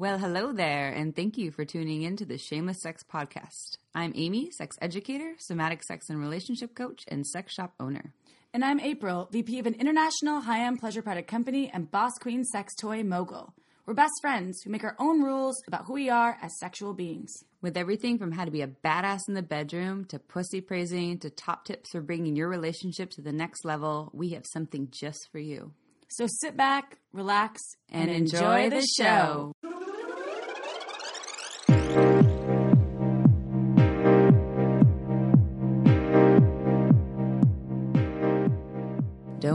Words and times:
Well, 0.00 0.16
hello 0.16 0.50
there, 0.54 0.88
and 0.88 1.14
thank 1.14 1.36
you 1.36 1.50
for 1.50 1.66
tuning 1.66 2.00
in 2.04 2.16
to 2.16 2.24
the 2.24 2.38
Shameless 2.38 2.80
Sex 2.80 3.02
Podcast. 3.02 3.76
I'm 3.94 4.14
Amy, 4.16 4.50
sex 4.50 4.74
educator, 4.80 5.34
somatic 5.36 5.82
sex 5.82 6.08
and 6.08 6.18
relationship 6.18 6.74
coach, 6.74 7.02
and 7.08 7.26
sex 7.26 7.52
shop 7.52 7.74
owner. 7.78 8.14
And 8.54 8.64
I'm 8.64 8.80
April, 8.80 9.28
VP 9.30 9.58
of 9.58 9.66
an 9.66 9.74
international 9.74 10.40
high 10.40 10.64
end 10.64 10.80
pleasure 10.80 11.02
product 11.02 11.28
company 11.28 11.70
and 11.70 11.90
boss 11.90 12.12
queen 12.18 12.44
sex 12.44 12.74
toy 12.76 13.02
mogul. 13.02 13.52
We're 13.84 13.92
best 13.92 14.14
friends 14.22 14.62
who 14.62 14.70
make 14.70 14.84
our 14.84 14.96
own 14.98 15.20
rules 15.22 15.62
about 15.68 15.84
who 15.84 15.92
we 15.92 16.08
are 16.08 16.38
as 16.40 16.58
sexual 16.58 16.94
beings. 16.94 17.44
With 17.60 17.76
everything 17.76 18.16
from 18.16 18.32
how 18.32 18.46
to 18.46 18.50
be 18.50 18.62
a 18.62 18.68
badass 18.68 19.28
in 19.28 19.34
the 19.34 19.42
bedroom 19.42 20.06
to 20.06 20.18
pussy 20.18 20.62
praising 20.62 21.18
to 21.18 21.28
top 21.28 21.66
tips 21.66 21.90
for 21.92 22.00
bringing 22.00 22.36
your 22.36 22.48
relationship 22.48 23.10
to 23.10 23.20
the 23.20 23.32
next 23.32 23.66
level, 23.66 24.08
we 24.14 24.30
have 24.30 24.46
something 24.46 24.88
just 24.90 25.28
for 25.30 25.40
you. 25.40 25.74
So 26.08 26.26
sit 26.26 26.56
back, 26.56 26.98
relax, 27.12 27.60
and, 27.90 28.10
And 28.10 28.22
enjoy 28.22 28.70
the 28.70 28.84
show. 28.98 29.52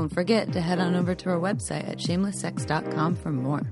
Don't 0.05 0.13
forget 0.13 0.53
to 0.53 0.61
head 0.61 0.77
on 0.77 0.93
over 0.93 1.15
to 1.15 1.31
our 1.31 1.39
website 1.39 1.89
at 1.89 1.97
shamelesssex.com 1.97 3.15
for 3.15 3.31
more. 3.31 3.63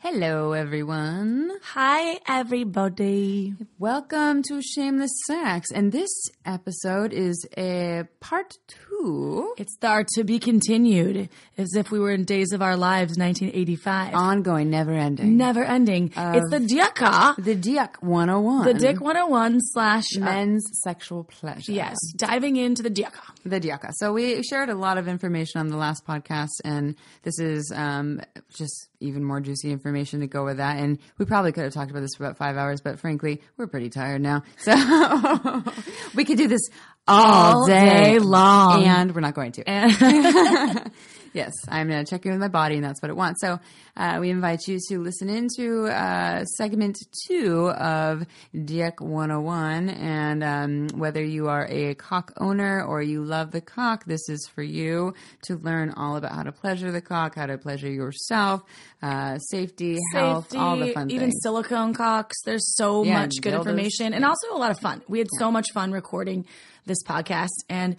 Hello, 0.00 0.52
everyone. 0.52 1.50
Hi, 1.74 2.18
everybody. 2.28 3.54
Welcome 3.80 4.42
to 4.44 4.62
Shameless 4.62 5.10
Sex. 5.26 5.72
And 5.72 5.90
this 5.90 6.08
episode 6.46 7.12
is 7.12 7.44
a 7.58 8.04
part 8.20 8.54
two, 8.68 9.54
It's 9.58 9.76
the 9.80 9.88
art 9.88 10.06
to 10.14 10.22
be 10.22 10.38
continued, 10.38 11.28
as 11.58 11.74
if 11.74 11.90
we 11.90 11.98
were 11.98 12.12
in 12.12 12.24
Days 12.24 12.52
of 12.52 12.62
Our 12.62 12.76
Lives, 12.76 13.18
1985. 13.18 14.14
ongoing, 14.14 14.70
never 14.70 14.92
ending. 14.92 15.36
Never 15.36 15.64
ending. 15.64 16.12
it's 16.16 16.48
the 16.50 16.60
Diaka, 16.60 17.34
The 17.42 17.56
Diak 17.56 18.00
101. 18.00 18.66
the 18.66 18.74
Dick 18.74 19.00
101 19.00 19.58
slash. 19.72 20.04
uh, 20.16 20.20
Men's 20.20 20.64
sexual 20.84 21.24
pleasure. 21.24 21.72
yes, 21.72 21.96
diving 22.16 22.54
into 22.56 22.84
the 22.84 22.90
Diaka. 22.90 23.34
The 23.44 23.60
Diaka. 23.60 23.90
So 23.94 24.12
we 24.12 24.42
shared 24.44 24.68
a 24.68 24.74
lot 24.76 24.96
of 24.96 25.08
information 25.08 25.58
on 25.60 25.68
the 25.68 25.76
last 25.76 26.06
podcast, 26.06 26.60
and 26.64 26.94
this 27.24 27.38
is 27.40 27.72
um, 27.74 28.20
just 28.54 28.88
even 29.00 29.24
more 29.24 29.40
juicy 29.40 29.70
information 29.72 29.87
to 29.94 30.26
go 30.26 30.44
with 30.44 30.58
that. 30.58 30.78
And 30.78 30.98
we 31.18 31.24
probably 31.24 31.52
could 31.52 31.64
have 31.64 31.72
talked 31.72 31.90
about 31.90 32.00
this 32.00 32.14
for 32.16 32.24
about 32.24 32.36
five 32.36 32.56
hours, 32.56 32.80
but 32.80 32.98
frankly, 32.98 33.40
we're 33.56 33.66
pretty 33.66 33.90
tired 33.90 34.20
now. 34.20 34.42
So 34.58 34.74
we 36.14 36.24
could 36.24 36.38
do 36.38 36.48
this 36.48 36.62
all, 37.06 37.60
All 37.60 37.66
day 37.66 38.18
long. 38.18 38.84
And 38.84 39.14
we're 39.14 39.20
not 39.20 39.34
going 39.34 39.52
to. 39.52 40.90
Yes, 41.32 41.52
I'm 41.68 41.88
checking 42.06 42.32
with 42.32 42.40
my 42.40 42.48
body, 42.48 42.76
and 42.76 42.84
that's 42.84 43.02
what 43.02 43.10
it 43.10 43.16
wants. 43.16 43.40
So, 43.40 43.58
uh, 43.96 44.18
we 44.20 44.30
invite 44.30 44.60
you 44.68 44.78
to 44.88 45.00
listen 45.00 45.28
into 45.28 45.86
uh, 45.86 46.44
segment 46.44 46.96
two 47.26 47.70
of 47.70 48.24
Diek 48.54 49.00
101. 49.00 49.88
And 49.88 50.44
um, 50.44 50.88
whether 50.98 51.22
you 51.22 51.48
are 51.48 51.66
a 51.68 51.94
cock 51.94 52.32
owner 52.38 52.82
or 52.84 53.02
you 53.02 53.24
love 53.24 53.50
the 53.50 53.60
cock, 53.60 54.04
this 54.04 54.28
is 54.28 54.48
for 54.54 54.62
you 54.62 55.14
to 55.42 55.56
learn 55.56 55.90
all 55.90 56.16
about 56.16 56.32
how 56.32 56.42
to 56.44 56.52
pleasure 56.52 56.92
the 56.92 57.00
cock, 57.00 57.34
how 57.34 57.46
to 57.46 57.58
pleasure 57.58 57.90
yourself, 57.90 58.62
uh, 59.02 59.38
safety, 59.38 59.96
health, 60.14 60.54
all 60.56 60.76
the 60.76 60.92
fun 60.92 61.08
things. 61.08 61.12
even 61.12 61.30
things. 61.30 61.40
silicone 61.42 61.94
cocks. 61.94 62.36
There's 62.44 62.76
so 62.76 63.02
Yeah, 63.02 63.20
much 63.20 63.34
good 63.40 63.54
information 63.54 64.14
and 64.14 64.24
also 64.24 64.52
a 64.52 64.58
lot 64.58 64.70
of 64.70 64.78
fun. 64.78 65.02
We 65.08 65.18
had 65.18 65.28
so 65.38 65.50
much 65.50 65.66
fun 65.74 65.92
recording 65.92 66.46
this 66.86 67.02
podcast. 67.02 67.48
And 67.68 67.96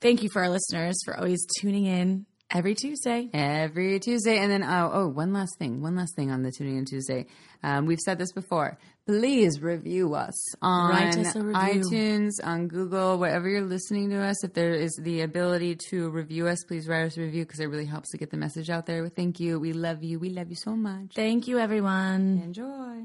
thank 0.00 0.22
you 0.22 0.28
for 0.30 0.42
our 0.42 0.50
listeners 0.50 0.98
for 1.04 1.16
always 1.16 1.44
tuning 1.60 1.86
in 1.86 2.26
every 2.50 2.74
Tuesday. 2.74 3.28
Every 3.32 4.00
Tuesday. 4.00 4.38
And 4.38 4.50
then, 4.50 4.62
oh, 4.62 4.90
oh, 4.92 5.08
one 5.08 5.32
last 5.32 5.58
thing. 5.58 5.82
One 5.82 5.96
last 5.96 6.14
thing 6.16 6.30
on 6.30 6.42
the 6.42 6.50
Tuning 6.50 6.78
In 6.78 6.84
Tuesday. 6.84 7.26
Um, 7.62 7.86
we've 7.86 7.98
said 7.98 8.18
this 8.18 8.32
before. 8.32 8.78
Please 9.06 9.60
review 9.60 10.14
us 10.14 10.54
on 10.60 10.92
us 10.92 11.34
review. 11.34 11.52
iTunes, 11.54 12.32
on 12.44 12.68
Google, 12.68 13.18
wherever 13.18 13.48
you're 13.48 13.62
listening 13.62 14.10
to 14.10 14.22
us. 14.22 14.44
If 14.44 14.52
there 14.52 14.74
is 14.74 14.98
the 15.02 15.22
ability 15.22 15.76
to 15.90 16.10
review 16.10 16.46
us, 16.46 16.62
please 16.64 16.86
write 16.86 17.06
us 17.06 17.16
a 17.16 17.22
review 17.22 17.44
because 17.44 17.60
it 17.60 17.66
really 17.66 17.86
helps 17.86 18.10
to 18.10 18.18
get 18.18 18.30
the 18.30 18.36
message 18.36 18.70
out 18.70 18.86
there. 18.86 19.08
Thank 19.08 19.40
you. 19.40 19.58
We 19.58 19.72
love 19.72 20.02
you. 20.02 20.18
We 20.18 20.30
love 20.30 20.50
you 20.50 20.56
so 20.56 20.76
much. 20.76 21.14
Thank 21.14 21.48
you, 21.48 21.58
everyone. 21.58 22.42
Enjoy. 22.44 23.04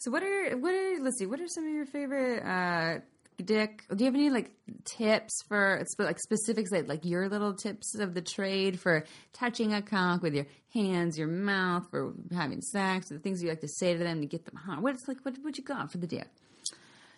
So, 0.00 0.10
what 0.10 0.22
are 0.22 0.56
what 0.58 0.74
are 0.74 1.02
let's 1.02 1.18
see, 1.18 1.26
what 1.26 1.40
are 1.40 1.48
some 1.48 1.66
of 1.66 1.72
your 1.72 1.86
favorite 1.86 2.42
uh, 2.42 2.98
Dick? 3.42 3.84
Do 3.88 4.04
you 4.04 4.06
have 4.06 4.14
any 4.14 4.30
like 4.30 4.50
tips 4.84 5.42
for 5.48 5.84
like 5.98 6.18
specifics, 6.18 6.70
like 6.70 6.88
like 6.88 7.04
your 7.04 7.28
little 7.28 7.54
tips 7.54 7.98
of 7.98 8.14
the 8.14 8.22
trade 8.22 8.80
for 8.80 9.04
touching 9.32 9.72
a 9.72 9.82
cock 9.82 10.22
with 10.22 10.34
your 10.34 10.46
hands, 10.72 11.18
your 11.18 11.28
mouth, 11.28 11.88
for 11.90 12.14
having 12.32 12.60
sex, 12.60 13.08
the 13.08 13.18
things 13.18 13.42
you 13.42 13.48
like 13.48 13.60
to 13.60 13.68
say 13.68 13.92
to 13.92 13.98
them 13.98 14.20
to 14.20 14.26
get 14.26 14.44
them 14.44 14.56
hot? 14.56 14.82
What's 14.82 15.08
like 15.08 15.18
what 15.22 15.36
what 15.42 15.58
you 15.58 15.64
got 15.64 15.90
for 15.90 15.98
the 15.98 16.06
Dick? 16.06 16.28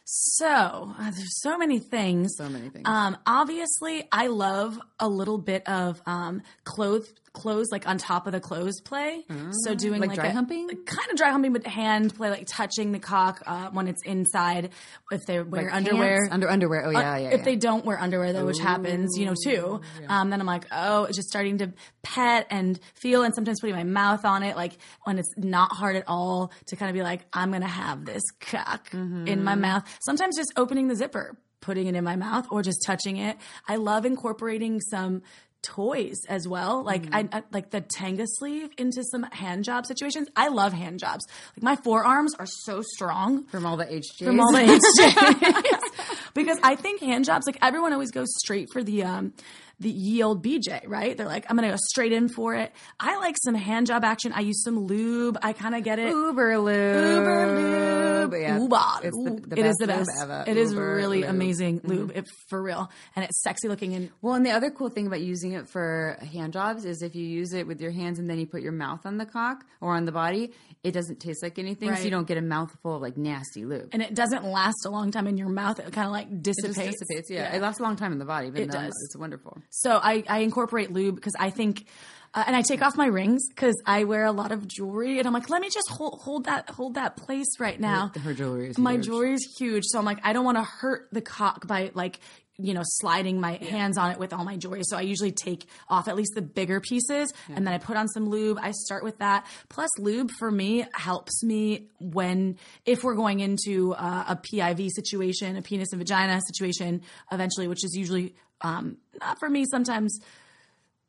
So 0.08 0.46
uh, 0.46 1.10
there's 1.10 1.42
so 1.42 1.58
many 1.58 1.80
things. 1.80 2.36
So 2.36 2.48
many 2.48 2.68
things. 2.68 2.84
Um, 2.86 3.16
obviously, 3.26 4.06
I 4.12 4.28
love 4.28 4.78
a 5.00 5.08
little 5.08 5.36
bit 5.36 5.68
of 5.68 6.00
um, 6.06 6.42
clothes, 6.62 7.12
clothes 7.36 7.68
like 7.70 7.86
on 7.86 7.98
top 7.98 8.26
of 8.26 8.32
the 8.32 8.40
clothes 8.40 8.80
play. 8.80 9.22
so 9.64 9.74
doing 9.74 10.00
Like 10.00 10.08
like, 10.10 10.18
dry 10.18 10.26
a- 10.28 10.32
humping? 10.32 10.66
like 10.66 10.84
kind 10.86 11.10
of 11.10 11.16
dry 11.16 11.30
humping, 11.30 11.52
but 11.52 11.64
hand 11.66 12.12
play, 12.16 12.30
like 12.30 12.46
touching 12.50 12.90
the 12.92 12.98
cock 12.98 13.42
uh, 13.46 13.68
when 13.70 13.86
it's 13.86 14.02
inside. 14.04 14.70
If 15.12 15.26
they 15.26 15.40
wear 15.40 15.64
Like 15.64 15.74
underwear, 15.74 16.16
pants? 16.22 16.32
under 16.34 16.48
underwear. 16.50 16.86
Oh 16.86 16.90
yeah, 16.90 17.16
yeah. 17.18 17.28
if 17.28 17.38
yeah. 17.40 17.44
they 17.44 17.56
don't 17.56 17.84
wear 17.84 17.98
underwear 18.00 18.32
though, 18.32 18.46
which 18.46 18.58
happens, 18.58 19.16
you 19.18 19.26
know, 19.26 19.34
too, 19.44 19.80
um, 20.08 20.30
then 20.30 20.40
I'm 20.40 20.46
like, 20.46 20.64
oh, 20.72 21.04
it's 21.04 21.16
just 21.16 21.28
starting 21.28 21.58
to 21.58 21.72
pet 22.02 22.46
and 22.50 22.80
feel, 22.94 23.22
and 23.22 23.34
sometimes 23.34 23.60
putting 23.60 23.76
my 23.76 23.84
mouth 23.84 24.24
on 24.24 24.42
it, 24.42 24.56
like 24.56 24.72
when 25.04 25.18
it's 25.18 25.32
not 25.36 25.72
hard 25.72 25.94
at 25.96 26.04
all, 26.08 26.50
to 26.66 26.76
kind 26.76 26.88
of 26.90 26.94
be 26.94 27.02
like, 27.02 27.20
I'm 27.32 27.52
gonna 27.52 27.66
have 27.68 28.04
this 28.04 28.22
cock 28.40 28.92
in 28.92 29.44
my 29.44 29.54
mouth. 29.54 29.84
Sometimes 30.04 30.36
just 30.36 30.52
opening 30.56 30.88
the 30.88 30.94
zipper, 30.96 31.36
putting 31.60 31.86
it 31.86 31.94
in 31.94 32.04
my 32.04 32.16
mouth, 32.16 32.46
or 32.50 32.62
just 32.62 32.82
touching 32.86 33.16
it. 33.16 33.36
I 33.68 33.76
love 33.76 34.04
incorporating 34.06 34.80
some 34.80 35.22
toys 35.62 36.16
as 36.28 36.46
well. 36.46 36.82
Like 36.82 37.06
I, 37.12 37.28
I 37.32 37.42
like 37.52 37.70
the 37.70 37.80
Tenga 37.80 38.24
sleeve 38.26 38.70
into 38.78 39.02
some 39.04 39.24
hand 39.24 39.64
job 39.64 39.86
situations. 39.86 40.28
I 40.36 40.48
love 40.48 40.72
hand 40.72 41.00
jobs. 41.00 41.26
Like 41.56 41.62
my 41.62 41.76
forearms 41.76 42.34
are 42.38 42.46
so 42.46 42.82
strong. 42.82 43.44
From 43.46 43.66
all 43.66 43.76
the 43.76 43.86
HJs. 43.86 44.24
from 44.24 44.40
all 44.40 44.52
the 44.52 44.58
HJs. 44.98 46.30
because 46.34 46.58
I 46.62 46.76
think 46.76 47.00
hand 47.00 47.24
jobs, 47.24 47.46
like 47.46 47.58
everyone 47.62 47.92
always 47.92 48.10
goes 48.10 48.28
straight 48.38 48.68
for 48.72 48.82
the 48.82 49.04
um 49.04 49.32
the 49.78 49.90
ye 49.90 50.22
old 50.22 50.42
BJ, 50.44 50.88
right? 50.88 51.16
They're 51.16 51.26
like, 51.26 51.44
I'm 51.50 51.56
gonna 51.56 51.70
go 51.70 51.76
straight 51.90 52.12
in 52.12 52.28
for 52.28 52.54
it. 52.54 52.72
I 52.98 53.18
like 53.18 53.36
some 53.42 53.54
hand 53.54 53.86
job 53.86 54.04
action. 54.04 54.32
I 54.32 54.40
use 54.40 54.62
some 54.62 54.78
lube. 54.78 55.36
I 55.42 55.52
kind 55.52 55.74
of 55.74 55.84
get 55.84 55.98
it. 55.98 56.08
Uber 56.08 56.58
lube. 56.58 57.16
Uber 57.16 57.46
lube. 57.60 58.34
Yeah. 58.40 58.58
Uba. 58.58 59.00
It's 59.04 59.16
the, 59.16 59.42
the 59.46 59.58
It 59.60 59.66
is 59.66 59.76
the 59.76 59.86
best. 59.86 60.10
ever. 60.20 60.44
It 60.46 60.56
is 60.56 60.72
Uber 60.72 60.94
really 60.94 61.20
lube. 61.20 61.30
amazing 61.30 61.80
mm-hmm. 61.80 61.90
lube, 61.90 62.12
if 62.14 62.24
for 62.48 62.62
real, 62.62 62.90
and 63.14 63.24
it's 63.24 63.42
sexy 63.42 63.68
looking. 63.68 63.94
And 63.94 64.10
Well, 64.22 64.34
and 64.34 64.46
the 64.46 64.50
other 64.52 64.70
cool 64.70 64.88
thing 64.88 65.06
about 65.06 65.20
using 65.20 65.52
it 65.52 65.68
for 65.68 66.18
hand 66.32 66.52
jobs 66.54 66.84
is 66.84 67.02
if 67.02 67.14
you 67.14 67.24
use 67.26 67.52
it 67.52 67.66
with 67.66 67.80
your 67.80 67.90
hands 67.92 68.18
and 68.18 68.28
then 68.30 68.38
you 68.38 68.46
put 68.46 68.62
your 68.62 68.72
mouth 68.72 69.04
on 69.04 69.18
the 69.18 69.26
cock 69.26 69.64
or 69.80 69.94
on 69.94 70.06
the 70.06 70.12
body, 70.12 70.52
it 70.82 70.92
doesn't 70.92 71.20
taste 71.20 71.42
like 71.42 71.58
anything, 71.58 71.94
so 71.94 72.02
you 72.02 72.10
don't 72.10 72.26
get 72.26 72.38
a 72.38 72.42
mouthful 72.42 72.96
of 72.96 73.02
like 73.02 73.16
nasty 73.16 73.64
lube. 73.64 73.90
and 73.92 74.02
it 74.02 74.14
doesn't 74.14 74.44
last 74.44 74.86
a 74.86 74.90
long 74.90 75.10
time 75.10 75.26
in 75.26 75.36
your 75.36 75.48
mouth. 75.48 75.78
It 75.78 75.92
kind 75.92 76.06
of 76.06 76.12
like 76.12 76.28
It 76.28 76.42
dissipates. 76.42 76.76
just 76.76 76.98
dissipates. 77.00 77.30
Yeah. 77.30 77.54
it 77.54 77.60
lasts 77.60 77.80
a 77.80 77.82
long 77.82 77.96
time 77.96 78.12
in 78.12 78.18
the 78.18 78.24
body. 78.24 78.50
But 78.50 78.62
It 78.62 78.70
does. 78.70 78.92
It's 79.04 79.16
wonderful. 79.16 79.58
So 79.70 79.98
I, 80.02 80.24
I 80.28 80.38
incorporate 80.38 80.92
lube 80.92 81.14
because 81.16 81.34
I 81.38 81.50
think, 81.50 81.86
uh, 82.34 82.44
and 82.46 82.54
I 82.56 82.62
take 82.62 82.82
off 82.82 82.96
my 82.96 83.06
rings 83.06 83.48
because 83.48 83.74
I 83.86 84.04
wear 84.04 84.24
a 84.24 84.32
lot 84.32 84.52
of 84.52 84.66
jewelry, 84.68 85.18
and 85.18 85.26
I'm 85.26 85.32
like, 85.32 85.48
let 85.50 85.60
me 85.62 85.68
just 85.72 85.88
hold 85.90 86.20
hold 86.22 86.44
that 86.44 86.68
hold 86.70 86.94
that 86.94 87.16
place 87.16 87.58
right 87.58 87.78
now. 87.80 88.10
Her 88.22 88.34
jewelry 88.34 88.68
is 88.70 88.78
My 88.78 88.92
huge. 88.94 89.04
jewelry 89.06 89.32
is 89.34 89.54
huge, 89.58 89.84
so 89.86 89.98
I'm 89.98 90.04
like, 90.04 90.18
I 90.22 90.32
don't 90.32 90.44
want 90.44 90.58
to 90.58 90.64
hurt 90.64 91.08
the 91.12 91.20
cock 91.22 91.66
by 91.66 91.90
like 91.94 92.20
you 92.58 92.72
know 92.72 92.80
sliding 92.84 93.38
my 93.38 93.52
hands 93.56 93.98
on 93.98 94.12
it 94.12 94.18
with 94.18 94.32
all 94.32 94.42
my 94.44 94.56
jewelry. 94.56 94.80
So 94.84 94.96
I 94.96 95.02
usually 95.02 95.32
take 95.32 95.66
off 95.90 96.08
at 96.08 96.16
least 96.16 96.32
the 96.34 96.40
bigger 96.42 96.80
pieces, 96.80 97.32
and 97.48 97.66
then 97.66 97.72
I 97.74 97.78
put 97.78 97.96
on 97.96 98.08
some 98.08 98.28
lube. 98.28 98.58
I 98.60 98.70
start 98.72 99.04
with 99.04 99.18
that. 99.18 99.46
Plus, 99.68 99.90
lube 99.98 100.30
for 100.38 100.50
me 100.50 100.86
helps 100.94 101.42
me 101.42 101.88
when 102.00 102.56
if 102.84 103.02
we're 103.04 103.14
going 103.14 103.40
into 103.40 103.94
uh, 103.94 104.24
a 104.28 104.36
PIV 104.36 104.90
situation, 104.90 105.56
a 105.56 105.62
penis 105.62 105.92
and 105.92 105.98
vagina 106.00 106.40
situation, 106.46 107.02
eventually, 107.30 107.68
which 107.68 107.84
is 107.84 107.94
usually 107.94 108.34
um, 108.60 108.98
not 109.20 109.38
for 109.38 109.48
me. 109.48 109.64
Sometimes, 109.70 110.18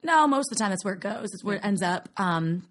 no, 0.03 0.27
most 0.27 0.51
of 0.51 0.57
the 0.57 0.61
time 0.61 0.71
that's 0.71 0.85
where 0.85 0.93
it 0.93 0.99
goes. 0.99 1.29
It's 1.33 1.43
where 1.43 1.57
it 1.57 1.65
ends 1.65 1.81
up. 1.81 2.09
Um, 2.17 2.67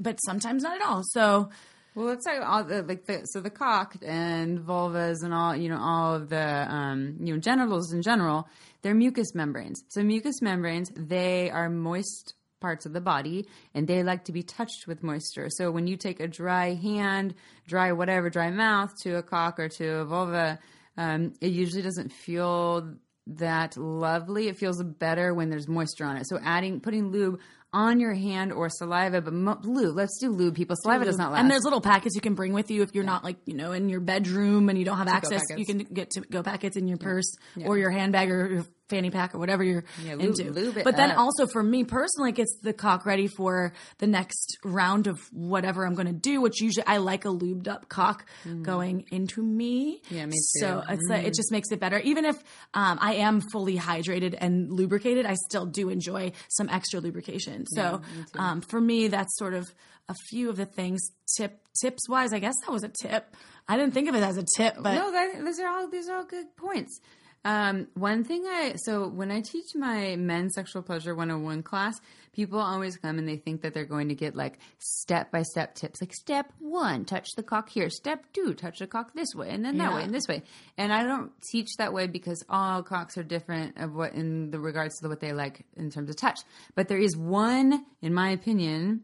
but 0.00 0.18
sometimes 0.24 0.62
not 0.62 0.80
at 0.80 0.86
all. 0.86 1.02
So 1.04 1.50
Well, 1.94 2.06
let's 2.06 2.24
talk 2.24 2.42
all 2.44 2.64
the 2.64 2.82
like 2.82 3.06
the 3.06 3.24
so 3.26 3.40
the 3.40 3.50
cock 3.50 3.96
and 4.02 4.58
vulvas 4.58 5.22
and 5.22 5.32
all 5.32 5.54
you 5.54 5.68
know 5.68 5.78
all 5.80 6.14
of 6.14 6.28
the 6.28 6.74
um, 6.74 7.16
you 7.20 7.34
know 7.34 7.40
genitals 7.40 7.92
in 7.92 8.02
general. 8.02 8.48
They're 8.82 8.94
mucous 8.94 9.34
membranes. 9.34 9.82
So 9.88 10.02
mucous 10.02 10.42
membranes 10.42 10.90
they 10.96 11.50
are 11.50 11.70
moist 11.70 12.34
parts 12.60 12.86
of 12.86 12.94
the 12.94 13.00
body 13.00 13.46
and 13.74 13.86
they 13.86 14.02
like 14.02 14.24
to 14.24 14.32
be 14.32 14.42
touched 14.42 14.86
with 14.86 15.02
moisture. 15.02 15.48
So 15.50 15.70
when 15.70 15.86
you 15.86 15.96
take 15.96 16.18
a 16.18 16.26
dry 16.26 16.74
hand, 16.74 17.34
dry 17.66 17.92
whatever, 17.92 18.30
dry 18.30 18.50
mouth 18.50 18.90
to 19.02 19.16
a 19.16 19.22
cock 19.22 19.60
or 19.60 19.68
to 19.68 19.96
a 19.96 20.04
vulva, 20.06 20.58
um, 20.96 21.34
it 21.42 21.52
usually 21.52 21.82
doesn't 21.82 22.10
feel 22.10 22.94
that 23.26 23.76
lovely. 23.76 24.48
It 24.48 24.56
feels 24.58 24.82
better 24.82 25.32
when 25.34 25.50
there's 25.50 25.68
moisture 25.68 26.04
on 26.04 26.16
it. 26.16 26.28
So 26.28 26.38
adding 26.42 26.80
putting 26.80 27.10
lube 27.10 27.40
on 27.72 27.98
your 27.98 28.14
hand 28.14 28.52
or 28.52 28.68
saliva, 28.68 29.20
but 29.20 29.32
mo- 29.32 29.58
lube. 29.62 29.96
Let's 29.96 30.18
do 30.20 30.30
lube, 30.30 30.54
people. 30.54 30.76
Saliva 30.78 31.04
does 31.04 31.18
not 31.18 31.32
last. 31.32 31.40
And 31.40 31.50
there's 31.50 31.64
little 31.64 31.80
packets 31.80 32.14
you 32.14 32.20
can 32.20 32.34
bring 32.34 32.52
with 32.52 32.70
you 32.70 32.82
if 32.82 32.94
you're 32.94 33.02
not 33.04 33.24
like 33.24 33.36
you 33.46 33.54
know 33.54 33.72
in 33.72 33.88
your 33.88 34.00
bedroom 34.00 34.68
and 34.68 34.78
you 34.78 34.84
don't 34.84 34.98
have 34.98 35.08
access. 35.08 35.42
You 35.56 35.66
can 35.66 35.78
get 35.78 36.10
to 36.10 36.20
go 36.20 36.42
packets 36.42 36.76
in 36.76 36.86
your 36.86 36.98
purse 36.98 37.34
or 37.64 37.76
your 37.78 37.90
handbag 37.90 38.30
or 38.30 38.48
your 38.48 38.66
fanny 38.88 39.10
pack 39.10 39.34
or 39.34 39.38
whatever 39.38 39.64
you're 39.64 39.84
Yeah, 40.04 40.14
lube- 40.14 40.38
into. 40.38 40.52
lube 40.52 40.76
it 40.76 40.84
but 40.84 40.96
then 40.96 41.10
up. 41.12 41.18
also 41.18 41.46
for 41.46 41.62
me 41.62 41.84
personally, 41.84 42.30
it 42.30 42.34
gets 42.36 42.54
the 42.62 42.72
cock 42.72 43.06
ready 43.06 43.28
for 43.28 43.72
the 43.98 44.06
next 44.06 44.58
round 44.62 45.06
of 45.06 45.18
whatever 45.32 45.86
I'm 45.86 45.94
going 45.94 46.06
to 46.06 46.12
do. 46.12 46.40
Which 46.40 46.60
usually 46.60 46.86
I 46.86 46.98
like 46.98 47.24
a 47.24 47.28
lubed 47.28 47.66
up 47.68 47.88
cock 47.88 48.26
going 48.62 49.06
into 49.10 49.42
me. 49.42 50.02
Mm. 50.08 50.10
Yeah, 50.16 50.26
me 50.26 50.36
So 50.36 50.80
too. 50.82 50.86
Mm. 50.86 50.92
it's 50.92 51.08
like, 51.08 51.24
it 51.26 51.34
just 51.34 51.50
makes 51.50 51.70
it 51.70 51.80
better. 51.80 51.98
Even 52.00 52.24
if 52.24 52.36
um, 52.74 52.98
I 53.00 53.14
am 53.14 53.40
fully 53.40 53.76
hydrated 53.78 54.36
and 54.38 54.70
lubricated, 54.72 55.24
I 55.26 55.34
still 55.48 55.66
do 55.66 55.88
enjoy 55.88 56.32
some 56.48 56.68
extra 56.68 57.00
lubrication. 57.00 57.66
So 57.66 58.02
um, 58.38 58.60
for 58.60 58.80
me, 58.80 59.08
that's 59.08 59.36
sort 59.38 59.54
of 59.54 59.66
a 60.08 60.14
few 60.28 60.50
of 60.50 60.56
the 60.56 60.66
things. 60.66 61.00
Tip 61.38 61.58
tips 61.80 62.08
wise, 62.08 62.32
I 62.34 62.38
guess 62.38 62.54
that 62.66 62.70
was 62.72 62.84
a 62.84 62.88
tip. 63.02 63.34
I 63.66 63.78
didn't 63.78 63.94
think 63.94 64.10
of 64.10 64.14
it 64.14 64.22
as 64.22 64.36
a 64.36 64.44
tip, 64.56 64.74
but 64.78 64.94
no, 64.94 65.10
that, 65.10 65.42
these 65.42 65.58
are 65.58 65.66
all 65.68 65.88
these 65.88 66.08
are 66.10 66.16
all 66.18 66.24
good 66.24 66.54
points. 66.56 67.00
Um, 67.46 67.88
one 67.94 68.24
thing 68.24 68.44
I 68.46 68.74
so 68.76 69.06
when 69.06 69.30
I 69.30 69.42
teach 69.42 69.74
my 69.74 70.16
men's 70.16 70.54
sexual 70.54 70.82
pleasure 70.82 71.14
101 71.14 71.62
class, 71.62 72.00
people 72.32 72.58
always 72.58 72.96
come 72.96 73.18
and 73.18 73.28
they 73.28 73.36
think 73.36 73.60
that 73.62 73.74
they're 73.74 73.84
going 73.84 74.08
to 74.08 74.14
get 74.14 74.34
like 74.34 74.58
step 74.78 75.30
by 75.30 75.42
step 75.42 75.74
tips, 75.74 76.00
like 76.00 76.14
step 76.14 76.50
one, 76.58 77.04
touch 77.04 77.28
the 77.36 77.42
cock 77.42 77.68
here, 77.68 77.90
step 77.90 78.24
two, 78.32 78.54
touch 78.54 78.78
the 78.78 78.86
cock 78.86 79.12
this 79.14 79.34
way, 79.34 79.50
and 79.50 79.62
then 79.64 79.76
that 79.76 79.90
Yeah. 79.90 79.96
way 79.96 80.04
and 80.04 80.14
this 80.14 80.26
way. 80.26 80.42
And 80.78 80.92
I 80.92 81.04
don't 81.04 81.32
teach 81.52 81.76
that 81.76 81.92
way 81.92 82.06
because 82.06 82.42
all 82.48 82.82
cocks 82.82 83.18
are 83.18 83.22
different 83.22 83.76
of 83.78 83.94
what 83.94 84.14
in 84.14 84.50
the 84.50 84.58
regards 84.58 84.98
to 85.00 85.08
what 85.08 85.20
they 85.20 85.32
like 85.34 85.66
in 85.76 85.90
terms 85.90 86.08
of 86.08 86.16
touch. 86.16 86.40
But 86.74 86.88
there 86.88 86.98
is 86.98 87.14
one, 87.16 87.84
in 88.00 88.14
my 88.14 88.30
opinion, 88.30 89.02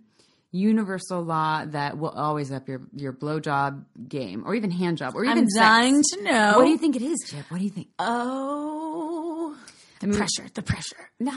universal 0.53 1.23
law 1.23 1.65
that 1.65 1.97
will 1.99 2.11
always 2.11 2.51
up 2.51 2.69
your 2.69 2.81
your 2.95 3.13
blowjob 3.13 3.85
game 4.09 4.43
or 4.47 4.55
even 4.55 4.71
hand 4.71 4.99
job 4.99 5.15
or 5.15 5.25
even 5.25 5.39
I'm 5.39 5.49
sex. 5.49 5.55
dying 5.65 6.03
to 6.03 6.23
know. 6.25 6.55
What 6.59 6.65
do 6.65 6.71
you 6.71 6.79
think 6.79 6.97
it 6.97 7.03
is, 7.03 7.19
Chip? 7.29 7.45
What 7.51 7.59
do 7.59 7.65
you 7.65 7.71
think? 7.71 7.89
Oh, 7.99 9.57
the 10.01 10.09
pressure, 10.09 10.47
the 10.55 10.63
pressure. 10.63 11.11
No. 11.19 11.33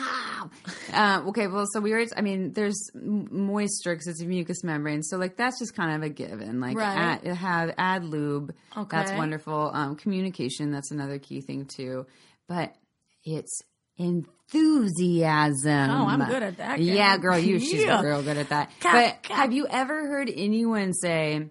Uh, 0.94 1.22
okay, 1.28 1.48
well, 1.48 1.66
so 1.74 1.82
we 1.82 1.92
already, 1.92 2.10
I 2.16 2.22
mean, 2.22 2.54
there's 2.54 2.90
moisture 2.96 3.94
because 3.94 4.08
it's 4.08 4.22
a 4.22 4.26
mucous 4.26 4.64
membrane. 4.64 5.04
So, 5.04 5.18
like, 5.18 5.36
that's 5.36 5.60
just 5.60 5.76
kind 5.76 5.94
of 5.96 6.02
a 6.04 6.10
given. 6.10 6.62
Like, 6.62 6.78
Right. 6.78 7.20
add, 7.26 7.28
have, 7.36 7.74
add 7.78 8.06
lube. 8.06 8.54
Okay. 8.78 8.96
That's 8.98 9.12
wonderful. 9.12 9.70
Um, 9.74 9.98
communication, 9.98 10.72
that's 10.72 10.92
another 10.92 11.20
key 11.20 11.42
thing, 11.42 11.66
too. 11.66 12.06
But 12.48 12.74
it's 13.26 13.62
enthusiasm. 13.98 15.90
Oh, 15.90 16.08
I'm 16.08 16.26
good 16.26 16.44
at 16.44 16.58
that, 16.58 16.78
girl. 16.78 16.86
Yeah, 16.86 17.18
girl, 17.18 17.38
you, 17.38 17.60
she's 17.60 17.84
Yeah. 17.84 18.02
real 18.02 18.22
good 18.24 18.38
at 18.38 18.50
that. 18.50 18.72
But 18.82 19.26
have 19.30 19.52
you 19.54 19.68
ever 19.70 20.08
heard 20.08 20.30
anyone 20.34 20.94
say, 20.94 21.50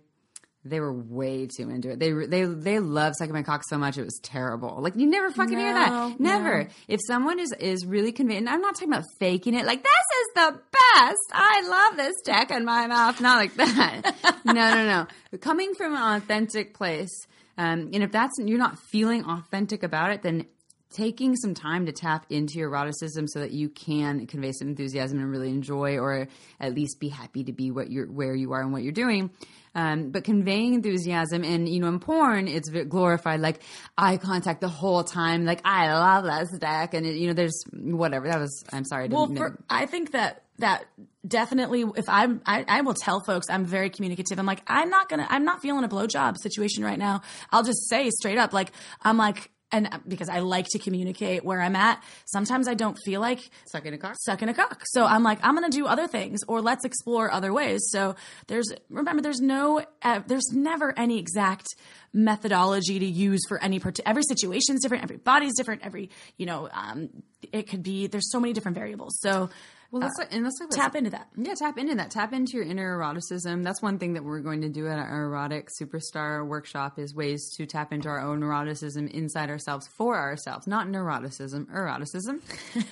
they 0.65 0.79
were 0.79 0.93
way 0.93 1.49
too 1.49 1.71
into 1.71 1.91
it. 1.91 1.99
They 1.99 2.13
they 2.13 2.45
they 2.45 2.79
love 2.79 3.15
sucking 3.19 3.35
my 3.35 3.43
cock 3.43 3.63
so 3.69 3.79
much 3.79 3.99
it 3.99 4.05
was 4.05 4.21
terrible. 4.23 4.79
Like 4.81 4.95
you 4.95 5.07
never 5.11 5.31
fucking 5.33 5.59
hear 5.59 5.75
that. 5.75 6.21
Never. 6.21 6.63
no. 6.65 6.69
If 6.87 7.01
someone 7.05 7.41
is 7.41 7.53
is 7.59 7.85
really 7.85 8.13
convinced, 8.13 8.49
I'm 8.49 8.61
not 8.61 8.77
talking 8.77 8.93
about 8.93 9.05
faking 9.19 9.55
it. 9.55 9.67
Like 9.67 9.83
this 9.83 9.91
is 10.21 10.29
the 10.37 10.61
best. 10.71 11.19
I 11.33 11.63
love 11.69 11.97
this 11.97 12.15
dick 12.25 12.53
in 12.53 12.65
my 12.65 12.87
mouth. 12.87 13.21
Not 13.21 13.39
like 13.39 13.55
that. 13.57 14.15
no, 14.45 14.53
no, 14.53 14.87
no. 14.87 15.07
But 15.33 15.41
coming 15.41 15.75
from 15.75 15.97
an 15.97 16.17
authentic 16.23 16.75
place, 16.75 17.11
um, 17.59 17.91
and 17.93 18.05
if 18.05 18.13
that's 18.13 18.35
you're 18.39 18.57
not 18.57 18.79
feeling 18.79 19.25
authentic 19.25 19.83
about 19.83 20.13
it, 20.13 20.23
then 20.23 20.47
taking 20.93 21.37
some 21.37 21.55
time 21.55 21.87
to 21.87 21.93
tap 21.93 22.27
into 22.31 22.59
your 22.59 22.69
eroticism 22.69 23.27
so 23.27 23.41
that 23.41 23.53
you 23.53 23.69
can 23.69 24.27
convey 24.27 24.53
some 24.53 24.69
enthusiasm 24.69 25.19
and 25.19 25.31
really 25.31 25.51
enjoy 25.51 25.99
or 25.99 26.29
at 26.61 26.75
least 26.75 27.01
be 27.01 27.09
happy 27.09 27.45
to 27.45 27.53
be 27.53 27.71
what 27.71 27.91
you're 27.91 28.07
where 28.07 28.35
you 28.35 28.53
are 28.53 28.61
and 28.61 28.73
what 28.73 28.83
you're 28.83 28.93
doing 28.93 29.31
um, 29.75 30.11
but 30.11 30.25
conveying 30.25 30.75
enthusiasm 30.75 31.45
and 31.45 31.69
you 31.69 31.81
know 31.81 31.89
in 31.89 31.99
porn 31.99 32.49
it's 32.49 32.69
glorified 32.69 33.41
like 33.41 33.61
eye 33.97 34.17
contact 34.17 34.61
the 34.61 34.69
whole 34.69 35.03
time 35.03 35.45
like 35.45 35.61
i 35.65 35.93
love 35.93 36.25
this 36.25 36.51
dick 36.59 36.95
and 36.95 37.07
it, 37.07 37.17
you 37.17 37.27
know 37.27 37.33
there's 37.33 37.65
whatever 37.73 38.29
that 38.29 38.39
was 38.39 38.65
i'm 38.73 38.85
sorry 38.85 39.05
I 39.05 39.09
Well, 39.09 39.27
for, 39.35 39.59
I 39.69 39.87
think 39.87 40.13
that 40.13 40.43
that 40.59 40.85
definitely, 41.27 41.85
if 41.97 42.09
I'm, 42.09 42.41
I, 42.47 42.65
I 42.67 42.81
will 42.81 42.95
tell 42.95 43.21
folks 43.21 43.47
I'm 43.51 43.65
very 43.65 43.91
communicative. 43.91 44.39
I'm 44.39 44.47
like, 44.47 44.63
I'm 44.67 44.91
not 44.91 45.09
gonna, 45.09 45.27
I'm 45.29 45.45
not 45.45 45.61
feeling 45.61 45.85
a 45.85 45.89
blowjob 45.89 46.39
situation 46.39 46.85
right 46.85 46.99
now. 46.99 47.23
I'll 47.51 47.63
just 47.63 47.89
say 47.89 48.11
straight 48.11 48.39
up, 48.39 48.53
like, 48.53 48.73
I'm 49.03 49.17
like, 49.17 49.51
and 49.73 49.89
because 50.07 50.29
I 50.29 50.41
like 50.41 50.67
to 50.69 50.79
communicate 50.79 51.45
where 51.45 51.61
I'm 51.61 51.75
at. 51.75 52.03
Sometimes 52.27 52.69
I 52.69 52.75
don't 52.75 52.99
feel 53.05 53.21
like 53.21 53.51
sucking 53.73 53.95
a 53.95 53.99
cock 53.99 54.17
sucking 54.21 54.49
a 54.49 54.55
cock. 54.55 54.83
So 54.87 55.05
I'm 55.05 55.23
like, 55.23 55.39
I'm 55.43 55.57
going 55.57 55.69
to 55.71 55.77
do 55.77 55.87
other 55.87 56.07
things 56.07 56.41
or 56.47 56.61
let's 56.61 56.85
explore 56.85 57.31
other 57.31 57.53
ways. 57.53 57.81
So 57.91 58.15
there's, 58.47 58.71
remember, 58.91 59.23
there's 59.23 59.41
no, 59.41 59.85
uh, 60.03 60.21
there's 60.27 60.53
never 60.53 60.97
any 60.97 61.19
exact 61.19 61.67
methodology 62.13 62.99
to 62.99 63.07
use 63.07 63.41
for 63.49 63.63
any 63.63 63.81
part. 63.81 63.99
Every 64.05 64.23
situation 64.23 64.77
is 64.77 64.83
different. 64.83 65.03
Every 65.03 65.17
body's 65.17 65.57
different. 65.57 65.83
Every, 65.83 66.11
you 66.37 66.47
know, 66.47 66.69
um, 66.73 67.09
it 67.53 67.69
could 67.69 67.83
be, 67.83 68.07
there's 68.07 68.31
so 68.31 68.39
many 68.39 68.53
different 68.53 68.77
variables. 68.77 69.19
So 69.21 69.51
well 69.93 70.01
let's 70.01 70.33
and 70.33 70.43
let's 70.43 70.59
about 70.59 70.73
tap 70.73 70.97
into 70.97 71.11
that. 71.11 71.29
Yeah, 71.37 71.55
tap 71.55 71.77
into 71.77 71.95
that. 71.97 72.11
Tap 72.11 72.33
into 72.33 72.57
your 72.57 72.65
inner 72.65 72.97
eroticism. 72.97 73.63
That's 73.63 73.83
one 73.83 73.99
thing 73.99 74.15
that 74.15 74.25
we're 74.25 74.41
going 74.41 74.63
to 74.63 74.71
do 74.71 74.89
at 74.89 74.99
our 74.99 75.25
erotic 75.25 75.69
superstar 75.81 76.47
workshop 76.47 76.99
is 76.99 77.15
ways 77.15 77.55
to 77.59 77.67
tap 77.67 77.93
into 77.93 78.09
our 78.09 78.19
own 78.19 78.41
eroticism 78.41 79.07
inside 79.09 79.51
ourselves 79.51 79.87
for 79.89 80.19
ourselves, 80.19 80.67
not 80.67 80.87
neuroticism, 80.87 81.67
eroticism. 81.71 82.41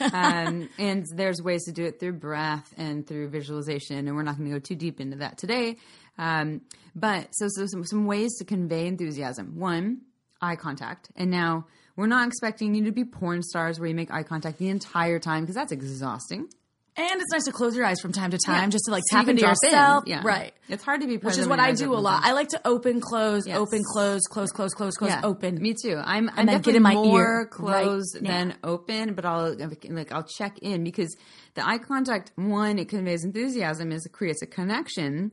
um, 0.12 0.68
and 0.78 1.06
there's 1.16 1.42
ways 1.42 1.64
to 1.64 1.72
do 1.72 1.84
it 1.86 1.98
through 1.98 2.12
breath 2.12 2.72
and 2.76 3.06
through 3.06 3.30
visualization, 3.30 4.06
and 4.06 4.14
we're 4.14 4.22
not 4.22 4.36
going 4.36 4.50
to 4.50 4.56
go 4.56 4.60
too 4.60 4.76
deep 4.76 5.00
into 5.00 5.16
that 5.16 5.38
today. 5.38 5.76
Um, 6.18 6.60
but 6.94 7.28
so, 7.32 7.48
so 7.48 7.64
some, 7.66 7.84
some 7.86 8.04
ways 8.04 8.36
to 8.38 8.44
convey 8.44 8.86
enthusiasm. 8.86 9.58
One, 9.58 10.02
eye 10.42 10.56
contact. 10.56 11.10
And 11.16 11.30
now 11.30 11.66
we're 11.96 12.06
not 12.06 12.26
expecting 12.26 12.74
you 12.74 12.84
to 12.84 12.92
be 12.92 13.04
porn 13.04 13.42
stars 13.42 13.80
where 13.80 13.88
you 13.88 13.94
make 13.94 14.10
eye 14.10 14.22
contact 14.22 14.58
the 14.58 14.68
entire 14.68 15.18
time 15.18 15.44
because 15.44 15.54
that's 15.54 15.72
exhausting. 15.72 16.48
And 17.00 17.20
it's 17.20 17.32
nice 17.32 17.44
to 17.44 17.52
close 17.52 17.74
your 17.74 17.86
eyes 17.86 17.98
from 18.00 18.12
time 18.12 18.30
to 18.32 18.38
time 18.38 18.64
Yeah. 18.64 18.68
just 18.68 18.84
to 18.84 18.90
like 18.90 19.02
So 19.10 19.16
tap 19.16 19.24
can 19.24 19.30
into 19.30 19.42
drop 19.42 19.56
in. 19.62 19.70
yourself. 19.70 20.04
Yeah. 20.06 20.20
Right. 20.22 20.52
It's 20.68 20.84
hard 20.84 21.00
to 21.00 21.06
be 21.06 21.16
Which 21.16 21.38
is 21.38 21.48
what 21.48 21.58
I 21.58 21.72
do 21.72 21.94
a 21.94 21.96
lot. 21.96 22.22
I 22.24 22.32
like 22.32 22.48
to 22.48 22.60
open, 22.66 23.00
close, 23.00 23.46
Yes. 23.46 23.56
open, 23.56 23.82
close, 23.92 24.20
close, 24.30 24.50
close, 24.50 24.72
close, 24.74 24.94
close, 24.96 25.10
Yeah, 25.10 25.20
open. 25.24 25.56
Me 25.62 25.74
too. 25.80 25.96
I'm, 25.96 26.28
I'm 26.30 26.36
then 26.36 26.46
definitely 26.46 26.72
get 26.72 26.76
in 26.76 26.82
my 26.82 26.94
more 26.94 27.18
ear 27.20 27.40
right 27.58 27.82
closed 27.84 28.18
now. 28.20 28.30
than 28.30 28.54
open, 28.62 29.14
but 29.14 29.24
I'll 29.24 29.56
like 29.88 30.12
I'll 30.12 30.22
check 30.38 30.58
in 30.58 30.84
because 30.84 31.16
the 31.54 31.66
eye 31.66 31.78
contact 31.78 32.32
one 32.36 32.78
it 32.78 32.88
conveys 32.88 33.24
enthusiasm, 33.24 33.90
is 33.92 34.04
it 34.04 34.12
creates 34.12 34.42
a 34.42 34.46
connection. 34.46 35.32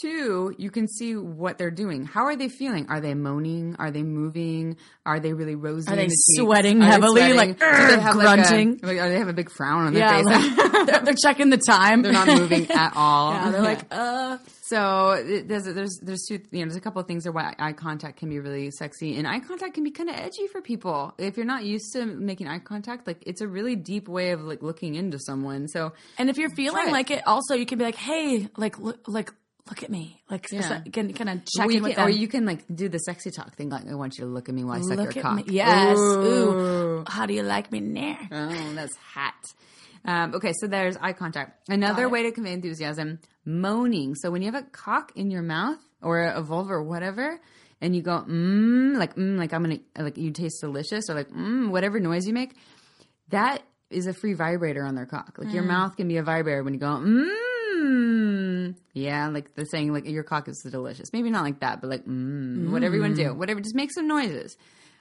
Two, 0.00 0.54
you 0.58 0.70
can 0.70 0.88
see 0.88 1.14
what 1.16 1.58
they're 1.58 1.70
doing. 1.70 2.04
How 2.04 2.24
are 2.24 2.36
they 2.36 2.48
feeling? 2.48 2.86
Are 2.88 3.00
they 3.00 3.14
moaning? 3.14 3.76
Are 3.78 3.90
they 3.90 4.02
moving? 4.02 4.76
Are 5.04 5.20
they 5.20 5.32
really 5.32 5.54
rosy? 5.54 5.90
Are 5.92 5.96
they 5.96 6.06
the 6.06 6.14
sweating 6.14 6.78
Are 6.80 6.86
they 6.86 6.90
heavily, 6.92 7.20
sweating? 7.20 7.36
like, 7.36 7.58
they 7.58 8.00
have 8.00 8.14
grunting? 8.14 8.80
Like 8.80 8.82
a, 8.82 8.86
like, 8.86 8.98
or 8.98 9.08
they 9.10 9.18
have 9.18 9.28
a 9.28 9.32
big 9.32 9.50
frown 9.50 9.86
on 9.86 9.92
their 9.94 10.02
Yeah, 10.02 10.16
face. 10.22 10.26
like, 10.26 10.86
they're, 10.86 11.00
they're 11.00 11.14
checking 11.22 11.50
the 11.50 11.58
time. 11.58 12.02
they're 12.02 12.12
not 12.12 12.28
moving 12.28 12.70
at 12.70 12.92
all. 12.96 13.32
Yeah, 13.32 13.50
they're 13.50 13.62
like, 13.62 13.84
uh, 13.90 14.38
So 14.62 15.22
there's 15.46 15.64
there's 15.64 15.98
there's 16.02 16.24
two 16.28 16.40
you 16.50 16.60
know 16.60 16.66
there's 16.66 16.76
a 16.76 16.80
couple 16.80 17.00
of 17.00 17.06
things 17.06 17.24
there 17.24 17.32
why 17.32 17.54
eye 17.58 17.74
contact 17.74 18.18
can 18.18 18.30
be 18.30 18.38
really 18.40 18.70
sexy 18.70 19.16
and 19.18 19.26
eye 19.28 19.40
contact 19.40 19.74
can 19.74 19.84
be 19.84 19.90
kind 19.90 20.08
of 20.08 20.16
edgy 20.16 20.46
for 20.50 20.62
people 20.62 21.12
if 21.18 21.36
you're 21.36 21.44
not 21.44 21.62
used 21.64 21.92
to 21.92 22.06
making 22.06 22.48
eye 22.48 22.58
contact 22.58 23.06
like 23.06 23.22
it's 23.26 23.42
a 23.42 23.46
really 23.46 23.76
deep 23.76 24.08
way 24.08 24.30
of 24.30 24.40
like 24.42 24.62
looking 24.62 24.94
into 24.94 25.18
someone 25.18 25.68
so 25.68 25.92
and 26.16 26.30
if 26.30 26.38
you're 26.38 26.48
feeling 26.56 26.90
like 26.90 27.10
it, 27.10 27.22
also 27.26 27.54
you 27.54 27.66
can 27.66 27.78
be 27.78 27.84
like, 27.84 27.96
hey, 27.96 28.48
like, 28.56 28.78
look, 28.78 29.00
like, 29.06 29.30
look 29.68 29.82
at 29.82 29.90
me, 29.90 30.20
like, 30.30 30.46
Yeah. 30.50 30.80
can 30.92 31.12
kind 31.12 31.30
of 31.30 31.44
check 31.44 31.70
you 31.70 31.76
in 31.78 31.82
with 31.82 31.94
can, 31.94 32.04
or 32.04 32.10
you 32.10 32.26
can 32.28 32.44
like 32.44 32.64
do 32.74 32.88
the 32.88 32.98
sexy 32.98 33.30
talk 33.30 33.54
thing 33.54 33.68
like 33.70 33.88
I 33.88 33.94
want 33.94 34.18
you 34.18 34.24
to 34.24 34.30
look 34.30 34.48
at 34.48 34.54
me 34.54 34.64
while 34.64 34.76
I 34.76 34.80
suck 34.80 34.98
look 34.98 35.14
your 35.14 35.24
at 35.24 35.28
cock 35.30 35.36
me, 35.36 35.44
yes. 35.46 35.98
Ooh. 36.22 36.52
Ooh, 36.58 37.04
how 37.06 37.26
do 37.26 37.34
you 37.34 37.42
like 37.42 37.70
me 37.70 37.80
now? 37.80 38.18
Oh, 38.30 38.72
that's 38.74 38.96
hot. 38.96 39.34
Um, 40.04 40.34
okay, 40.34 40.52
so 40.60 40.66
there's 40.66 40.96
eye 40.96 41.12
contact. 41.12 41.68
Another 41.68 42.08
way 42.08 42.24
to 42.24 42.32
convey 42.32 42.52
enthusiasm, 42.52 43.20
moaning. 43.44 44.16
So 44.16 44.30
when 44.32 44.42
you 44.42 44.50
have 44.50 44.60
a 44.60 44.66
cock 44.66 45.12
in 45.14 45.30
your 45.30 45.42
mouth 45.42 45.78
or 46.02 46.22
a 46.24 46.42
vulva 46.42 46.72
or 46.74 46.82
whatever, 46.82 47.40
and 47.80 47.94
you 47.94 48.02
go 48.02 48.24
mmm, 48.28 48.96
like 48.96 49.14
mmm, 49.14 49.38
like 49.38 49.52
I'm 49.52 49.62
gonna 49.62 49.78
like 49.96 50.16
you 50.18 50.32
taste 50.32 50.60
delicious 50.60 51.08
or 51.08 51.14
like 51.14 51.30
mmm, 51.30 51.70
whatever 51.70 52.00
noise 52.00 52.26
you 52.26 52.32
make, 52.32 52.56
that 53.28 53.62
is 53.90 54.06
a 54.08 54.12
free 54.12 54.34
vibrator 54.34 54.84
on 54.84 54.96
their 54.96 55.06
cock. 55.06 55.36
Like 55.38 55.48
Mm. 55.48 55.54
your 55.54 55.62
mouth 55.62 55.96
can 55.96 56.08
be 56.08 56.16
a 56.16 56.22
vibrator 56.24 56.64
when 56.64 56.74
you 56.74 56.80
go 56.80 56.86
mmm. 56.86 57.30
Yeah, 58.94 59.28
like 59.28 59.54
the 59.54 59.64
saying 59.66 59.92
like 59.92 60.06
your 60.06 60.22
cock 60.24 60.48
is 60.48 60.58
delicious. 60.70 61.12
Maybe 61.12 61.30
not 61.30 61.44
like 61.44 61.60
that, 61.60 61.80
but 61.80 61.90
like 61.90 62.04
mmm, 62.04 62.70
whatever 62.70 62.94
you 62.96 63.02
want 63.02 63.16
to 63.16 63.24
do, 63.24 63.34
whatever. 63.34 63.60
Just 63.60 63.74
make 63.74 63.92
some 63.92 64.06
noises. 64.08 64.56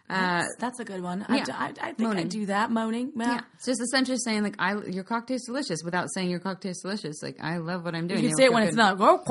Uh, 0.09 0.43
That's 0.59 0.77
a 0.81 0.83
good 0.83 1.01
one. 1.01 1.25
yeah. 1.29 1.45
I, 1.53 1.67
I, 1.67 1.89
I 1.89 1.93
think 1.93 2.15
I 2.17 2.23
do 2.23 2.47
that. 2.47 2.69
Moaning. 2.69 3.13
Yeah. 3.15 3.35
yeah, 3.35 3.41
it's 3.55 3.65
just 3.65 3.81
essentially 3.81 4.17
saying 4.17 4.43
like, 4.43 4.55
"I 4.59 4.75
your 4.87 5.05
cock 5.05 5.25
tastes 5.27 5.45
delicious" 5.47 5.83
without 5.85 6.07
saying 6.13 6.29
your 6.29 6.41
cock 6.41 6.59
tastes 6.59 6.81
delicious. 6.81 7.23
Like, 7.23 7.37
I 7.41 7.57
love 7.57 7.85
what 7.85 7.95
I'm 7.95 8.07
doing. 8.07 8.21
You 8.21 8.27
can 8.29 8.37
say 8.37 8.43
it 8.45 8.51
when 8.53 8.63
good. 8.63 8.69
it's 8.69 8.77
not. 8.77 8.97
Oh, 8.99 9.21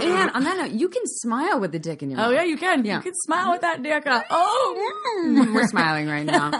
And 0.00 0.30
on 0.30 0.44
that 0.44 0.56
note, 0.56 0.70
you 0.70 0.88
can 0.88 1.02
smile 1.04 1.60
with 1.60 1.72
the 1.72 1.78
dick 1.78 2.02
in 2.02 2.08
your 2.10 2.16
mouth. 2.16 2.28
Oh 2.28 2.30
yeah, 2.30 2.44
you 2.44 2.56
can. 2.56 2.86
Yeah. 2.86 2.96
You 2.96 3.02
can 3.02 3.14
smile 3.16 3.50
with 3.52 3.60
that 3.62 3.82
dick. 3.82 4.04
Oh, 4.30 4.92
Mm, 5.26 5.54
We're 5.54 5.66
smiling 5.66 6.06
right 6.08 6.24
now. 6.24 6.52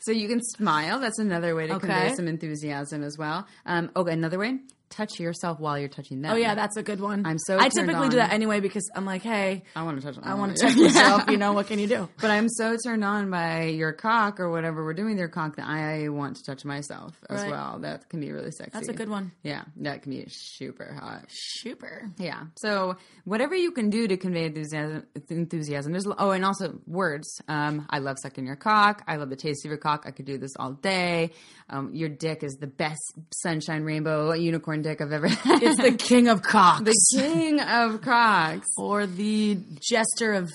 So 0.00 0.12
you 0.12 0.26
can 0.28 0.40
smile. 0.42 1.00
That's 1.00 1.18
another 1.18 1.54
way 1.54 1.66
to 1.66 1.74
Okay. 1.74 1.86
convey 1.86 2.14
some 2.14 2.28
enthusiasm 2.28 3.02
as 3.02 3.18
well. 3.18 3.46
Um, 3.66 3.90
okay, 3.94 4.12
another 4.12 4.38
way: 4.38 4.58
touch 4.94 5.18
yourself 5.20 5.58
while 5.60 5.78
you're 5.78 5.88
touching 5.88 6.22
them. 6.22 6.32
Oh 6.32 6.36
yeah, 6.36 6.54
that's 6.54 6.76
a 6.76 6.82
good 6.82 7.00
one. 7.00 7.26
I'm 7.26 7.38
so 7.38 7.58
I 7.58 7.68
typically 7.68 8.08
do 8.08 8.16
that 8.16 8.32
anyway 8.32 8.60
because 8.60 8.88
I'm 8.94 9.04
like, 9.04 9.22
hey, 9.22 9.62
I 9.74 9.82
want 9.82 10.00
to 10.00 10.06
touch. 10.06 10.22
I 10.22 10.34
want 10.34 10.56
to 10.56 10.62
touch 10.66 10.76
myself. 10.76 11.24
You 11.28 11.36
know, 11.36 11.52
what 11.52 11.66
can 11.66 11.78
you 11.78 11.86
do? 11.86 12.08
But 12.20 12.30
I'm 12.30 12.48
so 12.48 12.76
turned 12.84 13.04
on 13.04 13.30
by 13.30 13.64
your 13.64 13.92
cock 13.92 14.40
or 14.40 14.50
whatever 14.50 14.84
we're 14.84 14.94
doing 14.94 15.10
with 15.10 15.18
your 15.18 15.28
cock 15.28 15.56
that 15.56 15.66
I 15.66 16.08
want 16.08 16.36
to 16.36 16.44
touch 16.44 16.64
myself 16.64 17.12
as 17.28 17.42
Right. 17.42 17.50
well. 17.50 17.78
That 17.80 18.08
can 18.08 18.20
be 18.20 18.32
really 18.32 18.50
sexy. 18.50 18.70
That's 18.72 18.88
a 18.88 18.92
good 18.92 19.08
one. 19.08 19.32
Yeah, 19.42 19.62
that 19.78 20.02
can 20.02 20.12
be 20.12 20.24
super 20.28 20.96
hot. 21.00 21.24
Super. 21.28 22.10
Yeah. 22.18 22.44
So 22.56 22.96
whatever 23.24 23.54
you 23.54 23.72
can 23.72 23.90
do 23.90 24.06
to 24.08 24.16
convey 24.16 24.46
enthusiasm, 24.46 25.04
enthusiasm. 25.28 25.92
There's 25.92 26.06
oh, 26.18 26.30
and 26.30 26.44
also 26.44 26.78
words. 26.86 27.40
Um, 27.48 27.86
I 27.90 27.98
love 27.98 28.18
sucking 28.22 28.46
your 28.46 28.56
cock. 28.56 29.02
I 29.06 29.16
love 29.16 29.30
the 29.30 29.36
taste 29.36 29.64
of 29.64 29.68
your 29.70 29.78
cock. 29.78 30.04
I 30.06 30.10
could 30.10 30.26
do 30.26 30.38
this 30.38 30.52
all 30.58 30.72
day. 30.72 31.30
Um, 31.68 31.94
your 31.94 32.08
dick 32.08 32.42
is 32.42 32.54
the 32.60 32.66
best 32.66 33.00
sunshine 33.32 33.82
rainbow 33.84 34.32
unicorn 34.34 34.82
dick 34.84 35.00
I've 35.00 35.12
ever 35.12 35.28
had. 35.28 35.62
It's 35.62 35.80
the 35.80 35.92
king 35.92 36.28
of 36.28 36.42
cocks. 36.42 36.82
the 36.82 37.18
king 37.18 37.58
of 37.58 38.02
cocks. 38.02 38.68
or 38.76 39.06
the 39.06 39.58
jester 39.80 40.34
of 40.34 40.52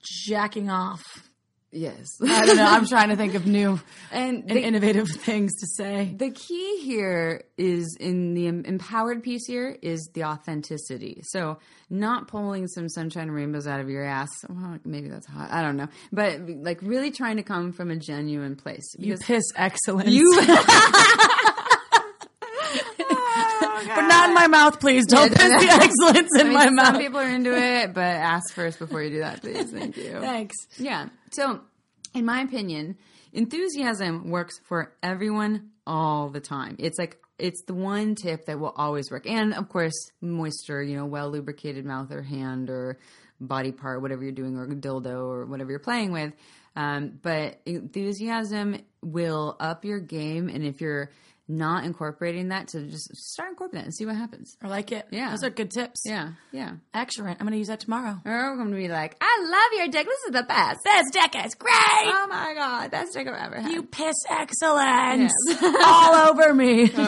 jacking 0.00 0.70
off. 0.70 1.02
Yes. 1.74 2.06
I 2.22 2.44
don't 2.44 2.58
know. 2.58 2.66
I'm 2.66 2.86
trying 2.86 3.08
to 3.08 3.16
think 3.16 3.34
of 3.34 3.46
new 3.46 3.80
and 4.12 4.40
and 4.42 4.50
the, 4.50 4.60
innovative 4.62 5.08
things 5.24 5.54
to 5.60 5.66
say. 5.66 6.14
the 6.14 6.30
key 6.30 6.82
here 6.82 7.44
is 7.56 7.96
in 7.98 8.34
the 8.34 8.46
empowered 8.46 9.22
piece 9.22 9.46
here 9.46 9.76
is 9.80 10.10
the 10.12 10.24
authenticity. 10.24 11.22
So 11.24 11.58
not 11.88 12.28
pulling 12.28 12.68
some 12.68 12.90
sunshine 12.90 13.24
and 13.24 13.34
rainbows 13.34 13.66
out 13.66 13.80
of 13.80 13.88
your 13.88 14.04
ass. 14.04 14.28
Well, 14.50 14.78
maybe 14.84 15.08
that's 15.08 15.26
hot. 15.26 15.50
I 15.50 15.62
don't 15.62 15.78
know. 15.78 15.88
But 16.12 16.40
like 16.46 16.80
really 16.82 17.10
trying 17.10 17.38
to 17.38 17.42
come 17.42 17.72
from 17.72 17.90
a 17.90 17.96
genuine 17.96 18.54
place. 18.54 18.94
You 18.98 19.16
piss 19.16 19.44
excellence. 19.56 20.10
you 20.10 20.30
in 24.32 24.34
my 24.34 24.48
mouth, 24.48 24.80
please. 24.80 25.06
Don't 25.06 25.30
piss 25.34 25.48
the 25.48 25.68
excellence 25.70 26.28
in 26.34 26.40
I 26.40 26.44
mean, 26.44 26.52
my 26.54 26.64
some 26.64 26.74
mouth. 26.74 26.98
people 26.98 27.20
are 27.20 27.28
into 27.28 27.56
it, 27.56 27.94
but 27.94 28.02
ask 28.02 28.52
first 28.54 28.78
before 28.78 29.02
you 29.02 29.10
do 29.10 29.18
that, 29.20 29.40
please. 29.40 29.70
Thank 29.70 29.96
you. 29.96 30.18
Thanks. 30.20 30.56
Yeah. 30.78 31.08
So, 31.32 31.60
in 32.14 32.24
my 32.24 32.40
opinion, 32.42 32.96
enthusiasm 33.32 34.30
works 34.30 34.58
for 34.64 34.94
everyone 35.02 35.70
all 35.86 36.30
the 36.30 36.40
time. 36.40 36.76
It's 36.78 36.98
like 36.98 37.18
it's 37.38 37.62
the 37.64 37.74
one 37.74 38.14
tip 38.14 38.46
that 38.46 38.58
will 38.58 38.72
always 38.76 39.10
work. 39.10 39.26
And 39.26 39.54
of 39.54 39.68
course, 39.68 40.10
moisture, 40.20 40.82
you 40.82 40.96
know, 40.96 41.06
well 41.06 41.30
lubricated 41.30 41.84
mouth 41.84 42.10
or 42.12 42.22
hand 42.22 42.70
or 42.70 42.98
body 43.40 43.72
part, 43.72 44.00
whatever 44.00 44.22
you're 44.22 44.32
doing, 44.32 44.56
or 44.56 44.66
dildo 44.68 45.26
or 45.26 45.46
whatever 45.46 45.70
you're 45.70 45.80
playing 45.80 46.12
with. 46.12 46.32
Um, 46.76 47.18
but 47.20 47.60
enthusiasm 47.66 48.78
will 49.02 49.56
up 49.60 49.84
your 49.84 50.00
game. 50.00 50.48
And 50.48 50.64
if 50.64 50.80
you're 50.80 51.10
not 51.52 51.84
incorporating 51.84 52.48
that, 52.48 52.68
to 52.68 52.82
just 52.82 53.14
start 53.16 53.50
incorporating 53.50 53.80
that 53.80 53.84
and 53.86 53.94
see 53.94 54.06
what 54.06 54.16
happens. 54.16 54.56
I 54.62 54.68
like 54.68 54.90
it. 54.92 55.06
Yeah. 55.10 55.30
Those 55.30 55.44
are 55.44 55.50
good 55.50 55.70
tips. 55.70 56.02
Yeah. 56.04 56.30
Yeah. 56.50 56.72
Excellent. 56.94 57.38
I'm 57.40 57.46
going 57.46 57.52
to 57.52 57.58
use 57.58 57.68
that 57.68 57.80
tomorrow. 57.80 58.20
Or 58.24 58.50
I'm 58.50 58.56
going 58.56 58.70
to 58.70 58.76
be 58.76 58.88
like, 58.88 59.16
I 59.20 59.42
love 59.44 59.78
your 59.78 59.88
dick. 59.88 60.06
This 60.06 60.18
is 60.26 60.32
the 60.32 60.42
best. 60.42 60.80
This 60.84 61.10
dick 61.10 61.44
is 61.44 61.54
great. 61.54 61.72
Oh 61.74 62.26
my 62.28 62.54
God. 62.56 62.90
Best 62.90 63.14
dick 63.14 63.28
I've 63.28 63.34
ever 63.52 63.60
had. 63.60 63.70
You 63.72 63.82
piss 63.82 64.16
excellence 64.28 65.32
all 65.84 66.30
over 66.30 66.52
me. 66.54 66.90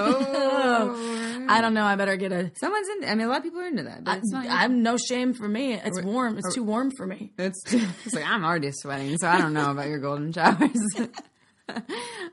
Oh. 0.67 1.21
I 1.49 1.61
don't 1.61 1.75
know. 1.75 1.85
I 1.85 1.95
better 1.97 2.17
get 2.17 2.33
a. 2.33 2.51
Someone's 2.59 2.89
in. 2.89 3.09
I 3.09 3.15
mean, 3.15 3.27
a 3.27 3.29
lot 3.29 3.39
of 3.39 3.43
people 3.43 3.61
are 3.61 3.67
into 3.67 3.83
that, 3.83 4.03
but 4.03 4.19
it's. 4.19 4.33
I'm 4.35 4.83
no 4.83 4.97
shame 4.97 5.35
for 5.35 5.47
me. 5.47 5.75
It's 5.75 6.01
warm. 6.03 6.39
It's 6.39 6.55
too 6.55 6.63
warm 6.63 6.91
for 6.97 7.07
me. 7.07 7.33
it's, 7.39 7.63
it's 7.73 8.15
like 8.15 8.27
I'm 8.27 8.45
already 8.45 8.71
sweating, 8.73 9.19
so 9.19 9.29
I 9.29 9.39
don't 9.39 9.53
know 9.53 9.71
about 9.71 9.89
your 9.89 9.99
golden 9.99 10.33
showers. 10.33 10.71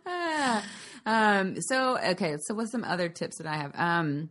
Ah. 0.06 0.64
Um. 1.06 1.56
So 1.62 1.98
okay. 2.12 2.38
So 2.48 2.54
what's 2.54 2.72
some 2.72 2.84
other 2.84 3.10
tips 3.10 3.38
that 3.38 3.48
I 3.48 3.56
have? 3.56 3.72
Um. 3.76 4.30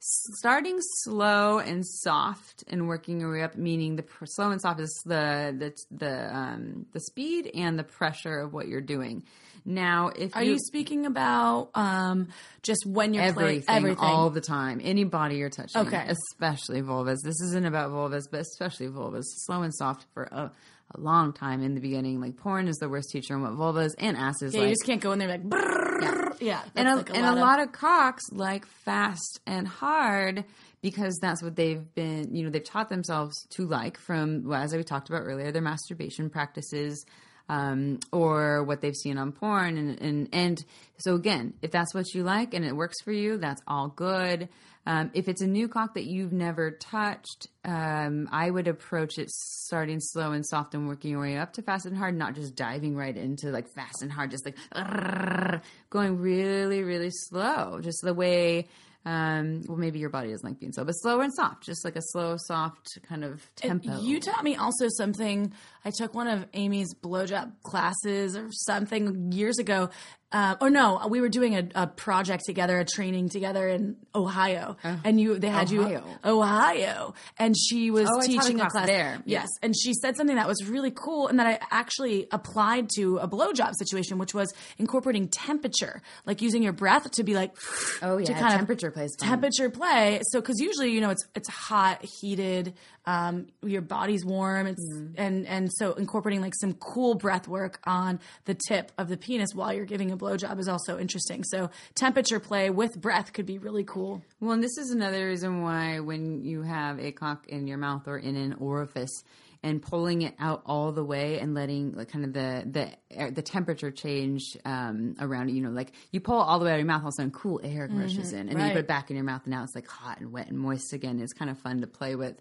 Starting 0.00 0.76
slow 1.02 1.58
and 1.58 1.84
soft 1.84 2.62
and 2.68 2.86
working 2.86 3.18
your 3.20 3.32
way 3.32 3.42
up, 3.42 3.56
meaning 3.56 3.96
the 3.96 4.04
pr- 4.04 4.26
slow 4.26 4.52
and 4.52 4.60
soft 4.62 4.78
is 4.78 5.02
the 5.04 5.52
the 5.58 5.74
the 5.96 6.36
um 6.36 6.86
the 6.92 7.00
speed 7.00 7.50
and 7.52 7.76
the 7.76 7.82
pressure 7.82 8.38
of 8.38 8.52
what 8.52 8.68
you're 8.68 8.80
doing. 8.80 9.24
Now, 9.64 10.12
if 10.16 10.36
Are 10.36 10.42
you 10.44 10.56
speaking 10.58 11.04
about 11.04 11.70
um, 11.74 12.28
just 12.62 12.86
when 12.86 13.12
you're 13.12 13.24
everything, 13.24 13.62
playing 13.62 13.76
everything? 13.84 13.98
all 14.04 14.30
the 14.30 14.40
time. 14.40 14.80
Any 14.82 15.02
body 15.02 15.36
you're 15.36 15.50
touching, 15.50 15.82
Okay. 15.82 16.06
especially 16.08 16.80
vulvas. 16.80 17.18
This 17.24 17.38
isn't 17.42 17.66
about 17.66 17.90
vulvas, 17.90 18.30
but 18.30 18.40
especially 18.40 18.86
vulvas. 18.86 19.24
Slow 19.26 19.62
and 19.62 19.74
soft 19.74 20.06
for 20.14 20.22
a, 20.22 20.52
a 20.94 21.00
long 21.00 21.32
time 21.32 21.62
in 21.62 21.74
the 21.74 21.80
beginning. 21.80 22.20
Like 22.20 22.36
porn 22.36 22.68
is 22.68 22.76
the 22.76 22.88
worst 22.88 23.10
teacher 23.10 23.34
on 23.34 23.42
what 23.42 23.52
vulvas 23.52 23.90
and 23.98 24.16
asses 24.16 24.54
yeah, 24.54 24.60
like. 24.60 24.68
you 24.68 24.74
just 24.74 24.86
can't 24.86 25.00
go 25.00 25.12
in 25.12 25.18
there 25.18 25.28
like. 25.28 25.42
Brrr. 25.42 26.40
Yeah, 26.40 26.62
and 26.76 26.88
a, 26.88 26.96
like 26.96 27.10
and 27.10 27.26
a 27.26 27.32
of- 27.32 27.38
lot 27.38 27.60
of 27.60 27.72
cocks 27.72 28.24
like 28.30 28.64
fast 28.66 29.40
and 29.46 29.66
hard 29.66 30.44
because 30.80 31.18
that's 31.20 31.42
what 31.42 31.56
they've 31.56 31.92
been, 31.94 32.34
you 32.34 32.44
know, 32.44 32.50
they've 32.50 32.62
taught 32.62 32.88
themselves 32.88 33.34
to 33.50 33.66
like 33.66 33.98
from, 33.98 34.44
well, 34.44 34.62
as 34.62 34.72
we 34.72 34.84
talked 34.84 35.08
about 35.08 35.22
earlier, 35.22 35.50
their 35.50 35.62
masturbation 35.62 36.30
practices 36.30 37.04
um, 37.48 37.98
or 38.12 38.62
what 38.64 38.80
they've 38.80 38.96
seen 38.96 39.18
on 39.18 39.32
porn. 39.32 39.78
And, 39.78 40.00
and, 40.00 40.28
and 40.32 40.64
so, 40.98 41.14
again, 41.14 41.54
if 41.62 41.70
that's 41.70 41.94
what 41.94 42.12
you 42.14 42.22
like 42.22 42.54
and 42.54 42.64
it 42.64 42.74
works 42.74 43.00
for 43.02 43.12
you, 43.12 43.38
that's 43.38 43.62
all 43.66 43.88
good. 43.88 44.48
Um, 44.88 45.10
if 45.12 45.28
it's 45.28 45.42
a 45.42 45.46
new 45.46 45.68
cock 45.68 45.94
that 45.94 46.06
you've 46.06 46.32
never 46.32 46.70
touched, 46.70 47.48
um, 47.62 48.26
I 48.32 48.48
would 48.48 48.68
approach 48.68 49.18
it 49.18 49.28
starting 49.28 50.00
slow 50.00 50.32
and 50.32 50.46
soft 50.46 50.74
and 50.74 50.88
working 50.88 51.10
your 51.10 51.20
way 51.20 51.36
up 51.36 51.52
to 51.54 51.62
fast 51.62 51.84
and 51.84 51.94
hard, 51.94 52.16
not 52.16 52.34
just 52.34 52.56
diving 52.56 52.96
right 52.96 53.14
into 53.14 53.50
like 53.50 53.68
fast 53.68 54.00
and 54.00 54.10
hard, 54.10 54.30
just 54.30 54.46
like 54.46 54.56
going 55.90 56.18
really, 56.18 56.82
really 56.82 57.10
slow. 57.10 57.80
Just 57.82 58.00
the 58.02 58.14
way, 58.14 58.66
um, 59.08 59.62
well, 59.66 59.78
maybe 59.78 59.98
your 59.98 60.10
body 60.10 60.30
doesn't 60.30 60.46
like 60.46 60.60
being 60.60 60.70
slow, 60.70 60.84
but 60.84 60.92
slow 60.92 61.22
and 61.22 61.32
soft, 61.32 61.62
just 61.62 61.82
like 61.82 61.96
a 61.96 62.02
slow, 62.02 62.36
soft 62.36 62.98
kind 63.08 63.24
of 63.24 63.42
tempo. 63.56 64.02
You 64.02 64.20
taught 64.20 64.44
me 64.44 64.54
also 64.54 64.86
something. 64.98 65.50
I 65.82 65.90
took 65.90 66.12
one 66.12 66.26
of 66.28 66.44
Amy's 66.52 66.94
blowjob 66.94 67.52
classes 67.62 68.36
or 68.36 68.48
something 68.52 69.32
years 69.32 69.58
ago. 69.58 69.88
Uh, 70.30 70.56
or 70.60 70.68
no, 70.68 71.00
we 71.08 71.22
were 71.22 71.30
doing 71.30 71.56
a, 71.56 71.66
a 71.74 71.86
project 71.86 72.44
together, 72.44 72.78
a 72.78 72.84
training 72.84 73.30
together 73.30 73.66
in 73.66 73.96
Ohio, 74.14 74.76
and 75.04 75.18
you 75.18 75.38
they 75.38 75.48
had 75.48 75.72
Oh. 75.72 75.78
Ohio. 75.80 76.04
you 76.24 76.30
Ohio, 76.30 77.14
and 77.38 77.56
she 77.56 77.90
was 77.90 78.08
Oh, 78.10 78.18
I 78.20 78.20
taught 78.20 78.24
a 78.24 78.28
teaching 78.28 78.60
a 78.60 78.68
class 78.68 78.86
there. 78.86 79.22
Yes, 79.24 79.48
and 79.62 79.74
she 79.74 79.94
said 79.94 80.16
something 80.18 80.36
that 80.36 80.46
was 80.46 80.68
really 80.68 80.90
cool, 80.90 81.28
and 81.28 81.38
that 81.38 81.46
I 81.46 81.58
actually 81.70 82.26
applied 82.30 82.90
to 82.96 83.16
a 83.18 83.26
blowjob 83.28 83.72
situation, 83.78 84.18
which 84.18 84.34
was 84.34 84.52
incorporating 84.76 85.28
temperature, 85.28 86.02
like 86.26 86.42
using 86.42 86.62
your 86.62 86.74
breath 86.74 87.10
to 87.12 87.24
be 87.24 87.32
like, 87.34 87.56
oh, 88.02 88.18
yeah, 88.18 88.26
to 88.26 88.32
kind 88.34 88.46
of 88.48 88.52
temperature 88.52 88.90
plays 88.90 89.14
fun. 89.18 89.28
temperature 89.30 89.70
play. 89.70 90.20
So 90.30 90.40
because 90.42 90.60
usually 90.60 90.90
you 90.92 91.00
know 91.00 91.10
it's 91.10 91.26
it's 91.34 91.48
hot, 91.48 92.04
heated, 92.20 92.74
um, 93.08 93.46
your 93.62 93.80
body's 93.80 94.24
warm, 94.24 94.66
it's 94.66 94.86
Mm-hmm. 94.88 95.14
and 95.24 95.46
and 95.46 95.72
so 95.72 95.92
incorporating 95.94 96.42
like 96.42 96.54
some 96.54 96.74
cool 96.74 97.14
breath 97.14 97.48
work 97.48 97.80
on 97.84 98.20
the 98.44 98.54
tip 98.68 98.92
of 98.98 99.08
the 99.08 99.16
penis 99.16 99.54
while 99.54 99.72
you're 99.72 99.86
giving 99.94 100.10
a 100.10 100.16
blowjob 100.16 100.58
is 100.58 100.68
also 100.68 100.98
interesting. 100.98 101.42
So 101.44 101.70
temperature 101.94 102.40
play 102.40 102.70
with 102.70 103.00
breath 103.00 103.32
could 103.32 103.46
be 103.46 103.58
really 103.58 103.84
cool. 103.84 104.22
Well, 104.40 104.52
and 104.52 104.62
this 104.62 104.76
is 104.78 104.90
another 104.90 105.26
reason 105.26 105.62
why 105.62 106.00
when 106.00 106.42
you 106.44 106.62
have 106.62 107.00
a 107.00 107.10
cock 107.12 107.48
in 107.48 107.66
your 107.66 107.78
mouth 107.78 108.06
or 108.06 108.18
in 108.18 108.36
an 108.36 108.54
orifice 108.54 109.16
and 109.62 109.82
pulling 109.82 110.22
it 110.22 110.34
out 110.38 110.62
all 110.66 110.92
the 110.92 111.04
way 111.04 111.40
and 111.40 111.52
letting 111.54 111.92
like 111.92 112.08
kind 112.12 112.24
of 112.24 112.32
the 112.32 112.62
the 112.70 112.90
air, 113.10 113.30
the 113.30 113.42
temperature 113.42 113.90
change 113.90 114.56
um, 114.64 115.16
around 115.18 115.48
it, 115.48 115.54
you 115.54 115.62
know, 115.62 115.70
like 115.70 115.92
you 116.12 116.20
pull 116.20 116.36
all 116.38 116.58
the 116.58 116.64
way 116.66 116.70
out 116.72 116.74
of 116.74 116.80
your 116.80 116.86
mouth, 116.86 117.02
all 117.02 117.08
of 117.08 117.14
a 117.14 117.16
sudden 117.16 117.32
cool 117.32 117.60
air 117.64 117.88
rushes 117.90 118.32
in, 118.32 118.48
and 118.48 118.58
then 118.58 118.66
you 118.68 118.72
put 118.74 118.80
it 118.80 118.86
back 118.86 119.10
in 119.10 119.16
your 119.16 119.24
mouth, 119.24 119.42
and 119.44 119.52
now 119.52 119.64
it's 119.64 119.74
like 119.74 119.88
hot 119.88 120.20
and 120.20 120.30
wet 120.30 120.48
and 120.48 120.58
moist 120.58 120.92
again. 120.92 121.18
It's 121.20 121.32
kind 121.32 121.50
of 121.50 121.58
fun 121.58 121.80
to 121.80 121.86
play 121.86 122.14
with. 122.14 122.36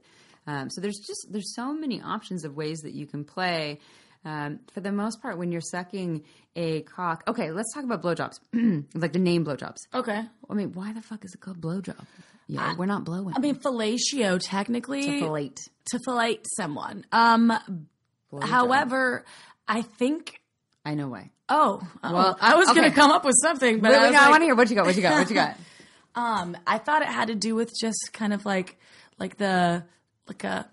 Um, 0.48 0.70
so 0.70 0.82
there's 0.82 0.98
just 1.06 1.28
there's 1.30 1.54
so 1.54 1.74
many 1.74 2.02
options 2.02 2.46
of 2.46 2.56
ways 2.56 2.80
that 2.82 2.94
you 2.94 3.06
can 3.06 3.24
play. 3.24 3.80
Um, 4.26 4.60
for 4.74 4.82
the 4.82 4.92
most 4.92 5.22
part, 5.22 5.38
when 5.38 5.52
you're 5.52 5.62
sucking 5.62 6.24
a 6.56 6.82
cock, 6.82 7.24
okay, 7.28 7.52
let's 7.52 7.74
talk 7.74 7.84
about 7.84 8.02
blowjobs, 8.02 8.40
like 8.96 9.14
the 9.14 9.20
name 9.20 9.46
blowjobs. 9.46 9.78
Okay. 9.94 10.22
I 10.50 10.54
mean, 10.54 10.74
why 10.74 10.92
the 10.94 11.02
fuck 11.02 11.24
is 11.24 11.34
it 11.34 11.40
called 11.40 11.62
blowjob? 11.62 12.04
Yeah, 12.48 12.76
we're 12.78 12.86
not 12.88 13.04
blowing. 13.04 13.34
I 13.36 13.40
mean, 13.40 13.56
fellatio 13.56 14.40
technically 14.42 15.20
fillet. 15.20 15.52
to 15.92 16.00
fillet 16.06 16.40
someone. 16.56 17.06
Um, 17.12 17.52
however, 18.42 19.26
I 19.68 19.82
think. 19.82 20.40
I 20.86 20.96
know 20.96 21.10
why. 21.10 21.32
Oh, 21.50 21.82
oh, 22.04 22.14
Well, 22.14 22.38
I 22.42 22.56
was 22.56 22.70
going 22.70 22.90
to 22.90 22.96
come 22.96 23.12
up 23.12 23.24
with 23.26 23.36
something, 23.42 23.80
but 23.80 23.92
Wait, 23.92 23.98
I, 23.98 24.10
no, 24.10 24.20
I 24.20 24.30
want 24.30 24.42
to 24.42 24.46
hear 24.46 24.56
what 24.56 24.70
you 24.70 24.76
got. 24.76 24.86
What 24.86 24.96
you 24.96 25.02
got? 25.02 25.14
What 25.20 25.30
you 25.30 25.36
got? 25.36 25.56
Um, 26.16 26.58
I 26.66 26.80
thought 26.80 27.04
it 27.04 27.10
had 27.10 27.28
to 27.28 27.36
do 27.36 27.54
with 27.54 27.72
just 27.80 28.10
kind 28.12 28.34
of 28.34 28.44
like 28.44 28.80
like 29.20 29.38
the 29.38 29.84
like 30.28 30.44
a 30.44 30.68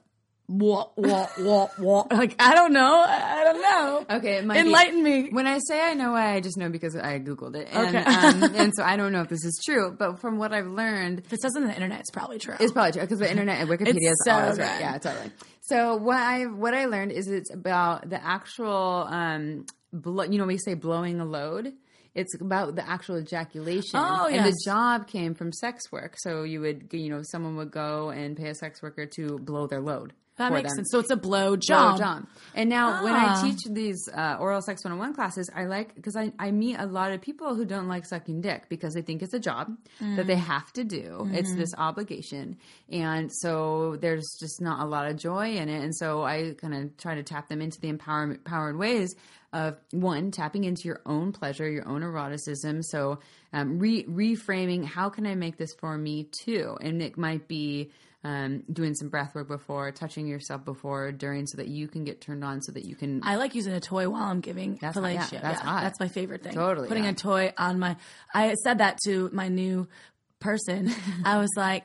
what 0.46 0.92
what 0.98 1.30
what 1.38 1.78
what 1.78 2.12
like 2.12 2.36
I 2.38 2.54
don't 2.54 2.74
know 2.74 3.02
I 3.06 3.44
don't 3.44 3.62
know. 3.62 4.16
Okay, 4.18 4.36
it 4.36 4.44
might 4.44 4.54
be- 4.54 4.60
enlighten 4.60 5.02
me. 5.02 5.28
When 5.30 5.46
I 5.46 5.58
say 5.66 5.80
I 5.80 5.94
know 5.94 6.12
why, 6.12 6.34
I 6.34 6.40
just 6.40 6.58
know 6.58 6.68
because 6.68 6.94
I 6.96 7.18
googled 7.18 7.56
it, 7.56 7.68
and, 7.72 7.96
Okay. 7.96 8.04
um, 8.04 8.42
and 8.54 8.72
so 8.76 8.82
I 8.84 8.96
don't 8.96 9.12
know 9.12 9.22
if 9.22 9.28
this 9.28 9.42
is 9.44 9.58
true. 9.64 9.96
But 9.98 10.20
from 10.20 10.36
what 10.36 10.52
I've 10.52 10.66
learned, 10.66 11.20
If 11.20 11.32
it 11.32 11.40
says 11.40 11.56
on 11.56 11.64
the 11.64 11.74
internet, 11.74 12.00
it's 12.00 12.10
probably 12.10 12.38
true. 12.38 12.56
It's 12.60 12.72
probably 12.72 12.92
true 12.92 13.00
because 13.02 13.20
the 13.20 13.30
internet 13.30 13.58
and 13.60 13.70
Wikipedia 13.70 14.10
is 14.10 14.22
so 14.26 14.32
always 14.32 14.58
right. 14.58 14.80
Yeah, 14.80 14.98
totally. 14.98 15.30
So 15.62 15.96
what 15.96 16.18
I 16.18 16.44
what 16.44 16.74
I 16.74 16.84
learned 16.86 17.12
is 17.12 17.26
it's 17.28 17.50
about 17.52 18.10
the 18.10 18.22
actual 18.22 19.06
um, 19.08 19.64
blow, 19.94 20.24
you 20.24 20.36
know, 20.38 20.44
we 20.44 20.58
say 20.58 20.74
blowing 20.74 21.20
a 21.20 21.24
load. 21.24 21.72
It's 22.14 22.34
about 22.40 22.76
the 22.76 22.88
actual 22.88 23.18
ejaculation. 23.18 23.90
Oh, 24.00 24.26
And 24.26 24.44
the 24.46 24.56
job 24.64 25.06
came 25.08 25.34
from 25.34 25.52
sex 25.52 25.90
work. 25.90 26.14
So 26.18 26.42
you 26.44 26.60
would, 26.60 26.88
you 26.92 27.10
know, 27.10 27.22
someone 27.22 27.56
would 27.56 27.70
go 27.72 28.10
and 28.10 28.36
pay 28.36 28.48
a 28.48 28.54
sex 28.54 28.82
worker 28.82 29.06
to 29.16 29.38
blow 29.38 29.66
their 29.66 29.80
load. 29.80 30.12
That 30.36 30.52
makes 30.52 30.70
them. 30.70 30.78
sense. 30.78 30.88
So 30.90 30.98
it's 30.98 31.10
a 31.12 31.16
blow 31.16 31.50
Blow 31.50 31.56
job. 31.56 31.98
job. 31.98 32.26
And 32.56 32.68
now 32.68 33.04
when 33.04 33.14
I 33.14 33.34
Ah. 33.36 33.42
teach 33.44 33.60
these 33.70 34.08
uh, 34.12 34.36
oral 34.40 34.60
sex 34.62 34.82
101 34.84 35.14
classes, 35.14 35.48
I 35.54 35.66
like, 35.66 35.94
because 35.94 36.16
I, 36.16 36.32
I 36.40 36.50
meet 36.50 36.74
a 36.76 36.86
lot 36.86 37.12
of 37.12 37.20
people 37.20 37.54
who 37.54 37.64
don't 37.64 37.86
like 37.86 38.04
sucking 38.04 38.40
dick 38.40 38.68
because 38.68 38.94
they 38.94 39.02
think 39.02 39.22
it's 39.22 39.32
a 39.34 39.38
job 39.38 39.76
that 40.00 40.24
Mm. 40.24 40.26
they 40.26 40.34
have 40.34 40.72
to 40.72 40.82
do. 40.82 41.02
Mm-hmm. 41.22 41.34
It's 41.36 41.54
this 41.54 41.72
obligation. 41.78 42.56
And 42.90 43.30
so 43.32 43.96
there's 44.00 44.26
just 44.40 44.60
not 44.60 44.80
a 44.80 44.86
lot 44.88 45.08
of 45.08 45.16
joy 45.16 45.52
in 45.54 45.68
it. 45.68 45.82
And 45.84 45.94
so 45.94 46.24
I 46.24 46.54
kind 46.60 46.74
of 46.74 46.96
try 46.96 47.14
to 47.14 47.22
tap 47.22 47.48
them 47.48 47.60
into 47.62 47.80
the 47.80 47.92
empowerment, 47.92 48.38
empowered 48.38 48.76
ways 48.76 49.14
of 49.54 49.78
one, 49.92 50.32
tapping 50.32 50.64
into 50.64 50.88
your 50.88 51.00
own 51.06 51.32
pleasure, 51.32 51.68
your 51.68 51.88
own 51.88 52.02
eroticism. 52.02 52.82
So 52.82 53.20
um, 53.52 53.78
re- 53.78 54.04
reframing, 54.04 54.84
how 54.84 55.08
can 55.08 55.26
I 55.26 55.36
make 55.36 55.56
this 55.56 55.72
for 55.74 55.96
me 55.96 56.24
too? 56.24 56.76
And 56.80 57.00
it 57.00 57.16
might 57.16 57.48
be, 57.48 57.92
um, 58.24 58.64
doing 58.72 58.94
some 58.94 59.10
breath 59.10 59.34
work 59.34 59.48
before, 59.48 59.92
touching 59.92 60.26
yourself 60.26 60.64
before, 60.64 61.12
during, 61.12 61.46
so 61.46 61.58
that 61.58 61.68
you 61.68 61.86
can 61.86 62.04
get 62.04 62.22
turned 62.22 62.42
on, 62.42 62.62
so 62.62 62.72
that 62.72 62.84
you 62.84 62.96
can. 62.96 63.20
I 63.22 63.36
like 63.36 63.54
using 63.54 63.74
a 63.74 63.80
toy 63.80 64.08
while 64.08 64.22
I'm 64.22 64.40
giving 64.40 64.78
That's 64.80 64.96
fellatio. 64.96 65.18
hot. 65.18 65.32
Yeah, 65.32 65.40
that's 65.42 65.60
hot. 65.60 65.82
that's 65.82 66.00
my 66.00 66.08
favorite 66.08 66.42
thing. 66.42 66.54
Totally, 66.54 66.88
putting 66.88 67.04
yeah. 67.04 67.10
a 67.10 67.14
toy 67.14 67.52
on 67.58 67.78
my. 67.78 67.96
I 68.32 68.54
said 68.54 68.78
that 68.78 68.98
to 69.04 69.28
my 69.32 69.48
new 69.48 69.88
person. 70.40 70.90
I 71.24 71.36
was 71.36 71.50
like, 71.54 71.84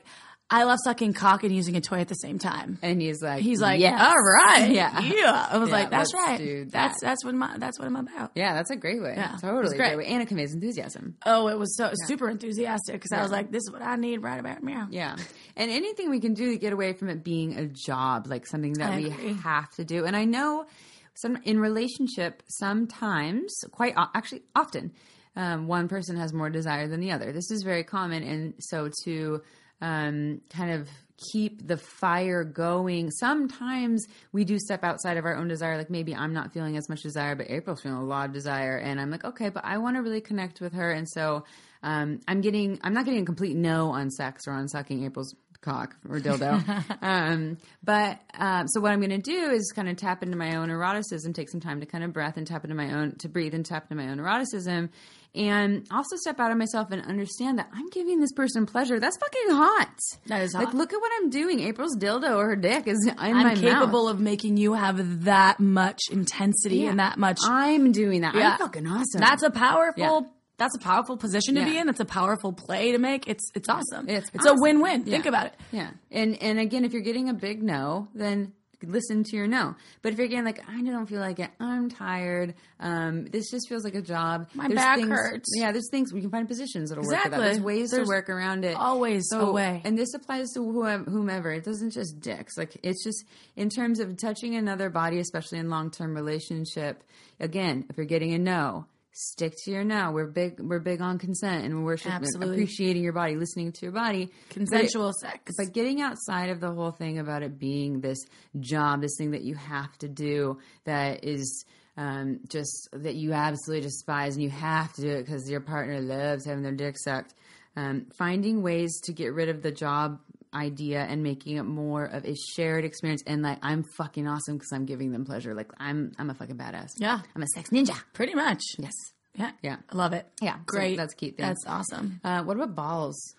I 0.52 0.64
love 0.64 0.78
sucking 0.82 1.12
cock 1.12 1.44
and 1.44 1.54
using 1.54 1.76
a 1.76 1.80
toy 1.80 1.98
at 2.00 2.08
the 2.08 2.14
same 2.14 2.38
time. 2.40 2.78
and 2.82 3.00
he's 3.00 3.22
like, 3.22 3.40
He's 3.42 3.60
like, 3.60 3.78
yes. 3.80 4.00
all 4.00 4.16
right, 4.16 4.68
Yeah. 4.72 4.98
yeah. 5.00 5.48
I 5.50 5.58
was 5.58 5.68
Yeah, 5.68 5.74
like, 5.76 5.90
that's 5.90 6.12
right. 6.12 6.38
that. 6.38 6.70
That's 6.72 7.00
that's 7.00 7.24
what 7.24 7.34
my 7.36 7.56
that's 7.58 7.78
what 7.78 7.86
I'm 7.86 7.94
about. 7.96 8.32
Yeah, 8.34 8.54
that's 8.54 8.70
a 8.70 8.76
great 8.76 9.00
way. 9.00 9.14
Yeah, 9.16 9.36
totally 9.40 9.66
it's 9.66 9.74
great. 9.74 9.96
way. 9.96 10.06
And 10.06 10.20
it 10.22 10.26
conveys 10.26 10.52
enthusiasm. 10.52 11.16
Oh, 11.24 11.46
it 11.48 11.58
was 11.58 11.76
so 11.76 11.92
super 12.06 12.28
enthusiastic 12.28 12.94
because 12.96 13.12
I 13.12 13.22
was 13.22 13.30
like, 13.30 13.52
this 13.52 13.62
is 13.62 13.70
what 13.70 13.82
I 13.82 13.94
need 13.96 14.18
right 14.22 14.40
about 14.40 14.62
now. 14.64 14.88
Yeah. 14.90 15.16
And 15.56 15.70
anything 15.70 16.10
we 16.10 16.18
can 16.20 16.34
do 16.34 16.50
to 16.52 16.58
get 16.58 16.72
away 16.72 16.94
from 16.94 17.08
it 17.10 17.22
being 17.22 17.56
a 17.56 17.66
job, 17.66 18.26
like 18.26 18.46
something 18.46 18.72
that 18.74 18.96
we 18.96 19.10
have 19.44 19.70
to 19.76 19.84
do. 19.84 20.04
And 20.04 20.16
I 20.16 20.24
know 20.24 20.66
some 21.14 21.36
in 21.44 21.60
relationship, 21.60 22.42
sometimes, 22.48 23.54
quite 23.72 23.94
actually 24.14 24.42
often, 24.56 24.92
um, 25.36 25.66
one 25.68 25.86
person 25.88 26.16
has 26.16 26.32
more 26.32 26.50
desire 26.50 26.88
than 26.88 27.00
the 27.00 27.12
other. 27.12 27.32
This 27.32 27.50
is 27.50 27.62
very 27.62 27.84
common. 27.84 28.22
And 28.22 28.54
so 28.58 28.90
to 29.04 29.42
um, 29.80 30.40
kind 30.50 30.72
of 30.72 30.88
keep 31.32 31.66
the 31.66 31.76
fire 31.76 32.44
going, 32.44 33.10
sometimes 33.10 34.06
we 34.32 34.44
do 34.44 34.58
step 34.58 34.82
outside 34.82 35.16
of 35.16 35.24
our 35.24 35.36
own 35.36 35.48
desire. 35.48 35.76
Like 35.76 35.90
maybe 35.90 36.14
I'm 36.14 36.32
not 36.32 36.52
feeling 36.52 36.76
as 36.76 36.88
much 36.88 37.02
desire, 37.02 37.34
but 37.34 37.50
April's 37.50 37.82
feeling 37.82 37.98
a 37.98 38.04
lot 38.04 38.26
of 38.26 38.32
desire. 38.32 38.76
And 38.78 39.00
I'm 39.00 39.10
like, 39.10 39.24
okay, 39.24 39.50
but 39.50 39.64
I 39.64 39.78
want 39.78 39.96
to 39.96 40.02
really 40.02 40.20
connect 40.20 40.60
with 40.60 40.72
her. 40.72 40.90
And 40.90 41.08
so 41.08 41.44
um, 41.82 42.20
I'm 42.26 42.40
getting, 42.40 42.78
I'm 42.82 42.94
not 42.94 43.04
getting 43.04 43.22
a 43.22 43.26
complete 43.26 43.56
no 43.56 43.90
on 43.90 44.10
sex 44.10 44.46
or 44.46 44.52
on 44.52 44.68
sucking 44.68 45.04
April's 45.04 45.34
cock 45.60 45.94
or 46.08 46.18
dildo. 46.20 46.84
um, 47.02 47.56
but 47.84 48.18
um, 48.38 48.66
so 48.68 48.80
what 48.80 48.92
I'm 48.92 49.00
going 49.00 49.10
to 49.10 49.18
do 49.18 49.50
is 49.50 49.72
kind 49.74 49.88
of 49.88 49.96
tap 49.96 50.22
into 50.22 50.36
my 50.36 50.56
own 50.56 50.68
eroticism, 50.70 51.32
take 51.34 51.48
some 51.50 51.60
time 51.60 51.80
to 51.80 51.86
kind 51.86 52.04
of 52.04 52.12
breath 52.12 52.36
and 52.36 52.46
tap 52.46 52.64
into 52.64 52.76
my 52.76 52.92
own, 52.94 53.16
to 53.18 53.28
breathe 53.28 53.54
and 53.54 53.64
tap 53.64 53.84
into 53.90 54.02
my 54.02 54.10
own 54.10 54.18
eroticism. 54.18 54.90
And 55.32 55.86
also 55.92 56.16
step 56.16 56.40
out 56.40 56.50
of 56.50 56.58
myself 56.58 56.90
and 56.90 57.00
understand 57.06 57.60
that 57.60 57.68
I'm 57.72 57.88
giving 57.90 58.18
this 58.18 58.32
person 58.32 58.66
pleasure. 58.66 58.98
That's 58.98 59.16
fucking 59.16 59.50
hot. 59.56 59.96
That 60.26 60.42
is 60.42 60.54
Like, 60.54 60.66
hot. 60.68 60.74
look 60.74 60.92
at 60.92 61.00
what 61.00 61.12
I'm 61.20 61.30
doing. 61.30 61.60
April's 61.60 61.96
dildo 61.96 62.36
or 62.36 62.46
her 62.46 62.56
dick 62.56 62.88
is 62.88 63.06
in 63.06 63.14
I'm 63.16 63.36
my 63.44 63.54
capable 63.54 64.06
mouth. 64.06 64.14
of 64.14 64.20
making 64.20 64.56
you 64.56 64.72
have 64.72 65.24
that 65.26 65.60
much 65.60 66.00
intensity 66.10 66.78
Yeah. 66.78 66.90
and 66.90 66.98
that 66.98 67.16
much. 67.16 67.38
I'm 67.44 67.92
doing 67.92 68.22
that. 68.22 68.34
Yeah. 68.34 68.52
I'm 68.54 68.58
fucking 68.58 68.88
awesome. 68.88 69.20
That's 69.20 69.44
a 69.44 69.50
powerful. 69.50 70.02
Yeah. 70.02 70.20
That's 70.60 70.76
a 70.76 70.78
powerful 70.78 71.16
position 71.16 71.54
to 71.56 71.64
be 71.64 71.76
in. 71.78 71.88
It's 71.88 72.00
a 72.00 72.04
powerful 72.04 72.52
play 72.52 72.92
to 72.92 72.98
make. 72.98 73.26
It's 73.26 73.50
it's 73.54 73.68
awesome. 73.68 74.08
It's 74.08 74.28
It's, 74.34 74.44
awesome. 74.46 74.58
a 74.58 74.60
win 74.62 74.80
win. 74.82 75.04
Yeah. 75.06 75.10
Think 75.12 75.26
about 75.26 75.46
it. 75.46 75.54
Yeah. 75.72 75.90
And 76.10 76.40
and 76.42 76.58
again, 76.60 76.84
if 76.84 76.92
you're 76.92 77.02
getting 77.02 77.30
a 77.30 77.34
big 77.34 77.62
no, 77.62 78.08
then 78.14 78.52
listen 78.82 79.24
to 79.24 79.36
your 79.36 79.46
no. 79.46 79.74
But 80.02 80.12
if 80.12 80.18
you're 80.18 80.28
getting 80.28 80.44
like, 80.44 80.60
I 80.68 80.82
don't 80.82 81.06
feel 81.06 81.20
like 81.20 81.38
it, 81.38 81.50
I'm 81.60 81.90
tired, 81.90 82.54
um, 82.78 83.26
this 83.26 83.50
just 83.50 83.68
feels 83.68 83.84
like 83.84 83.94
a 83.94 84.00
job. 84.00 84.48
My 84.54 84.68
back 84.68 85.00
hurts. 85.00 85.50
Yeah, 85.54 85.70
there's 85.72 85.88
things 85.90 86.12
we 86.14 86.20
can 86.22 86.30
find 86.30 86.48
positions 86.48 86.88
that'll 86.88 87.04
work 87.04 87.10
with 87.10 87.18
that. 87.18 87.26
Exactly. 87.26 87.46
There's 87.46 87.60
ways 87.60 87.90
There's 87.90 88.06
to 88.08 88.10
work 88.10 88.28
around 88.30 88.64
it. 88.64 88.74
always 88.76 89.30
a 89.32 89.50
way. 89.52 89.82
And 89.84 89.98
this 89.98 90.14
applies 90.14 90.50
to 90.54 90.62
whomever. 90.62 91.50
It 91.52 91.64
doesn't 91.64 91.90
just 91.90 92.20
dicks. 92.20 92.56
Like 92.56 92.76
it's 92.82 93.02
just 93.04 93.24
in 93.56 93.68
terms 93.70 93.98
of 94.00 94.16
touching 94.16 94.56
another 94.56 94.88
body, 94.90 95.18
especially 95.20 95.58
in 95.58 95.68
long 95.70 95.90
term 95.90 96.14
relationship. 96.14 97.02
Again, 97.38 97.86
if 97.88 97.96
you're 97.96 98.06
getting 98.06 98.32
a 98.34 98.38
no. 98.38 98.86
Stick 99.12 99.54
to 99.64 99.70
your 99.72 99.84
no. 99.84 100.12
We're 100.12 100.28
big. 100.28 100.60
We're 100.60 100.78
big 100.78 101.00
on 101.00 101.18
consent 101.18 101.64
and 101.64 101.84
we're 101.84 101.98
Absolutely. 102.04 102.54
appreciating 102.54 103.02
your 103.02 103.12
body, 103.12 103.36
listening 103.36 103.72
to 103.72 103.82
your 103.82 103.92
body. 103.92 104.30
Consensual 104.50 105.12
sex. 105.20 105.52
But 105.58 105.72
getting 105.72 106.00
outside 106.00 106.50
of 106.50 106.60
the 106.60 106.72
whole 106.72 106.92
thing 106.92 107.18
about 107.18 107.42
it 107.42 107.58
being 107.58 108.00
this 108.00 108.18
job, 108.60 109.00
this 109.00 109.16
thing 109.18 109.32
that 109.32 109.42
you 109.42 109.56
have 109.56 109.96
to 109.98 110.08
do, 110.08 110.58
that 110.84 111.24
is 111.24 111.64
um, 111.96 112.40
just 112.48 112.88
that 112.92 113.16
you 113.16 113.32
absolutely 113.32 113.82
despise, 113.82 114.36
and 114.36 114.44
you 114.44 114.50
have 114.50 114.92
to 114.94 115.02
do 115.02 115.08
it 115.08 115.26
because 115.26 115.50
your 115.50 115.60
partner 115.60 116.00
loves 116.00 116.46
having 116.46 116.62
their 116.62 116.72
dick 116.72 116.96
sucked. 116.96 117.34
Um, 117.76 118.06
finding 118.16 118.62
ways 118.62 119.00
to 119.04 119.12
get 119.12 119.34
rid 119.34 119.48
of 119.48 119.62
the 119.62 119.70
job 119.70 120.20
idea 120.54 121.00
and 121.00 121.22
making 121.22 121.56
it 121.56 121.62
more 121.62 122.04
of 122.04 122.24
a 122.24 122.34
shared 122.54 122.84
experience, 122.84 123.22
and 123.26 123.42
like 123.42 123.58
I'm 123.62 123.84
fucking 123.96 124.26
awesome 124.26 124.56
because 124.56 124.72
I'm 124.72 124.84
giving 124.86 125.12
them 125.12 125.24
pleasure. 125.24 125.54
Like 125.54 125.70
I'm, 125.78 126.12
I'm 126.18 126.30
a 126.30 126.34
fucking 126.34 126.56
badass. 126.56 126.90
Yeah. 126.98 127.20
I'm 127.34 127.42
a 127.42 127.46
sex 127.54 127.70
ninja. 127.70 127.96
Pretty 128.12 128.34
much. 128.34 128.62
Yes. 128.78 128.92
Yeah. 129.36 129.52
Yeah. 129.62 129.76
I 129.90 129.96
love 129.96 130.12
it. 130.12 130.26
Yeah, 130.40 130.56
so 130.56 130.62
Great. 130.66 130.96
that's 130.96 131.12
a 131.14 131.16
key 131.16 131.30
thing. 131.30 131.46
That's 131.46 131.64
awesome. 131.66 132.20
Uh, 132.24 132.42
what 132.42 132.56
about 132.56 132.74
balls? 132.74 133.34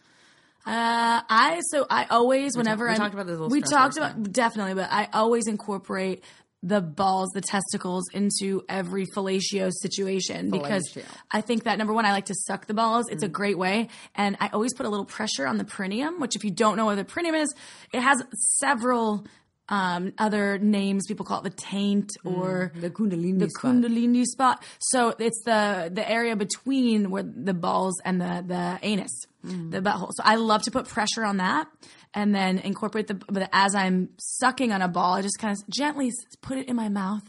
Uh, 0.65 1.21
I 1.27 1.59
so 1.71 1.87
I 1.89 2.05
always 2.11 2.55
whenever 2.55 2.87
I 2.87 2.95
talked 2.95 3.15
about 3.15 3.25
this 3.25 3.39
we 3.39 3.61
talked 3.61 3.97
about 3.97 4.31
definitely, 4.31 4.75
but 4.75 4.89
I 4.91 5.09
always 5.11 5.47
incorporate 5.47 6.23
the 6.63 6.79
balls, 6.81 7.29
the 7.33 7.41
testicles 7.41 8.07
into 8.13 8.63
every 8.69 9.05
fellatio 9.07 9.71
situation 9.81 10.51
because 10.51 10.83
Fellatio. 10.93 11.05
I 11.31 11.41
think 11.41 11.63
that 11.63 11.77
number 11.77 11.93
one, 11.93 12.05
I 12.05 12.11
like 12.11 12.25
to 12.25 12.35
suck 12.35 12.67
the 12.67 12.73
balls. 12.75 13.09
It's 13.09 13.23
a 13.23 13.27
great 13.27 13.57
way, 13.57 13.89
and 14.15 14.37
I 14.39 14.49
always 14.49 14.73
put 14.73 14.85
a 14.85 14.89
little 14.89 15.05
pressure 15.05 15.47
on 15.47 15.57
the 15.57 15.65
perineum. 15.65 16.19
Which, 16.19 16.35
if 16.35 16.43
you 16.43 16.51
don't 16.51 16.77
know 16.77 16.85
what 16.85 16.95
the 16.95 17.05
perineum 17.05 17.35
is, 17.35 17.53
it 17.91 18.01
has 18.01 18.23
several 18.59 19.25
um, 19.69 20.13
other 20.17 20.59
names. 20.59 21.05
People 21.07 21.25
call 21.25 21.39
it 21.39 21.43
the 21.43 21.49
taint 21.49 22.11
or 22.23 22.71
The 22.75 22.89
kundalini 22.89 23.39
the 23.39 23.49
spot. 23.49 23.71
kundalini 23.75 24.25
spot. 24.25 24.63
So 24.79 25.15
it's 25.17 25.41
the 25.45 25.89
the 25.91 26.07
area 26.07 26.35
between 26.35 27.09
where 27.09 27.23
the 27.23 27.53
balls 27.53 27.95
and 28.05 28.21
the 28.21 28.43
the 28.45 28.79
anus, 28.83 29.25
Mm. 29.45 29.71
the 29.71 29.81
butthole. 29.81 30.11
So 30.13 30.23
I 30.23 30.35
love 30.35 30.61
to 30.63 30.71
put 30.71 30.87
pressure 30.87 31.23
on 31.25 31.37
that, 31.37 31.67
and 32.13 32.33
then 32.35 32.59
incorporate 32.59 33.07
the. 33.07 33.15
But 33.15 33.49
as 33.51 33.73
I'm 33.75 34.09
sucking 34.19 34.71
on 34.71 34.81
a 34.81 34.87
ball, 34.87 35.13
I 35.15 35.21
just 35.21 35.39
kind 35.39 35.51
of 35.57 35.67
gently 35.69 36.11
put 36.41 36.57
it 36.57 36.67
in 36.67 36.75
my 36.75 36.89
mouth 36.89 37.23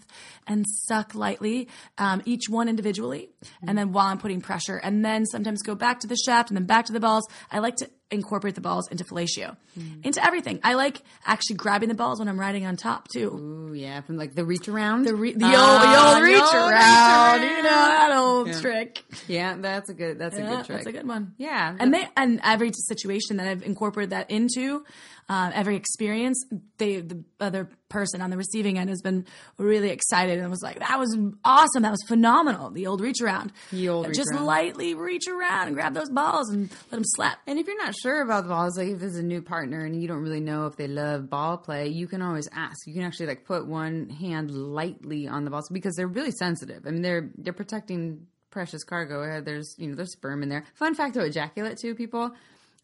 and 0.47 0.67
suck 0.69 1.15
lightly, 1.15 1.69
um, 1.99 2.21
each 2.25 2.49
one 2.49 2.69
individually, 2.69 3.31
and 3.67 3.79
then 3.79 3.93
while 3.93 4.07
I'm 4.07 4.19
putting 4.19 4.41
pressure, 4.41 4.77
and 4.77 5.05
then 5.05 5.25
sometimes 5.27 5.63
go 5.63 5.75
back 5.75 6.01
to 6.01 6.07
the 6.07 6.17
shaft 6.17 6.51
and 6.51 6.57
then 6.57 6.67
back 6.67 6.87
to 6.87 6.93
the 6.93 7.01
balls. 7.01 7.27
I 7.51 7.61
like 7.61 7.77
to 7.77 7.89
incorporate 8.11 8.55
the 8.57 8.61
balls 8.61 8.89
into 8.91 9.05
fellatio, 9.05 9.57
Mm. 9.79 10.05
into 10.05 10.23
everything. 10.23 10.61
I 10.63 10.75
like 10.75 11.01
actually 11.25 11.57
grabbing 11.57 11.89
the 11.89 11.95
balls 11.95 12.19
when 12.19 12.29
I'm 12.29 12.39
riding 12.39 12.67
on 12.67 12.77
top 12.77 13.09
too. 13.09 13.31
Ooh, 13.33 13.73
yeah, 13.73 14.03
from 14.03 14.19
like 14.19 14.35
the 14.35 14.45
reach 14.45 14.69
around. 14.69 15.05
The, 15.07 15.15
re- 15.15 15.33
the 15.33 15.47
Ah, 15.47 15.73
old, 15.73 15.83
the 15.83 16.15
old 16.17 16.23
reach 16.25 16.37
the 16.53 16.61
old 16.61 16.71
around, 16.73 17.41
reach 17.41 17.51
you 17.57 17.63
know 17.63 17.71
that 17.71 18.13
old 18.19 18.49
Yeah. 18.49 18.61
trick. 18.61 19.05
Yeah, 19.29 19.57
that's 19.59 19.89
a 19.89 19.95
good. 19.95 20.19
That's 20.19 20.37
a 20.37 20.43
good 20.43 20.65
trick. 20.67 20.79
That's 20.79 20.87
a 20.89 20.93
good 20.93 21.09
one. 21.09 21.33
Yeah, 21.39 21.75
and 21.79 21.95
they 21.95 22.02
and 22.17 22.41
every 22.43 22.71
situation 22.89 23.37
that 23.39 23.47
I've 23.47 23.63
incorporated 23.63 24.11
that 24.11 24.31
into, 24.31 24.85
uh, 25.29 25.51
every 25.55 25.77
experience, 25.77 26.45
they 26.79 27.01
the 27.01 27.23
other 27.41 27.69
person 27.89 28.21
on 28.21 28.31
the 28.31 28.37
receiving 28.37 28.79
end 28.79 28.89
has 28.91 29.01
been 29.03 29.27
really 29.59 29.91
excited 29.91 30.39
and 30.39 30.51
was 30.51 30.63
like, 30.63 30.79
"That 30.81 30.99
was 30.99 31.17
awesome. 31.45 31.83
That 31.83 31.91
was 31.91 32.03
phenomenal." 32.09 32.71
The 32.71 32.87
old 32.87 33.01
reach 33.01 33.21
around, 33.21 33.53
The 33.71 33.89
old 33.89 34.09
reach 34.09 34.17
just 34.17 34.31
around. 34.33 34.47
lightly 34.47 34.95
reach 34.95 35.29
around 35.29 35.69
and 35.69 35.77
grab 35.77 35.95
those 35.95 36.11
balls 36.11 36.51
and 36.51 36.71
let 36.71 36.91
them 36.91 37.03
slap. 37.05 37.39
And 37.47 37.59
if 37.59 37.67
you're 37.67 37.83
not 37.83 37.95
sure 37.95 38.23
about 38.23 38.45
the 38.45 38.49
balls, 38.51 38.77
like 38.77 38.89
if 38.89 38.99
there's 38.99 39.17
a 39.17 39.23
new 39.23 39.43
partner 39.43 39.85
and 39.85 40.01
you 40.01 40.09
don't 40.09 40.23
really 40.23 40.41
know 40.41 40.67
if 40.67 40.77
they 40.77 40.89
love 40.89 41.31
ball 41.31 41.57
play, 41.59 41.89
you 41.89 42.07
can 42.09 42.23
always 42.23 42.49
ask. 42.53 42.87
You 42.87 42.95
can 42.95 43.03
actually 43.05 43.27
like 43.27 43.45
put 43.45 43.67
one 43.67 44.09
hand 44.11 44.51
lightly 44.51 45.29
on 45.29 45.45
the 45.45 45.51
balls 45.51 45.69
because 45.71 45.95
they're 45.95 46.07
really 46.09 46.33
sensitive. 46.33 46.87
I 46.87 46.91
mean, 46.91 47.03
they're 47.03 47.31
they're 47.39 47.53
protecting 47.53 48.27
precious 48.53 48.85
cargo. 48.85 49.23
Uh, 49.25 49.41
There's 49.41 49.75
you 49.79 49.89
know 49.89 49.97
there's 49.97 50.13
sperm 50.13 50.45
in 50.45 50.49
there. 50.49 50.65
Fun 50.75 50.95
fact 50.95 51.17
about 51.17 51.27
ejaculate 51.27 51.79
too, 51.79 51.97
people. 51.97 52.31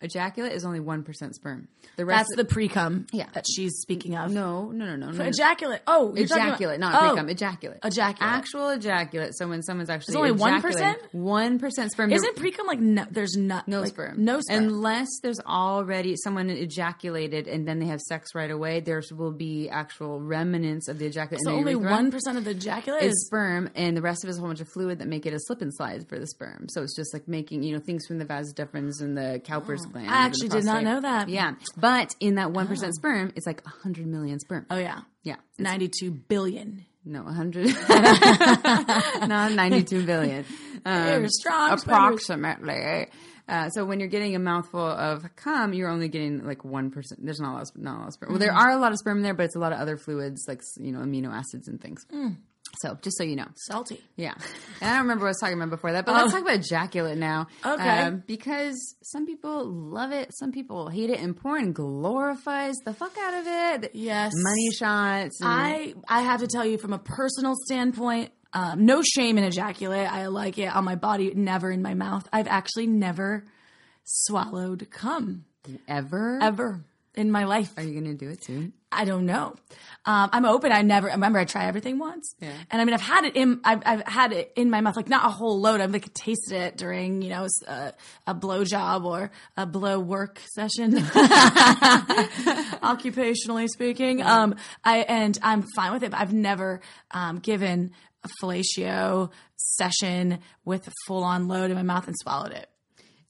Ejaculate 0.00 0.52
is 0.52 0.64
only 0.64 0.80
one 0.80 1.02
percent 1.02 1.34
sperm. 1.34 1.68
The 1.96 2.04
rest 2.04 2.28
That's 2.30 2.48
the 2.48 2.52
pre 2.52 2.68
cum 2.68 3.06
Yeah. 3.12 3.26
that 3.32 3.44
she's 3.52 3.78
speaking 3.80 4.16
of. 4.16 4.30
no, 4.30 4.70
no, 4.70 4.84
no, 4.84 4.96
no, 4.96 5.10
no. 5.10 5.12
no. 5.12 5.24
Ejaculate. 5.24 5.80
Oh, 5.86 6.14
you're 6.14 6.26
talking 6.26 6.42
about- 6.44 6.48
Ejaculate, 6.48 6.80
not 6.80 6.94
oh, 6.94 7.08
pre-cum. 7.10 7.28
Ejaculate. 7.28 7.78
Ejaculate. 7.84 8.32
Actual 8.32 8.70
ejaculate. 8.70 9.36
So 9.36 9.48
when 9.48 9.62
someone's 9.62 9.90
actually 9.90 10.16
only 10.16 10.32
1%? 10.32 10.96
One 11.12 11.58
percent 11.58 11.92
sperm. 11.92 12.12
Isn't 12.12 12.36
pre 12.36 12.50
cum 12.52 12.66
like 12.66 12.80
no, 12.80 13.04
there's 13.10 13.36
not 13.36 13.66
no 13.68 13.80
like, 13.80 13.88
sperm. 13.90 14.24
No 14.24 14.40
sperm. 14.40 14.64
Unless 14.64 15.08
there's 15.22 15.40
already 15.40 16.14
someone 16.16 16.50
ejaculated 16.50 17.48
and 17.48 17.66
then 17.66 17.78
they 17.78 17.86
have 17.86 18.00
sex 18.00 18.34
right 18.34 18.50
away, 18.50 18.80
there 18.80 19.02
will 19.16 19.32
be 19.32 19.68
actual 19.68 20.20
remnants 20.20 20.88
of 20.88 20.98
the 20.98 21.06
ejaculate. 21.06 21.42
so 21.44 21.50
in 21.50 21.54
the 21.56 21.60
only 21.60 21.72
urethra. 21.72 21.90
one 21.90 22.10
percent 22.10 22.38
of 22.38 22.44
the 22.44 22.50
ejaculate 22.50 23.02
is 23.02 23.12
is. 23.12 23.26
sperm, 23.26 23.70
and 23.74 23.96
the 23.96 24.02
rest 24.02 24.24
of 24.24 24.28
it 24.28 24.30
is 24.30 24.38
a 24.38 24.40
whole 24.40 24.48
bunch 24.48 24.60
of 24.60 24.68
fluid 24.68 24.98
that 24.98 25.08
make 25.08 25.26
it 25.26 25.32
a 25.32 25.38
slip 25.40 25.62
and 25.62 25.74
slide 25.74 26.08
for 26.08 26.18
the 26.18 26.26
sperm. 26.26 26.66
So 26.68 26.82
it's 26.82 26.94
just 26.96 27.12
like 27.12 27.26
making 27.28 27.62
you 27.62 27.74
know 27.74 27.80
things 27.80 28.06
from 28.06 28.18
the 28.18 28.24
vas 28.24 28.52
deferens 28.54 29.00
and 29.00 29.16
the 29.16 29.40
Cowper's 29.44 29.84
I 29.94 30.04
actually 30.26 30.48
did 30.48 30.64
not 30.64 30.82
know 30.82 31.00
that. 31.00 31.28
Yeah, 31.28 31.52
but 31.76 32.14
in 32.20 32.36
that 32.36 32.52
one 32.52 32.74
sperm, 32.92 33.32
it's 33.36 33.46
like 33.46 33.64
hundred 33.64 34.06
million 34.06 34.38
sperm. 34.40 34.66
Oh 34.70 34.78
yeah, 34.78 35.00
Yeah, 35.22 35.36
ninety-two 35.58 36.10
billion. 36.10 36.84
no, 37.04 37.22
hundred, 37.24 37.66
not 37.88 39.52
ninety-two 39.52 40.04
billion. 40.04 40.44
Um, 40.86 41.26
strong, 41.28 41.72
approximately. 41.72 43.08
Uh, 43.48 43.68
so 43.70 43.84
when 43.84 43.98
you're 43.98 44.08
getting 44.08 44.36
a 44.36 44.38
mouthful 44.38 44.80
of 44.80 45.24
cum, 45.36 45.72
you're 45.72 45.88
only 45.90 46.08
getting 46.08 46.46
like 46.46 46.64
one 46.64 46.90
percent. 46.90 47.24
There's 47.24 47.40
not 47.40 47.50
a 47.50 47.54
lot, 47.54 47.62
of, 47.62 47.76
not 47.76 47.96
a 47.96 47.98
lot 47.98 48.06
of 48.08 48.12
sperm. 48.12 48.30
Well, 48.30 48.38
there 48.38 48.52
are 48.54 48.70
a 48.70 48.76
lot 48.78 48.92
of 48.92 48.98
sperm 48.98 49.22
there, 49.22 49.34
but 49.34 49.44
it's 49.46 49.56
a 49.56 49.58
lot 49.58 49.72
of 49.72 49.80
other 49.80 49.96
fluids 49.96 50.44
like 50.46 50.62
you 50.78 50.92
know 50.92 51.00
amino 51.00 51.32
acids 51.34 51.66
and 51.66 51.80
things. 51.80 52.06
So 52.82 52.96
just 53.02 53.18
so 53.18 53.24
you 53.24 53.34
know, 53.34 53.48
Salty. 53.56 54.00
yeah. 54.16 54.34
And 54.80 54.90
I 54.90 54.92
don't 54.94 55.02
remember 55.02 55.22
what 55.24 55.28
I 55.28 55.30
was 55.30 55.38
talking 55.40 55.56
about 55.56 55.70
before 55.70 55.92
that, 55.92 56.06
but 56.06 56.14
let's 56.14 56.32
talk 56.32 56.42
about 56.42 56.56
ejaculate 56.56 57.18
now. 57.18 57.48
Okay. 57.66 57.88
Um, 58.02 58.22
because 58.26 58.94
some 59.02 59.26
people 59.26 59.64
love 59.66 60.12
it, 60.12 60.30
some 60.38 60.52
people 60.52 60.88
hate 60.88 61.10
it, 61.10 61.18
and 61.20 61.36
porn 61.36 61.72
glorifies 61.72 62.76
the 62.84 62.92
fuck 62.94 63.16
out 63.18 63.34
of 63.34 63.46
it. 63.84 63.90
Yes. 63.94 64.32
Money 64.34 64.70
shots. 64.78 65.40
and- 65.40 65.50
I 65.50 65.94
I 66.08 66.20
have 66.22 66.40
to 66.40 66.46
tell 66.46 66.64
you 66.64 66.78
from 66.78 66.92
a 66.92 66.98
personal 66.98 67.54
standpoint, 67.64 68.30
um, 68.52 68.84
no 68.86 69.02
shame 69.02 69.38
in 69.38 69.44
ejaculate. 69.44 70.10
I 70.12 70.26
like 70.28 70.58
it 70.58 70.74
on 70.74 70.84
my 70.84 70.94
body, 70.94 71.32
never 71.34 71.70
in 71.70 71.82
my 71.82 71.94
mouth. 71.94 72.28
I've 72.32 72.48
actually 72.48 72.86
never 72.86 73.44
swallowed 74.04 74.88
cum 74.90 75.44
ever? 75.86 76.38
ever 76.40 76.84
in 77.18 77.30
my 77.30 77.44
life. 77.44 77.72
Are 77.76 77.82
you 77.82 77.92
going 77.92 78.04
to 78.04 78.14
do 78.14 78.30
it 78.30 78.42
soon? 78.44 78.72
I 78.90 79.04
don't 79.04 79.26
know. 79.26 79.54
Um, 80.06 80.30
I'm 80.32 80.46
open. 80.46 80.72
I 80.72 80.80
never 80.80 81.08
remember 81.08 81.38
I 81.38 81.44
try 81.44 81.66
everything 81.66 81.98
once, 81.98 82.34
Yeah. 82.40 82.52
and 82.70 82.80
I 82.80 82.84
mean 82.86 82.94
I've 82.94 83.02
had 83.02 83.24
it 83.24 83.36
in 83.36 83.60
I've, 83.62 83.82
I've 83.84 84.02
had 84.08 84.32
it 84.32 84.52
in 84.56 84.70
my 84.70 84.80
mouth 84.80 84.96
like 84.96 85.10
not 85.10 85.26
a 85.26 85.28
whole 85.30 85.60
load. 85.60 85.82
I've 85.82 85.90
like 85.92 86.10
tasted 86.14 86.54
it 86.56 86.76
during 86.78 87.20
you 87.20 87.28
know 87.28 87.46
a 88.26 88.34
blow 88.34 88.64
job 88.64 89.04
or 89.04 89.30
a 89.58 89.66
blow 89.66 90.00
work 90.00 90.40
session, 90.54 90.92
occupationally 92.82 93.68
speaking. 93.68 94.22
Um, 94.22 94.54
I 94.84 94.98
and 95.00 95.38
I'm 95.42 95.64
fine 95.74 95.92
with 95.92 96.02
it, 96.02 96.10
but 96.12 96.20
I've 96.20 96.32
never 96.32 96.80
um, 97.10 97.38
given 97.40 97.90
a 98.24 98.28
fellatio 98.42 99.30
session 99.56 100.38
with 100.64 100.88
a 100.88 100.92
full 101.06 101.24
on 101.24 101.48
load 101.48 101.70
in 101.70 101.76
my 101.76 101.82
mouth 101.82 102.06
and 102.06 102.16
swallowed 102.22 102.52
it. 102.52 102.68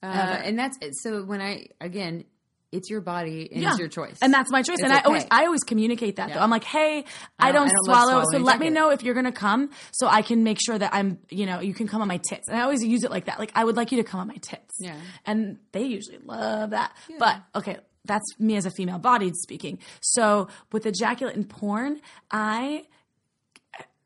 Uh, 0.02 0.06
and 0.06 0.56
that's 0.58 0.78
it. 0.80 0.92
So 1.02 1.24
when 1.24 1.40
I, 1.40 1.66
again, 1.80 2.24
it's 2.70 2.90
your 2.90 3.00
body 3.00 3.48
and 3.52 3.64
it's 3.64 3.78
your 3.78 3.88
choice. 3.88 4.18
And 4.20 4.32
that's 4.32 4.50
my 4.50 4.62
choice. 4.62 4.78
It's 4.78 4.82
and 4.82 4.92
I 4.92 5.00
always. 5.00 5.26
I 5.30 5.46
always 5.46 5.62
communicate 5.62 6.16
that 6.16 6.32
though. 6.32 6.40
I'm 6.40 6.50
like, 6.50 6.64
hey, 6.64 7.04
I 7.38 7.48
I 7.48 7.52
don't, 7.52 7.68
I 7.68 7.72
don't 7.72 7.84
swallow, 7.84 8.22
so 8.30 8.38
let 8.38 8.60
me 8.60 8.70
know 8.70 8.90
if 8.90 9.02
you're 9.02 9.14
gonna 9.14 9.32
come 9.32 9.70
so 9.92 10.06
I 10.06 10.22
can 10.22 10.44
make 10.44 10.58
sure 10.64 10.78
that 10.78 10.92
I'm 10.92 11.18
you 11.30 11.46
know, 11.46 11.60
you 11.60 11.74
can 11.74 11.88
come 11.88 12.02
on 12.02 12.08
my 12.08 12.18
tits. 12.18 12.48
And 12.48 12.56
I 12.56 12.62
always 12.62 12.82
use 12.82 13.04
it 13.04 13.10
like 13.10 13.26
that. 13.26 13.38
Like 13.38 13.52
I 13.54 13.64
would 13.64 13.76
like 13.76 13.92
you 13.92 13.98
to 13.98 14.04
come 14.04 14.20
on 14.20 14.28
my 14.28 14.36
tits. 14.36 14.76
Yeah. 14.78 14.96
And 15.24 15.58
they 15.72 15.84
usually 15.84 16.18
love 16.18 16.70
that. 16.70 16.94
But 17.18 17.42
okay, 17.54 17.78
that's 18.04 18.26
me 18.38 18.56
as 18.56 18.66
a 18.66 18.70
female 18.70 18.98
bodied 18.98 19.36
speaking. 19.36 19.78
So 20.00 20.48
with 20.72 20.86
ejaculate 20.86 21.36
in 21.36 21.44
porn, 21.44 22.00
I 22.30 22.84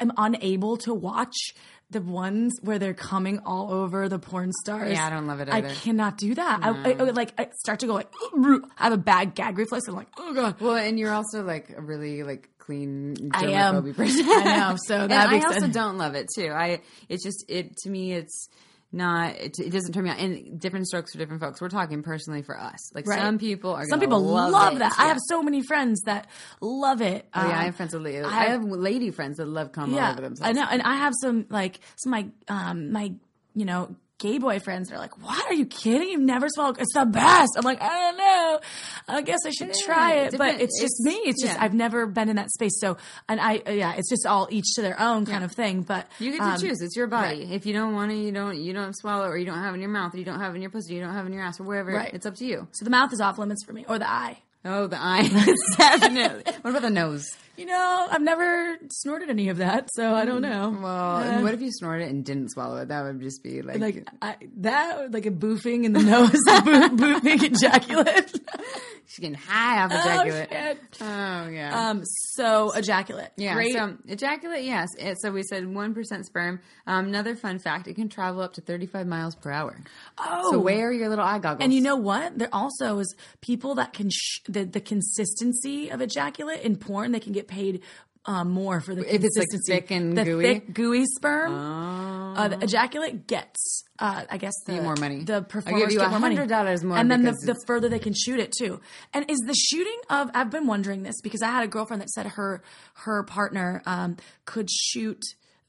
am 0.01 0.13
unable 0.17 0.77
to 0.79 0.95
watch 0.95 1.55
the 1.93 2.01
ones 2.01 2.53
where 2.63 2.79
they're 2.79 2.95
coming 2.95 3.41
all 3.45 3.73
over 3.73 4.09
the 4.09 4.19
porn 4.19 4.53
stars. 4.53 4.93
Yeah, 4.93 5.07
I 5.07 5.11
don't 5.11 5.27
love 5.27 5.41
it 5.41 5.49
I 5.49 5.63
cannot 5.63 6.19
do 6.19 6.35
that. 6.35 6.61
I, 6.63 6.71
I, 6.71 6.93
I 6.93 7.03
would 7.03 7.17
like 7.17 7.33
I 7.39 7.51
start 7.55 7.81
to 7.81 7.87
go 7.87 7.95
like 7.95 8.13
I 8.35 8.61
have 8.85 8.93
a 8.93 8.99
bad 8.99 9.35
gag 9.35 9.59
reflex. 9.59 9.87
I'm 9.89 9.95
like, 9.95 10.09
oh 10.17 10.35
god. 10.35 10.61
well, 10.61 10.77
and 10.77 10.99
you're 10.99 11.13
also 11.13 11.43
like 11.45 11.71
a 11.77 11.81
really 11.81 12.23
like 12.23 12.49
clean 12.59 13.31
I 13.33 13.47
am. 13.47 13.95
person. 13.95 14.27
I 14.29 14.71
know. 14.71 14.77
So 14.87 14.97
and 15.03 15.11
that 15.11 15.29
I 15.29 15.41
also 15.41 15.69
don't 15.69 15.99
love 15.99 16.15
it 16.15 16.29
too. 16.35 16.49
I 16.49 16.81
it's 17.09 17.23
just 17.23 17.45
it 17.49 17.77
to 17.79 17.91
me 17.91 18.13
it's 18.13 18.49
not 18.93 19.37
it, 19.37 19.59
it 19.59 19.71
doesn't 19.71 19.93
turn 19.93 20.05
me 20.05 20.11
on. 20.11 20.17
And 20.17 20.61
different 20.61 20.87
strokes 20.87 21.13
for 21.13 21.19
different 21.19 21.41
folks. 21.41 21.61
We're 21.61 21.69
talking 21.71 22.03
personally 22.03 22.43
for 22.43 22.59
us. 22.59 22.95
Like 22.95 23.07
Right. 23.07 23.21
some 23.21 23.39
people 23.39 23.73
are 23.75 23.87
Some 23.87 24.01
people 24.01 24.21
love, 24.21 24.53
love, 24.53 24.79
that. 24.81 24.95
I 24.99 25.07
have 25.07 25.19
so 25.29 25.43
many 25.43 25.63
friends 25.63 26.03
that 26.03 26.29
love 26.61 27.01
it. 27.01 27.27
Oh, 27.35 27.41
yeah, 27.49 27.57
I 27.57 27.59
Um, 27.61 27.65
have 27.67 27.77
friends 27.77 27.95
with 27.95 28.03
lady. 28.03 28.19
I, 28.21 28.29
I 28.29 28.45
have, 28.51 28.65
lady 28.65 29.11
friends 29.11 29.39
that 29.39 29.47
love 29.47 29.71
all 29.77 29.97
yeah, 29.97 30.13
over 30.13 30.21
themselves. 30.21 30.49
I 30.49 30.53
know, 30.61 30.67
and 30.71 30.83
I 30.83 30.97
have 30.97 31.15
some 31.21 31.47
like 31.49 31.81
some 31.97 32.11
my 32.13 32.27
um 32.49 32.93
my 32.93 33.13
you 33.55 33.65
know 33.65 33.95
gay 34.23 34.39
boyfriends 34.39 34.93
are 34.93 34.99
like, 34.99 35.21
"What 35.23 35.45
are 35.51 35.53
you 35.53 35.67
kidding? 35.67 36.09
You've 36.09 36.21
never 36.21 36.49
swallowed? 36.49 36.81
It's 36.81 36.95
the 36.95 37.05
best." 37.05 37.51
I'm 37.57 37.65
like, 37.65 37.83
I 37.83 37.89
don't 37.89 38.17
know. 38.17 38.61
I 39.09 39.23
guess 39.23 39.41
I 39.45 39.51
should 39.51 39.75
try 39.85 40.15
it, 40.15 40.39
but 40.39 40.61
it's 40.61 40.81
just 40.81 41.01
me. 41.01 41.15
It's 41.25 41.43
just 41.43 41.55
yeah. 41.57 41.63
I've 41.63 41.75
never 41.75 42.07
been 42.07 42.29
in 42.29 42.37
that 42.37 42.51
space. 42.51 42.79
So, 42.81 42.97
and 43.29 43.41
I 43.41 43.61
yeah, 43.67 43.95
it's 43.97 44.09
just 44.09 44.25
all 44.27 44.49
each 44.51 44.75
to 44.77 44.83
their 44.83 44.99
own 45.01 45.27
kind 45.27 45.45
of 45.45 45.53
thing. 45.53 45.83
But 45.83 46.07
You 46.21 46.31
get 46.31 46.39
to 46.39 46.45
um, 46.45 46.61
choose. 46.61 46.81
It's 46.81 46.97
your 46.97 47.09
body. 47.09 47.49
If 47.51 47.67
you 47.67 47.73
don't 47.73 47.95
want 47.95 48.13
to, 48.13 48.17
you 48.17 48.33
don't. 48.33 48.57
You 48.57 48.73
don't 48.73 48.97
swallow, 48.97 49.27
or 49.27 49.37
you 49.37 49.45
don't 49.45 49.59
have 49.59 49.75
it 49.75 49.77
in 49.77 49.81
your 49.83 49.91
mouth, 49.91 50.15
or 50.15 50.19
you 50.19 50.25
don't 50.25 50.41
have 50.41 50.53
it 50.53 50.57
in 50.57 50.63
your 50.63 50.71
pussy, 50.71 50.95
you 50.95 51.01
don't 51.01 51.13
have 51.13 51.25
it 51.25 51.29
in 51.29 51.35
your 51.35 51.43
ass, 51.43 51.59
or 51.61 51.65
wherever. 51.65 51.93
Right. 51.93 52.15
It's 52.15 52.27
up 52.27 52.37
to 52.37 52.45
you. 52.47 52.69
So 52.73 52.85
the 52.85 52.91
mouth 52.91 53.13
is 53.13 53.21
off 53.21 53.39
limits 53.39 53.65
for 53.65 53.73
me, 53.73 53.85
or 53.89 53.99
the 53.99 54.09
eye. 54.09 54.39
Oh, 54.65 54.87
the 54.87 54.97
eye, 54.97 55.29
definitely. 55.77 56.45
What 56.63 56.71
about 56.71 56.83
the 56.83 56.91
nose? 56.91 57.27
You 57.57 57.67
know, 57.67 58.09
I've 58.11 58.23
never 58.23 58.79
snorted 58.91 59.29
any 59.29 59.51
of 59.51 59.59
that, 59.59 59.89
so 59.93 60.15
I 60.15 60.25
don't 60.25 60.41
know. 60.41 60.71
Well, 60.83 61.17
and 61.19 61.43
what 61.45 61.53
if 61.53 61.61
you 61.61 61.71
snorted 61.71 62.07
it 62.07 62.11
and 62.11 62.25
didn't 62.25 62.49
swallow 62.51 62.79
it? 62.79 62.89
That 62.89 63.03
would 63.05 63.21
just 63.21 63.43
be 63.43 63.61
like, 63.61 63.79
like 63.79 64.09
I, 64.23 64.37
that, 64.59 65.13
like 65.13 65.27
a 65.27 65.31
boofing 65.31 65.85
in 65.85 65.93
the 65.93 66.03
nose, 66.03 66.31
Boo- 66.31 66.97
boofing 67.21 67.43
ejaculate. 67.43 68.41
she's 69.05 69.19
getting 69.19 69.35
high 69.35 69.83
off 69.85 69.93
oh 69.93 69.97
ejaculate. 70.23 70.49
shit. 70.51 70.79
Oh, 71.03 71.49
yeah. 71.49 71.89
Um, 71.91 72.03
so 72.05 72.71
ejaculate. 72.73 73.31
yeah, 73.37 73.53
Great. 73.53 73.75
so 73.75 73.99
ejaculate, 74.09 74.65
yes. 74.65 74.89
It, 74.99 75.21
so 75.21 75.31
we 75.31 75.43
said 75.43 75.65
1% 75.65 76.25
sperm. 76.25 76.59
Um, 76.87 77.07
another 77.09 77.37
fun 77.37 77.59
fact, 77.59 77.87
it 77.87 77.95
can 77.95 78.09
travel 78.09 78.41
up 78.41 78.55
to 78.55 78.63
35 78.63 79.07
miles 79.07 79.35
per 79.37 79.51
hour. 79.51 79.77
oh, 80.17 80.53
So 80.53 80.59
wear 80.59 80.91
your 80.91 81.11
little 81.11 81.25
eye 81.25 81.39
goggles. 81.39 81.63
and 81.65 81.75
you 81.75 81.83
know 81.83 81.97
what? 81.97 82.39
There 82.39 82.49
also 82.51 82.99
is 82.99 83.15
people 83.43 83.75
that 83.75 83.93
can 83.93 84.09
sh- 84.11 84.41
the 84.49 84.65
the 84.65 84.81
consistency 84.81 85.91
of 85.91 86.01
ejaculate 86.01 86.63
in 86.63 86.77
porn. 86.77 87.13
They 87.13 87.21
can 87.21 87.33
get 87.33 87.42
paid. 87.49 87.83
Um, 88.25 88.51
more 88.51 88.81
for 88.81 88.95
the 88.95 89.03
If 89.13 89.25
it's, 89.25 89.37
like, 89.37 89.49
thick 89.67 89.91
and 89.91 90.17
the 90.17 90.23
gooey? 90.23 90.45
thick 90.45 90.73
gooey 90.73 91.07
sperm. 91.07 91.53
Oh. 91.53 92.35
Uh, 92.41 92.49
the 92.49 92.63
ejaculate 92.63 93.27
gets, 93.27 93.83
uh, 93.99 94.23
I 94.31 94.37
guess, 94.37 94.55
the 94.65 94.81
more 94.81 94.95
money. 94.95 95.25
The 95.25 95.43
performers 95.43 95.83
give 95.83 95.93
you 95.93 95.99
get 95.99 96.11
more 96.11 96.21
money. 96.21 96.37
$100 96.37 96.85
more 96.85 96.99
and 96.99 97.11
then 97.11 97.25
the, 97.25 97.33
the 97.33 97.57
further 97.67 97.89
they 97.89 97.99
can 97.99 98.15
shoot 98.15 98.39
it 98.39 98.53
too. 98.57 98.81
And 99.13 99.29
is 99.29 99.39
the 99.41 99.55
shooting 99.55 99.99
of? 100.09 100.31
I've 100.35 100.51
been 100.51 100.69
wondering 100.69 101.03
this 101.03 101.21
because 101.21 101.43
I 101.43 101.49
had 101.49 101.65
a 101.65 101.67
girlfriend 101.67 102.01
that 102.01 102.11
said 102.11 102.27
her 102.27 102.63
her 102.95 103.25
partner 103.25 103.83
um, 103.87 104.19
could 104.45 104.71
shoot 104.71 105.21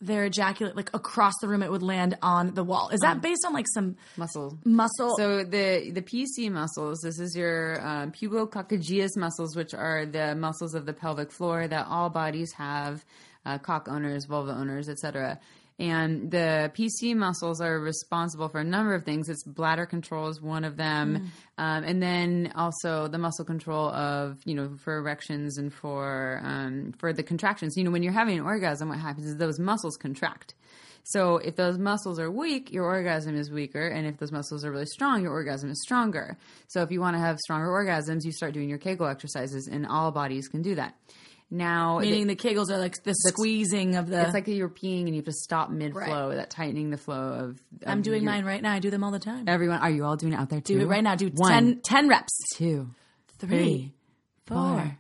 their 0.06 0.26
ejaculate 0.26 0.76
like 0.76 0.90
across 0.94 1.34
the 1.42 1.48
room. 1.48 1.64
It 1.64 1.72
would 1.72 1.84
land 1.84 2.18
on 2.22 2.54
the 2.54 2.64
wall. 2.64 2.90
Is 2.90 3.00
that 3.02 3.22
based 3.22 3.46
on 3.46 3.54
like 3.54 3.66
some 3.74 3.96
muscle. 4.18 4.58
muscle? 4.66 5.16
So 5.18 5.44
the 5.44 5.92
the 5.92 6.02
PC 6.02 6.52
muscles, 6.52 7.00
this 7.02 7.20
is 7.20 7.36
your 7.36 7.86
um, 7.86 8.12
pubococcygeus 8.12 9.18
muscles, 9.18 9.56
which 9.56 9.74
are 9.74 10.06
the 10.06 10.36
muscles 10.36 10.74
of 10.74 10.86
the 10.86 10.94
pelvic 10.94 11.32
floor 11.32 11.68
that 11.68 11.88
all 11.88 12.10
bodies 12.10 12.52
have, 12.54 13.06
uh, 13.46 13.58
cock 13.58 13.88
owners, 13.90 14.26
vulva 14.26 14.52
owners, 14.52 14.90
etc. 14.90 15.40
And 15.80 16.30
the 16.30 16.72
PC 16.76 17.16
muscles 17.16 17.60
are 17.60 17.80
responsible 17.80 18.48
for 18.48 18.60
a 18.60 18.64
number 18.64 18.94
of 18.94 19.04
things. 19.04 19.28
It's 19.28 19.44
bladder 19.44 19.86
control 19.86 20.28
is 20.28 20.40
one 20.40 20.64
of 20.66 20.78
them, 20.78 21.32
um, 21.58 21.84
and 21.84 22.02
then 22.02 22.54
also 22.56 23.08
the 23.08 23.18
muscle 23.18 23.44
control 23.44 23.90
of 23.90 24.38
you 24.46 24.54
know 24.54 24.78
for 24.78 24.98
erections 24.98 25.58
and 25.58 25.74
for 25.74 26.40
um, 26.44 26.94
for 27.00 27.12
the 27.12 27.24
contractions. 27.24 27.76
You 27.76 27.84
know 27.84 27.92
when 27.92 28.04
you're 28.04 28.14
having 28.14 28.38
an 28.38 28.46
orgasm, 28.46 28.90
what 28.90 29.00
happens 29.00 29.26
is 29.26 29.38
those 29.38 29.60
muscles 29.60 29.98
contract. 29.98 30.54
So 31.06 31.38
if 31.38 31.58
those 31.58 31.78
muscles 31.78 32.18
are 32.18 32.32
weak, 32.32 32.72
your 32.72 32.86
orgasm 32.86 33.36
is 33.36 33.52
weaker, 33.52 33.88
and 33.88 34.08
if 34.08 34.18
those 34.18 34.32
muscles 34.32 34.64
are 34.64 34.72
really 34.72 34.86
strong, 34.86 35.22
your 35.22 35.34
orgasm 35.34 35.70
is 35.70 35.82
stronger. 35.82 36.38
So 36.68 36.82
if 36.82 36.92
you 36.92 37.02
want 37.02 37.18
to 37.18 37.20
have 37.20 37.40
stronger 37.40 37.68
orgasms, 37.68 38.24
you 38.24 38.32
start 38.32 38.54
doing 38.54 38.70
your 38.70 38.78
Kegel 38.78 39.08
exercises, 39.08 39.68
and 39.68 39.86
all 39.86 40.12
bodies 40.12 40.48
can 40.48 40.62
do 40.62 40.76
that. 40.76 40.96
Now, 41.56 42.00
meaning 42.00 42.26
the 42.26 42.36
kegels 42.36 42.72
are 42.72 42.80
like 42.80 43.04
the 43.04 43.14
squeezing 43.14 43.96
of 43.96 44.08
the. 44.10 44.24
it's 44.24 44.34
like 44.34 44.48
you're 44.48 44.70
peeing 44.70 45.02
and 45.02 45.10
you 45.10 45.18
have 45.18 45.26
to 45.26 45.32
stop 45.34 45.70
mid 45.70 45.94
flow, 45.94 46.34
that 46.34 46.50
tightening 46.50 46.90
the 46.90 46.98
flow 46.98 47.16
of. 47.34 47.60
I'm 47.86 48.02
doing 48.02 48.24
your- 48.24 48.32
mine 48.32 48.44
right 48.44 48.60
now. 48.62 48.74
I 48.74 48.80
do 48.80 48.90
them 48.90 49.04
all 49.04 49.12
the 49.12 49.20
time. 49.20 49.46
Everyone, 49.48 49.78
are 49.78 49.92
you 49.92 50.04
all 50.04 50.16
doing 50.16 50.34
it 50.34 50.38
out 50.38 50.50
there 50.50 50.62
too? 50.62 50.80
do 50.80 50.82
it 50.82 50.88
right 50.88 51.04
now. 51.04 51.14
Do 51.16 51.30
One, 51.36 51.52
10, 51.52 51.82
10 51.86 52.10
reps. 52.10 52.40
two, 52.56 52.90
Three, 53.38 53.48
three, 53.50 53.94
four. 54.48 54.58
four, 54.58 54.98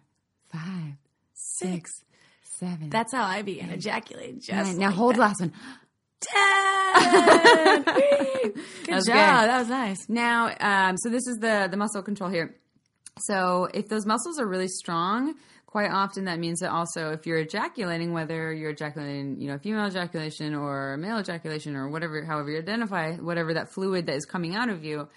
five, 0.51 0.93
six, 1.33 1.91
seven. 2.59 2.89
That's 2.91 3.11
how 3.13 3.23
I 3.25 3.41
be 3.41 3.59
and 3.59 3.71
ejaculate. 3.71 4.39
Just 4.41 4.51
nine. 4.73 4.77
Now 4.77 4.85
like 4.87 4.95
hold 4.95 5.15
that. 5.15 5.19
last 5.21 5.39
one. 5.41 5.53
Ten. 6.21 7.83
Good 8.85 8.95
was 8.95 9.05
job. 9.05 9.15
good. 9.15 9.49
That 9.49 9.59
was 9.59 9.69
nice. 9.69 10.07
Now, 10.09 10.53
um, 10.59 10.97
so 10.97 11.09
this 11.09 11.25
is 11.27 11.37
the 11.39 11.67
the 11.71 11.77
muscle 11.77 12.01
control 12.03 12.29
here. 12.29 12.55
So 13.21 13.67
if 13.73 13.87
those 13.89 14.05
muscles 14.05 14.39
are 14.39 14.47
really 14.47 14.67
strong, 14.67 15.35
quite 15.73 15.89
often 15.89 16.25
that 16.25 16.37
means 16.37 16.59
that 16.59 16.69
also 16.69 17.13
if 17.13 17.25
you're 17.25 17.39
ejaculating, 17.39 18.13
whether 18.13 18.53
you're 18.53 18.69
ejaculating, 18.69 19.41
you 19.41 19.47
know, 19.47 19.57
female 19.57 19.87
ejaculation 19.87 20.53
or 20.53 20.97
male 20.97 21.17
ejaculation 21.17 21.75
or 21.75 21.89
whatever, 21.89 22.23
however 22.23 22.51
you 22.51 22.59
identify, 22.59 23.15
whatever 23.15 23.55
that 23.55 23.73
fluid 23.73 24.05
that 24.05 24.13
is 24.13 24.23
coming 24.23 24.55
out 24.55 24.69
of 24.69 24.83
you, 24.85 25.07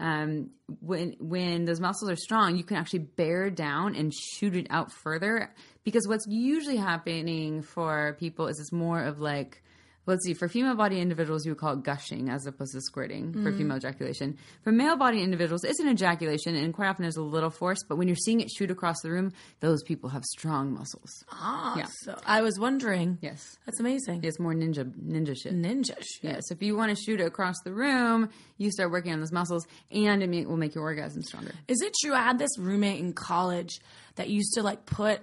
um, 0.00 0.48
when 0.80 1.14
when 1.20 1.66
those 1.66 1.78
muscles 1.78 2.10
are 2.10 2.16
strong, 2.16 2.56
you 2.56 2.64
can 2.64 2.78
actually 2.78 3.00
bear 3.00 3.50
down 3.50 3.94
and 3.96 4.14
shoot 4.14 4.56
it 4.56 4.66
out 4.70 4.90
further. 4.90 5.54
Because 5.84 6.08
what's 6.08 6.24
usually 6.26 6.78
happening 6.78 7.60
for 7.60 8.16
people 8.18 8.46
is 8.46 8.58
it's 8.60 8.72
more 8.72 9.02
of 9.02 9.20
like 9.20 9.62
let's 10.08 10.24
see, 10.24 10.34
for 10.34 10.48
female 10.48 10.74
body 10.74 11.00
individuals, 11.00 11.46
you 11.46 11.52
would 11.52 11.58
call 11.60 11.74
it 11.74 11.82
gushing 11.84 12.28
as 12.28 12.46
opposed 12.46 12.72
to 12.72 12.80
squirting 12.80 13.32
for 13.44 13.52
female 13.52 13.76
ejaculation. 13.76 14.36
For 14.64 14.72
male 14.72 14.96
body 14.96 15.22
individuals, 15.22 15.62
it's 15.64 15.78
an 15.78 15.88
ejaculation, 15.88 16.56
and 16.56 16.74
quite 16.74 16.88
often 16.88 17.02
there's 17.02 17.16
a 17.16 17.22
little 17.22 17.50
force, 17.50 17.78
but 17.88 17.96
when 17.96 18.08
you're 18.08 18.16
seeing 18.16 18.40
it 18.40 18.50
shoot 18.50 18.70
across 18.70 19.00
the 19.02 19.10
room, 19.10 19.32
those 19.60 19.82
people 19.84 20.10
have 20.10 20.24
strong 20.24 20.72
muscles. 20.74 21.10
Ah, 21.30 21.76
Yeah. 21.78 21.86
so 22.02 22.18
I 22.26 22.42
was 22.42 22.58
wondering. 22.58 23.18
Yes. 23.22 23.56
That's 23.66 23.78
amazing. 23.78 24.24
It's 24.24 24.40
more 24.40 24.54
ninja 24.54 24.84
ninja 24.84 25.36
shit. 25.40 25.52
Ninja 25.54 25.96
shit. 26.02 26.22
Yeah, 26.22 26.40
so 26.40 26.54
if 26.54 26.62
you 26.62 26.76
want 26.76 26.96
to 26.96 27.00
shoot 27.00 27.20
it 27.20 27.24
across 27.26 27.56
the 27.64 27.72
room, 27.72 28.30
you 28.56 28.70
start 28.72 28.90
working 28.90 29.12
on 29.12 29.20
those 29.20 29.32
muscles, 29.32 29.66
and 29.92 30.22
it 30.22 30.48
will 30.48 30.56
make 30.56 30.74
your 30.74 30.84
orgasm 30.84 31.22
stronger. 31.22 31.52
Is 31.68 31.80
it 31.82 31.92
true? 32.02 32.14
I 32.14 32.22
had 32.22 32.38
this 32.38 32.58
roommate 32.58 32.98
in 33.00 33.12
college 33.12 33.78
that 34.16 34.28
used 34.28 34.54
to 34.54 34.62
like 34.62 34.86
put 34.86 35.20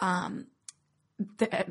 um 0.00 0.46
the, 1.38 1.64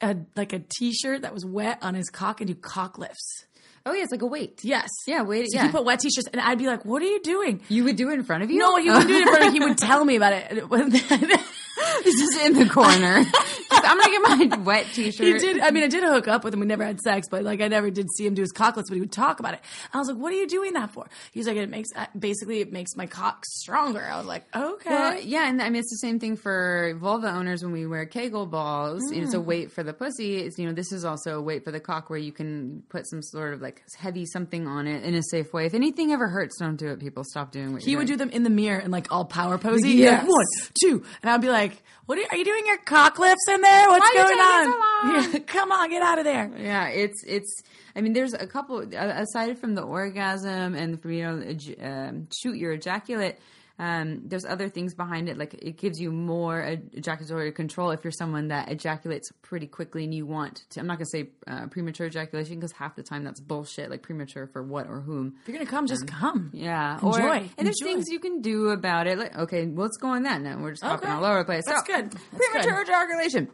a, 0.00 0.16
like 0.36 0.52
a 0.52 0.60
t-shirt 0.60 1.22
that 1.22 1.34
was 1.34 1.44
wet 1.44 1.78
on 1.82 1.94
his 1.94 2.10
cock 2.10 2.40
and 2.40 2.48
do 2.48 2.54
cock 2.54 2.98
lifts. 2.98 3.46
Oh 3.86 3.92
yeah, 3.92 4.02
it's 4.02 4.12
like 4.12 4.22
a 4.22 4.26
weight. 4.26 4.60
Yes. 4.62 4.88
Yeah, 5.06 5.22
wait. 5.22 5.46
So 5.50 5.58
yeah, 5.58 5.66
he 5.66 5.70
put 5.72 5.84
wet 5.84 6.00
t-shirts 6.00 6.28
and 6.32 6.40
I'd 6.40 6.58
be 6.58 6.66
like, 6.66 6.84
"What 6.84 7.02
are 7.02 7.06
you 7.06 7.20
doing?" 7.22 7.60
you 7.68 7.84
would 7.84 7.96
do 7.96 8.10
it 8.10 8.14
in 8.14 8.24
front 8.24 8.42
of 8.42 8.50
you. 8.50 8.58
No, 8.58 8.76
he 8.76 8.88
wouldn't 8.88 9.08
do 9.08 9.14
it 9.16 9.22
in 9.22 9.28
front 9.28 9.46
of. 9.46 9.52
He 9.52 9.60
would 9.60 9.78
tell 9.78 10.04
me 10.04 10.16
about 10.16 10.32
it. 10.32 10.50
He's 12.04 12.18
just 12.20 12.40
in 12.44 12.54
the 12.54 12.68
corner. 12.68 13.24
Just, 13.24 13.84
I'm 13.84 13.98
gonna 13.98 14.38
get 14.46 14.50
my 14.50 14.56
wet 14.64 14.86
T-shirt. 14.94 15.26
He 15.26 15.32
did. 15.38 15.60
I 15.60 15.70
mean, 15.72 15.82
I 15.82 15.88
did 15.88 16.04
hook 16.04 16.28
up 16.28 16.44
with 16.44 16.54
him. 16.54 16.60
We 16.60 16.66
never 16.66 16.84
had 16.84 17.00
sex, 17.00 17.26
but 17.30 17.42
like 17.42 17.60
I 17.60 17.68
never 17.68 17.90
did 17.90 18.06
see 18.16 18.24
him 18.26 18.34
do 18.34 18.42
his 18.42 18.52
cocklets. 18.52 18.84
But 18.88 18.94
he 18.94 19.00
would 19.00 19.10
talk 19.12 19.40
about 19.40 19.54
it. 19.54 19.60
I 19.92 19.98
was 19.98 20.08
like, 20.08 20.16
"What 20.16 20.32
are 20.32 20.36
you 20.36 20.46
doing 20.46 20.74
that 20.74 20.90
for?" 20.90 21.06
He's 21.32 21.46
like, 21.48 21.56
"It 21.56 21.68
makes 21.68 21.88
uh, 21.96 22.06
basically 22.18 22.60
it 22.60 22.72
makes 22.72 22.94
my 22.96 23.06
cock 23.06 23.44
stronger." 23.44 24.00
I 24.02 24.16
was 24.18 24.26
like, 24.26 24.44
"Okay." 24.54 24.90
Well, 24.90 25.20
yeah, 25.20 25.48
and 25.48 25.60
I 25.60 25.66
mean 25.70 25.80
it's 25.80 25.90
the 25.90 25.96
same 26.06 26.20
thing 26.20 26.36
for 26.36 26.94
vulva 27.00 27.28
owners 27.28 27.62
when 27.64 27.72
we 27.72 27.86
wear 27.86 28.06
Kegel 28.06 28.46
balls. 28.46 29.02
You 29.10 29.18
know, 29.18 29.24
it's 29.24 29.34
a 29.34 29.38
Mm. 29.38 29.44
weight 29.44 29.72
for 29.72 29.82
the 29.82 29.92
pussy. 29.92 30.36
It's 30.38 30.58
you 30.58 30.66
know 30.66 30.72
this 30.72 30.92
is 30.92 31.04
also 31.04 31.38
a 31.38 31.42
weight 31.42 31.64
for 31.64 31.72
the 31.72 31.80
cock 31.80 32.08
where 32.08 32.18
you 32.18 32.32
can 32.32 32.82
put 32.88 33.08
some 33.08 33.20
sort 33.22 33.52
of 33.52 33.60
like 33.60 33.73
heavy 33.98 34.26
something 34.26 34.66
on 34.66 34.86
it 34.86 35.04
in 35.04 35.14
a 35.14 35.22
safe 35.22 35.52
way. 35.52 35.66
If 35.66 35.74
anything 35.74 36.12
ever 36.12 36.28
hurts, 36.28 36.58
don't 36.58 36.76
do 36.76 36.88
it. 36.88 37.00
People 37.00 37.24
stop 37.24 37.52
doing 37.52 37.72
what 37.72 37.82
he 37.82 37.96
would 37.96 38.06
do 38.06 38.16
them 38.16 38.30
in 38.30 38.42
the 38.42 38.50
mirror 38.50 38.78
and 38.78 38.92
like 38.92 39.12
all 39.12 39.24
power. 39.24 39.58
He'd 39.58 39.84
Yes. 39.84 40.22
Like, 40.22 40.28
One, 40.28 40.46
two, 40.82 41.04
and 41.22 41.30
I'd 41.30 41.40
be 41.40 41.48
like, 41.48 41.82
"What 42.06 42.18
are 42.18 42.22
you, 42.22 42.26
are 42.30 42.36
you 42.36 42.44
doing? 42.44 42.66
Your 42.66 42.78
cock 42.78 43.18
lifts 43.18 43.46
in 43.48 43.60
there? 43.60 43.88
What's 43.88 44.14
Why 44.14 44.22
going 44.22 44.38
on? 44.38 45.22
so? 45.22 45.30
Yeah, 45.38 45.38
come 45.46 45.72
on, 45.72 45.90
get 45.90 46.02
out 46.02 46.18
of 46.18 46.24
there." 46.24 46.50
Yeah, 46.56 46.88
it's 46.88 47.22
it's. 47.24 47.62
I 47.96 48.00
mean, 48.00 48.12
there's 48.12 48.34
a 48.34 48.46
couple 48.46 48.80
aside 48.80 49.58
from 49.58 49.74
the 49.74 49.82
orgasm 49.82 50.74
and 50.74 51.00
from 51.00 51.12
you 51.12 51.22
know 51.22 51.56
um, 51.82 52.28
shoot 52.32 52.56
your 52.56 52.72
ejaculate. 52.72 53.38
Um, 53.76 54.22
there's 54.26 54.44
other 54.44 54.68
things 54.68 54.94
behind 54.94 55.28
it, 55.28 55.36
like 55.36 55.54
it 55.54 55.76
gives 55.78 55.98
you 55.98 56.12
more 56.12 56.60
ejaculatory 56.92 57.50
control 57.50 57.90
if 57.90 58.04
you're 58.04 58.12
someone 58.12 58.48
that 58.48 58.70
ejaculates 58.70 59.32
pretty 59.42 59.66
quickly 59.66 60.04
and 60.04 60.14
you 60.14 60.26
want 60.26 60.62
to. 60.70 60.80
I'm 60.80 60.86
not 60.86 60.98
gonna 60.98 61.06
say 61.06 61.30
uh, 61.48 61.66
premature 61.66 62.06
ejaculation 62.06 62.54
because 62.54 62.70
half 62.70 62.94
the 62.94 63.02
time 63.02 63.24
that's 63.24 63.40
bullshit. 63.40 63.90
Like 63.90 64.02
premature 64.02 64.46
for 64.46 64.62
what 64.62 64.86
or 64.86 65.00
whom? 65.00 65.34
If 65.42 65.48
you're 65.48 65.58
gonna 65.58 65.68
come, 65.68 65.88
just 65.88 66.06
come. 66.06 66.50
Yeah, 66.52 66.94
Enjoy. 66.94 67.08
Or, 67.20 67.32
and 67.32 67.50
there's 67.66 67.80
Enjoy. 67.80 67.92
things 67.94 68.04
you 68.10 68.20
can 68.20 68.42
do 68.42 68.68
about 68.68 69.08
it. 69.08 69.18
Like, 69.18 69.36
okay, 69.36 69.66
well, 69.66 69.86
let's 69.86 69.96
go 69.96 70.08
on 70.08 70.22
that 70.22 70.40
now. 70.40 70.56
We're 70.60 70.70
just 70.70 70.84
hopping 70.84 71.08
Okay. 71.08 71.16
all 71.16 71.24
over 71.24 71.40
the 71.40 71.44
place. 71.44 71.64
That's 71.66 71.84
So, 71.84 71.94
good. 71.96 72.12
That's 72.12 72.26
premature 72.48 72.84
good. 72.84 72.88
ejaculation. 72.88 73.48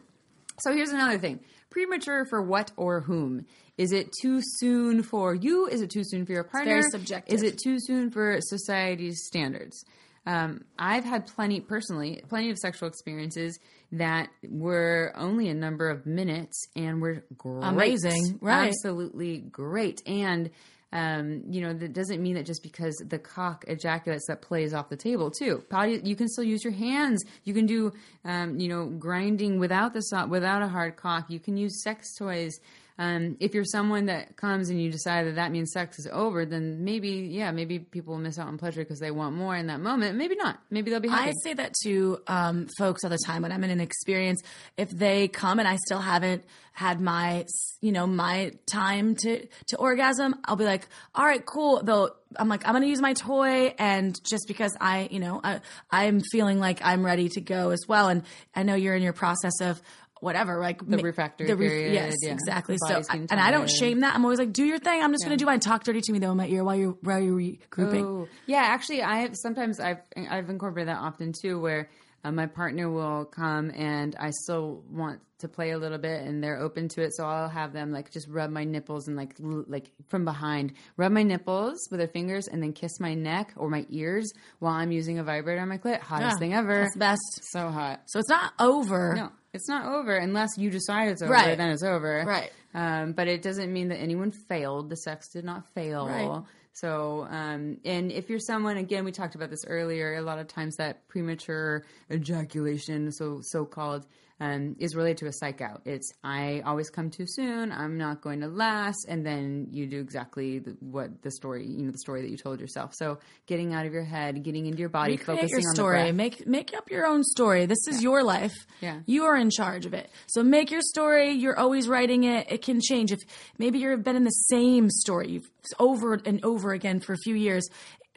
So 0.59 0.71
here's 0.71 0.91
another 0.91 1.17
thing: 1.17 1.39
premature 1.71 2.25
for 2.25 2.43
what 2.43 2.71
or 2.77 3.01
whom? 3.01 3.47
Is 3.79 3.91
it 3.91 4.11
too 4.21 4.39
soon 4.43 5.01
for 5.01 5.33
you? 5.33 5.65
Is 5.65 5.81
it 5.81 5.89
too 5.89 6.03
soon 6.03 6.27
for 6.27 6.33
your 6.33 6.43
partner? 6.43 6.73
very 6.81 6.91
subjective. 6.91 7.33
Is 7.33 7.41
it 7.41 7.57
too 7.57 7.77
soon 7.79 8.11
for 8.11 8.37
society's 8.41 9.23
standards? 9.25 9.83
Um, 10.25 10.65
I've 10.77 11.03
had 11.03 11.27
plenty, 11.27 11.61
personally, 11.61 12.21
plenty 12.29 12.51
of 12.51 12.57
sexual 12.57 12.87
experiences 12.87 13.59
that 13.93 14.29
were 14.47 15.11
only 15.15 15.49
a 15.49 15.53
number 15.53 15.89
of 15.89 16.05
minutes 16.05 16.67
and 16.75 17.01
were 17.01 17.25
great. 17.37 17.63
Amazing, 17.63 18.37
right. 18.39 18.67
Absolutely 18.67 19.39
great. 19.39 20.01
And 20.05 20.51
um, 20.93 21.43
you 21.49 21.61
know, 21.61 21.73
that 21.73 21.93
doesn't 21.93 22.21
mean 22.21 22.35
that 22.35 22.45
just 22.45 22.63
because 22.63 22.95
the 23.07 23.17
cock 23.17 23.63
ejaculates 23.67 24.27
that 24.27 24.41
plays 24.41 24.73
off 24.73 24.89
the 24.89 24.97
table 24.97 25.31
too. 25.31 25.63
Potty, 25.69 26.01
you 26.03 26.15
can 26.15 26.27
still 26.27 26.43
use 26.43 26.63
your 26.63 26.73
hands. 26.73 27.23
You 27.45 27.53
can 27.53 27.65
do, 27.65 27.93
um, 28.25 28.59
you 28.59 28.67
know, 28.67 28.87
grinding 28.87 29.57
without 29.57 29.93
the 29.93 30.01
without 30.27 30.61
a 30.61 30.67
hard 30.67 30.97
cock. 30.97 31.29
You 31.29 31.39
can 31.39 31.55
use 31.55 31.81
sex 31.81 32.13
toys. 32.17 32.59
Um, 32.97 33.37
if 33.39 33.53
you're 33.53 33.65
someone 33.65 34.05
that 34.07 34.35
comes 34.35 34.69
and 34.69 34.81
you 34.81 34.91
decide 34.91 35.25
that 35.27 35.35
that 35.35 35.51
means 35.51 35.71
sex 35.71 35.97
is 35.97 36.07
over, 36.11 36.45
then 36.45 36.83
maybe, 36.83 37.09
yeah, 37.09 37.51
maybe 37.51 37.79
people 37.79 38.13
will 38.13 38.21
miss 38.21 38.37
out 38.37 38.47
on 38.47 38.57
pleasure 38.57 38.81
because 38.81 38.99
they 38.99 39.11
want 39.11 39.35
more 39.35 39.55
in 39.55 39.67
that 39.67 39.79
moment. 39.79 40.17
Maybe 40.17 40.35
not. 40.35 40.59
Maybe 40.69 40.91
they'll 40.91 40.99
be 40.99 41.09
happy. 41.09 41.29
I 41.29 41.33
say 41.43 41.53
that 41.53 41.73
to 41.83 42.21
um, 42.27 42.67
folks 42.77 43.03
all 43.03 43.09
the 43.09 43.17
time 43.25 43.41
when 43.41 43.51
I'm 43.51 43.63
in 43.63 43.69
an 43.69 43.81
experience. 43.81 44.41
If 44.77 44.89
they 44.91 45.27
come 45.27 45.59
and 45.59 45.67
I 45.67 45.77
still 45.85 45.99
haven't 45.99 46.43
had 46.73 47.01
my, 47.01 47.45
you 47.81 47.91
know, 47.91 48.07
my 48.07 48.53
time 48.65 49.15
to 49.15 49.45
to 49.67 49.77
orgasm, 49.77 50.35
I'll 50.45 50.55
be 50.55 50.63
like, 50.65 50.87
all 51.13 51.25
right, 51.25 51.45
cool. 51.45 51.81
Though 51.83 52.11
I'm 52.37 52.47
like, 52.47 52.65
I'm 52.65 52.73
gonna 52.73 52.85
use 52.85 53.01
my 53.01 53.13
toy, 53.13 53.73
and 53.77 54.17
just 54.23 54.47
because 54.47 54.75
I, 54.79 55.09
you 55.11 55.19
know, 55.19 55.41
I, 55.43 55.59
I'm 55.91 56.21
feeling 56.31 56.59
like 56.59 56.79
I'm 56.83 57.05
ready 57.05 57.27
to 57.29 57.41
go 57.41 57.71
as 57.71 57.81
well, 57.87 58.07
and 58.07 58.23
I 58.55 58.63
know 58.63 58.75
you're 58.75 58.95
in 58.95 59.03
your 59.03 59.13
process 59.13 59.59
of. 59.61 59.81
Whatever, 60.21 60.59
like 60.61 60.87
the 60.87 60.97
refractory 60.99 61.47
the 61.47 61.57
period, 61.57 61.93
yes, 61.93 62.15
yeah. 62.21 62.31
exactly. 62.31 62.77
So, 62.87 63.01
I- 63.09 63.17
and 63.29 63.39
I 63.39 63.51
don't 63.51 63.69
shame 63.69 63.99
that. 64.01 64.15
I'm 64.15 64.23
always 64.23 64.39
like, 64.39 64.53
do 64.53 64.63
your 64.63 64.77
thing. 64.79 65.01
I'm 65.03 65.11
just 65.11 65.23
gonna 65.25 65.35
do 65.35 65.45
mine. 65.45 65.59
Talk 65.59 65.83
dirty 65.83 65.99
to 66.01 66.11
me 66.13 66.19
though 66.19 66.31
in 66.31 66.37
my 66.37 66.47
ear 66.47 66.63
while 66.63 66.75
you're 66.75 66.95
while 67.01 67.19
you're 67.19 67.35
regrouping. 67.37 68.03
Oh, 68.05 68.27
yeah. 68.45 68.59
Actually, 68.61 69.01
I 69.03 69.17
have 69.21 69.35
sometimes 69.35 69.79
I've 69.79 69.97
I've 70.15 70.49
incorporated 70.49 70.89
that 70.89 70.99
often 70.99 71.33
too, 71.33 71.59
where 71.59 71.89
uh, 72.23 72.31
my 72.31 72.45
partner 72.45 72.87
will 72.89 73.25
come 73.25 73.71
and 73.75 74.15
I 74.19 74.29
still 74.29 74.83
want 74.91 75.21
to 75.39 75.47
play 75.47 75.71
a 75.71 75.77
little 75.79 75.97
bit, 75.97 76.21
and 76.21 76.43
they're 76.43 76.59
open 76.59 76.87
to 76.89 77.01
it. 77.01 77.15
So 77.15 77.25
I'll 77.25 77.49
have 77.49 77.73
them 77.73 77.91
like 77.91 78.11
just 78.11 78.27
rub 78.27 78.51
my 78.51 78.63
nipples 78.63 79.07
and 79.07 79.17
like 79.17 79.33
l- 79.43 79.65
like 79.67 79.89
from 80.09 80.23
behind, 80.23 80.73
rub 80.97 81.11
my 81.11 81.23
nipples 81.23 81.87
with 81.89 81.99
their 81.99 82.07
fingers, 82.07 82.47
and 82.47 82.61
then 82.61 82.73
kiss 82.73 82.99
my 82.99 83.15
neck 83.15 83.53
or 83.57 83.71
my 83.71 83.87
ears 83.89 84.31
while 84.59 84.73
I'm 84.73 84.91
using 84.91 85.17
a 85.17 85.23
vibrator 85.23 85.61
on 85.61 85.67
my 85.69 85.79
clit. 85.79 85.99
Hottest 85.99 86.33
Yeah, 86.35 86.37
thing 86.37 86.53
ever. 86.53 86.81
That's 86.83 86.95
best. 86.95 87.39
So 87.51 87.69
hot. 87.69 88.01
So 88.05 88.19
it's 88.19 88.29
not 88.29 88.53
over. 88.59 89.15
No, 89.15 89.31
it's 89.53 89.67
not 89.67 89.85
over 89.85 90.15
unless 90.15 90.57
you 90.57 90.69
decide 90.69 91.09
it's 91.09 91.21
over. 91.21 91.31
Right. 91.31 91.57
Then 91.57 91.69
it's 91.71 91.83
over. 91.83 92.23
Right. 92.25 92.51
Um, 92.73 93.13
but 93.13 93.27
it 93.27 93.41
doesn't 93.41 93.71
mean 93.71 93.89
that 93.89 93.97
anyone 93.97 94.31
failed. 94.31 94.89
The 94.89 94.95
sex 94.95 95.29
did 95.29 95.43
not 95.43 95.67
fail. 95.73 96.07
Right. 96.07 96.43
So, 96.73 97.27
um, 97.29 97.77
and 97.83 98.11
if 98.11 98.29
you're 98.29 98.39
someone, 98.39 98.77
again, 98.77 99.03
we 99.03 99.11
talked 99.11 99.35
about 99.35 99.49
this 99.49 99.65
earlier. 99.67 100.15
A 100.15 100.21
lot 100.21 100.39
of 100.39 100.47
times 100.47 100.77
that 100.77 101.07
premature 101.09 101.83
ejaculation, 102.09 103.11
so 103.11 103.41
so 103.43 103.65
called, 103.65 104.05
um, 104.41 104.75
is 104.79 104.95
related 104.95 105.19
to 105.19 105.27
a 105.27 105.31
psych 105.31 105.61
out. 105.61 105.83
It's 105.85 106.11
I 106.23 106.63
always 106.65 106.89
come 106.89 107.11
too 107.11 107.25
soon. 107.27 107.71
I'm 107.71 107.99
not 107.99 108.21
going 108.21 108.41
to 108.41 108.47
last, 108.47 109.05
and 109.07 109.23
then 109.23 109.67
you 109.69 109.85
do 109.85 109.99
exactly 109.99 110.57
the, 110.57 110.75
what 110.79 111.21
the 111.21 111.29
story, 111.29 111.67
you 111.67 111.85
know, 111.85 111.91
the 111.91 111.99
story 111.99 112.23
that 112.23 112.31
you 112.31 112.37
told 112.37 112.59
yourself. 112.59 112.95
So, 112.95 113.19
getting 113.45 113.75
out 113.75 113.85
of 113.85 113.93
your 113.93 114.03
head, 114.03 114.43
getting 114.43 114.65
into 114.65 114.79
your 114.79 114.89
body, 114.89 115.13
Recreate 115.13 115.41
focusing 115.41 115.59
your 115.59 115.69
on 115.69 115.75
story. 115.75 116.11
Make 116.11 116.47
make 116.47 116.75
up 116.75 116.89
your 116.89 117.05
own 117.05 117.23
story. 117.23 117.67
This 117.67 117.87
is 117.87 118.01
your 118.01 118.23
life. 118.23 118.55
Yeah. 118.81 119.01
You 119.05 119.25
are 119.25 119.37
in 119.37 119.51
charge 119.51 119.85
of 119.85 119.93
it. 119.93 120.09
So 120.25 120.41
make 120.41 120.71
your 120.71 120.81
story. 120.81 121.33
You're 121.33 121.59
always 121.59 121.87
writing 121.87 122.23
it. 122.23 122.51
It 122.51 122.63
can 122.63 122.81
change. 122.81 123.11
If 123.11 123.19
maybe 123.59 123.77
you've 123.77 124.03
been 124.03 124.15
in 124.15 124.23
the 124.23 124.31
same 124.31 124.89
story 124.89 125.43
over 125.77 126.19
and 126.25 126.43
over 126.43 126.71
again 126.71 126.99
for 126.99 127.13
a 127.13 127.17
few 127.17 127.35
years, 127.35 127.69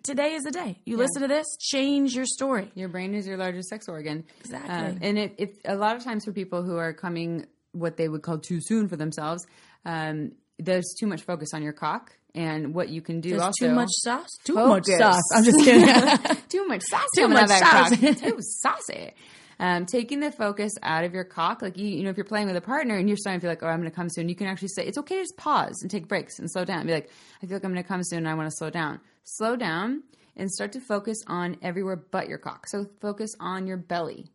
today 0.05 0.35
is 0.35 0.45
the 0.45 0.53
day. 0.53 0.79
You 0.85 0.97
listen 0.97 1.23
to 1.23 1.29
this, 1.29 1.47
change 1.59 2.15
your 2.15 2.27
story. 2.27 2.71
Your 2.75 2.89
brain 2.89 3.15
is 3.15 3.27
your 3.27 3.37
largest 3.37 3.69
sex 3.69 3.89
organ. 3.89 4.25
Exactly. 4.41 4.73
Um, 4.73 4.99
and 5.03 5.19
it, 5.19 5.35
it, 5.39 5.59
a 5.65 5.75
lot 5.75 5.97
of 5.97 6.05
times 6.05 6.25
for 6.25 6.33
people 6.33 6.63
who 6.63 6.77
are 6.77 6.93
coming 6.93 7.47
what 7.73 7.97
they 7.97 8.09
would 8.09 8.23
call 8.23 8.39
too 8.39 8.61
soon 8.61 8.89
for 8.89 8.97
themselves, 8.97 9.45
um, 9.85 10.33
there's 10.59 10.95
too 11.01 11.07
much 11.09 11.23
focus 11.23 11.53
on 11.53 11.63
your 11.63 11.73
cock. 11.73 12.13
And 12.37 12.75
what 12.75 12.89
you 12.89 13.01
can 13.01 13.21
do 13.21 13.31
There's 13.31 13.43
also 13.43 13.69
too 13.69 13.75
much 13.75 13.91
sauce. 13.93 14.29
Too 14.43 14.55
Focus. 14.55 14.89
much 14.89 14.99
sauce. 14.99 15.23
I'm 15.33 15.45
just 15.45 15.65
kidding. 15.65 16.37
too 16.49 16.67
much 16.67 16.83
sauce. 16.83 17.07
Too 17.15 17.29
much 17.29 17.49
sauce. 17.49 17.91
cock. 17.91 17.99
too 18.19 18.39
saucy. 18.41 19.13
Um, 19.61 19.87
taking 19.87 20.19
the 20.19 20.33
focus 20.33 20.73
out 20.83 21.05
of 21.05 21.15
your 21.15 21.23
cock, 21.23 21.63
like 21.63 21.79
you, 21.79 21.87
you 21.87 22.03
know, 22.03 22.11
if 22.11 22.17
you're 22.17 22.25
playing 22.25 22.49
with 22.49 22.57
a 22.57 22.61
partner 22.61 22.97
and 22.97 23.09
you're 23.09 23.17
starting 23.17 23.39
to 23.39 23.45
feel 23.45 23.53
like, 23.53 23.63
oh, 23.63 23.69
I'm 23.69 23.79
going 23.79 23.89
to 23.89 23.95
come 23.95 24.09
soon, 24.11 24.29
you 24.29 24.35
can 24.35 24.49
actually 24.49 24.69
say 24.69 24.85
it's 24.85 24.99
okay 24.99 25.15
to 25.15 25.23
just 25.23 25.37
pause 25.37 25.79
and 25.83 25.89
take 25.89 26.09
breaks 26.09 26.41
and 26.41 26.51
slow 26.51 26.65
down. 26.65 26.81
And 26.81 26.89
Be 26.89 26.95
like, 26.95 27.11
I 27.41 27.47
feel 27.47 27.57
like 27.57 27.65
I'm 27.65 27.73
going 27.73 27.83
to 27.83 27.89
come 27.89 28.03
soon 28.03 28.19
and 28.19 28.29
I 28.29 28.35
want 28.35 28.51
to 28.51 28.57
slow 28.57 28.71
down. 28.71 28.99
Slow 29.25 29.57
down 29.57 30.03
and 30.37 30.51
start 30.51 30.73
to 30.73 30.81
focus 30.81 31.19
on 31.27 31.57
everywhere 31.63 31.97
but 31.97 32.29
your 32.29 32.39
cock. 32.39 32.67
So 32.69 32.87
focus 33.01 33.31
on 33.41 33.67
your 33.67 33.77
belly. 33.77 34.27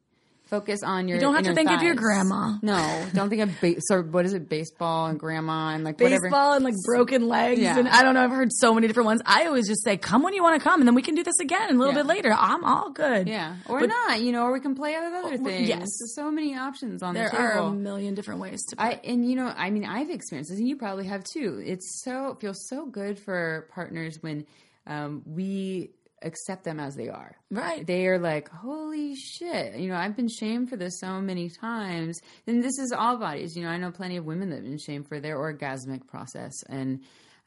Focus 0.46 0.82
on 0.82 1.08
your. 1.08 1.18
You 1.18 1.22
don't 1.22 1.36
have 1.36 1.44
to 1.44 1.54
think 1.54 1.70
of 1.70 1.84
your 1.84 1.94
grandma. 1.94 2.58
No, 2.64 3.06
don't 3.14 3.30
think 3.30 3.44
of 3.44 3.62
ba- 3.62 3.80
so. 3.82 4.02
What 4.02 4.26
is 4.26 4.34
it? 4.34 4.50
Baseball 4.50 5.06
and 5.06 5.20
grandma 5.20 5.76
and 5.76 5.84
like 5.84 6.02
whatever. 6.02 6.24
Baseball 6.24 6.54
and 6.54 6.66
like 6.66 6.74
broken 6.88 7.28
legs, 7.28 7.60
Yeah. 7.62 7.78
and 7.78 7.88
I 7.88 8.02
don't 8.02 8.16
know. 8.16 8.24
I've 8.24 8.32
heard 8.32 8.50
so 8.52 8.74
many 8.74 8.88
different 8.88 9.06
ones. 9.06 9.22
I 9.28 9.46
always 9.46 9.68
just 9.68 9.84
say, 9.84 9.96
"Come 9.98 10.24
when 10.24 10.34
you 10.34 10.42
want 10.42 10.60
to 10.60 10.68
come, 10.68 10.82
and 10.82 10.88
then 10.88 10.96
we 10.96 11.04
can 11.04 11.14
do 11.14 11.24
this 11.24 11.38
again 11.40 11.70
a 11.70 11.74
little 11.78 11.94
Yeah. 11.94 12.00
bit 12.00 12.08
later." 12.08 12.34
I'm 12.36 12.64
all 12.64 12.90
good. 12.90 13.28
Yeah, 13.28 13.58
or 13.68 13.82
But- 13.82 13.90
not, 13.90 14.22
you 14.24 14.32
know, 14.32 14.42
or 14.46 14.52
we 14.52 14.60
can 14.60 14.74
play 14.74 14.96
with 15.00 15.14
other 15.14 15.38
things. 15.38 15.68
yes. 15.70 15.78
There's 16.00 16.16
so 16.16 16.32
many 16.32 16.58
options 16.58 17.04
on 17.04 17.14
There 17.14 17.30
the 17.30 17.38
are 17.38 17.52
a 17.60 17.70
million 17.72 18.16
different 18.16 18.40
ways 18.42 18.60
to. 18.70 18.82
I 18.82 19.00
and 19.04 19.30
you 19.30 19.36
know, 19.36 19.54
I 19.56 19.70
mean, 19.70 19.86
I've 19.86 20.10
experienced 20.10 20.50
this, 20.50 20.58
and 20.58 20.68
you 20.68 20.78
probably 20.78 21.06
have 21.06 21.24
too. 21.26 21.62
It's 21.64 22.02
so 22.04 22.30
it 22.32 22.40
feels 22.40 22.68
so 22.68 22.88
good 22.88 23.20
for 23.20 23.68
partners 23.76 24.18
when 24.22 24.48
um, 24.88 25.22
we 25.26 25.92
accept 26.22 26.66
them 26.66 26.80
as 26.82 26.96
they 26.96 27.08
are. 27.08 27.36
Right. 27.50 27.88
They 27.88 28.06
are 28.08 28.20
like, 28.20 28.50
holy 28.50 29.16
shit. 29.16 29.76
You 29.78 29.88
know, 29.88 29.96
I've 29.96 30.18
been 30.18 30.28
shamed 30.28 30.70
for 30.70 30.76
this 30.76 31.00
so 31.00 31.22
many 31.22 31.50
times, 31.50 32.20
and 32.46 32.62
this 32.62 32.78
is 32.78 32.92
all 32.92 33.18
bodies. 33.18 33.56
You 33.56 33.64
know, 33.64 33.70
I 33.70 33.78
know 33.78 33.92
plenty 33.92 34.18
of 34.18 34.26
women 34.26 34.50
that 34.50 34.58
have 34.58 34.66
been 34.66 34.78
shamed 34.78 35.08
for 35.08 35.20
their 35.20 35.38
orgasmic 35.38 36.08
process, 36.08 36.54
and. 36.68 37.02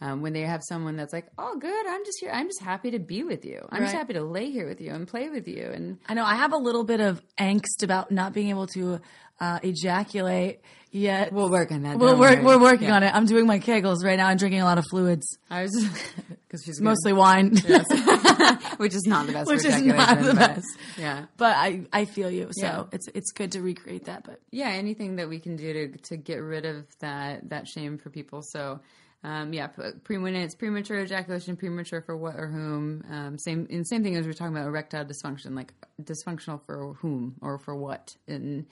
Um, 0.04 0.20
when 0.20 0.32
they 0.32 0.40
have 0.40 0.62
someone 0.68 0.96
that's 0.96 1.12
like, 1.12 1.28
"Oh, 1.38 1.56
good, 1.60 1.86
I'm 1.86 2.04
just 2.04 2.18
here. 2.18 2.32
I'm 2.32 2.48
just 2.48 2.60
happy 2.60 2.90
to 2.90 2.98
be 2.98 3.22
with 3.22 3.44
you. 3.44 3.64
I'm 3.70 3.82
just 3.82 3.94
happy 3.94 4.14
to 4.14 4.24
lay 4.24 4.50
here 4.50 4.66
with 4.66 4.80
you 4.80 4.90
and 4.92 5.06
play 5.06 5.28
with 5.30 5.46
you." 5.46 5.62
And 5.72 5.98
I 6.08 6.14
know 6.14 6.24
I 6.24 6.34
have 6.34 6.52
a 6.52 6.56
little 6.56 6.82
bit 6.82 6.98
of 6.98 7.22
angst 7.38 7.84
about 7.84 8.10
not 8.10 8.32
being 8.32 8.48
able 8.48 8.66
to 8.74 9.00
uh, 9.40 9.60
ejaculate 9.62 10.58
yet. 10.90 11.32
we'll 11.32 11.50
work 11.50 11.70
on 11.70 11.82
that. 11.82 11.98
We'll 11.98 12.18
work, 12.18 12.42
worry. 12.42 12.44
we're 12.44 12.58
working 12.60 12.88
Yeah. 12.88 12.96
on 12.96 13.02
it. 13.04 13.14
I'm 13.14 13.26
doing 13.26 13.46
my 13.46 13.60
kegels 13.60 14.04
right 14.04 14.16
now. 14.16 14.26
I'm 14.26 14.38
drinking 14.38 14.60
a 14.60 14.64
lot 14.64 14.78
of 14.78 14.84
fluids, 14.90 15.38
I 15.48 15.62
was 15.62 15.88
because 16.52 16.64
she's 16.66 16.80
mostly 16.82 17.14
wine. 17.14 17.50
which 18.76 18.94
is 18.94 19.04
not 19.06 19.26
the 19.26 19.32
best. 19.32 19.48
Which 19.48 19.64
is 19.64 19.80
not 19.82 20.18
the 20.18 20.34
but- 20.34 20.36
best. 20.36 20.66
Yeah, 20.98 21.24
but 21.38 21.56
I, 21.56 21.86
I 21.92 22.04
feel 22.04 22.30
you. 22.30 22.48
So 22.52 22.66
Yeah. 22.66 22.84
it's 22.92 23.08
it's 23.14 23.32
good 23.32 23.52
to 23.52 23.62
recreate 23.62 24.04
that. 24.04 24.24
But 24.24 24.40
yeah. 24.50 24.68
Anything 24.68 25.16
that 25.16 25.28
we 25.30 25.38
can 25.38 25.56
do 25.56 25.72
to 25.72 25.88
to 26.08 26.16
get 26.18 26.36
rid 26.42 26.66
of 26.66 26.84
that 27.00 27.48
that 27.48 27.66
shame 27.66 27.98
for 27.98 28.10
people. 28.10 28.42
So. 28.42 28.80
Um, 29.24 29.52
yeah, 29.52 29.68
pre 30.02 30.18
when 30.18 30.34
it's 30.34 30.56
premature 30.56 30.98
ejaculation, 30.98 31.56
premature 31.56 32.02
for 32.02 32.16
what 32.16 32.34
or 32.34 32.48
whom. 32.48 33.04
Um, 33.08 33.38
same 33.38 33.68
and 33.70 33.86
same 33.86 34.02
thing 34.02 34.16
as 34.16 34.26
we're 34.26 34.32
talking 34.32 34.52
about 34.56 34.66
erectile 34.66 35.04
dysfunction, 35.04 35.54
like 35.54 35.72
dysfunctional 36.02 36.60
for 36.66 36.94
whom 36.94 37.36
or 37.40 37.58
for 37.58 37.72
what, 37.76 38.16
and 38.26 38.66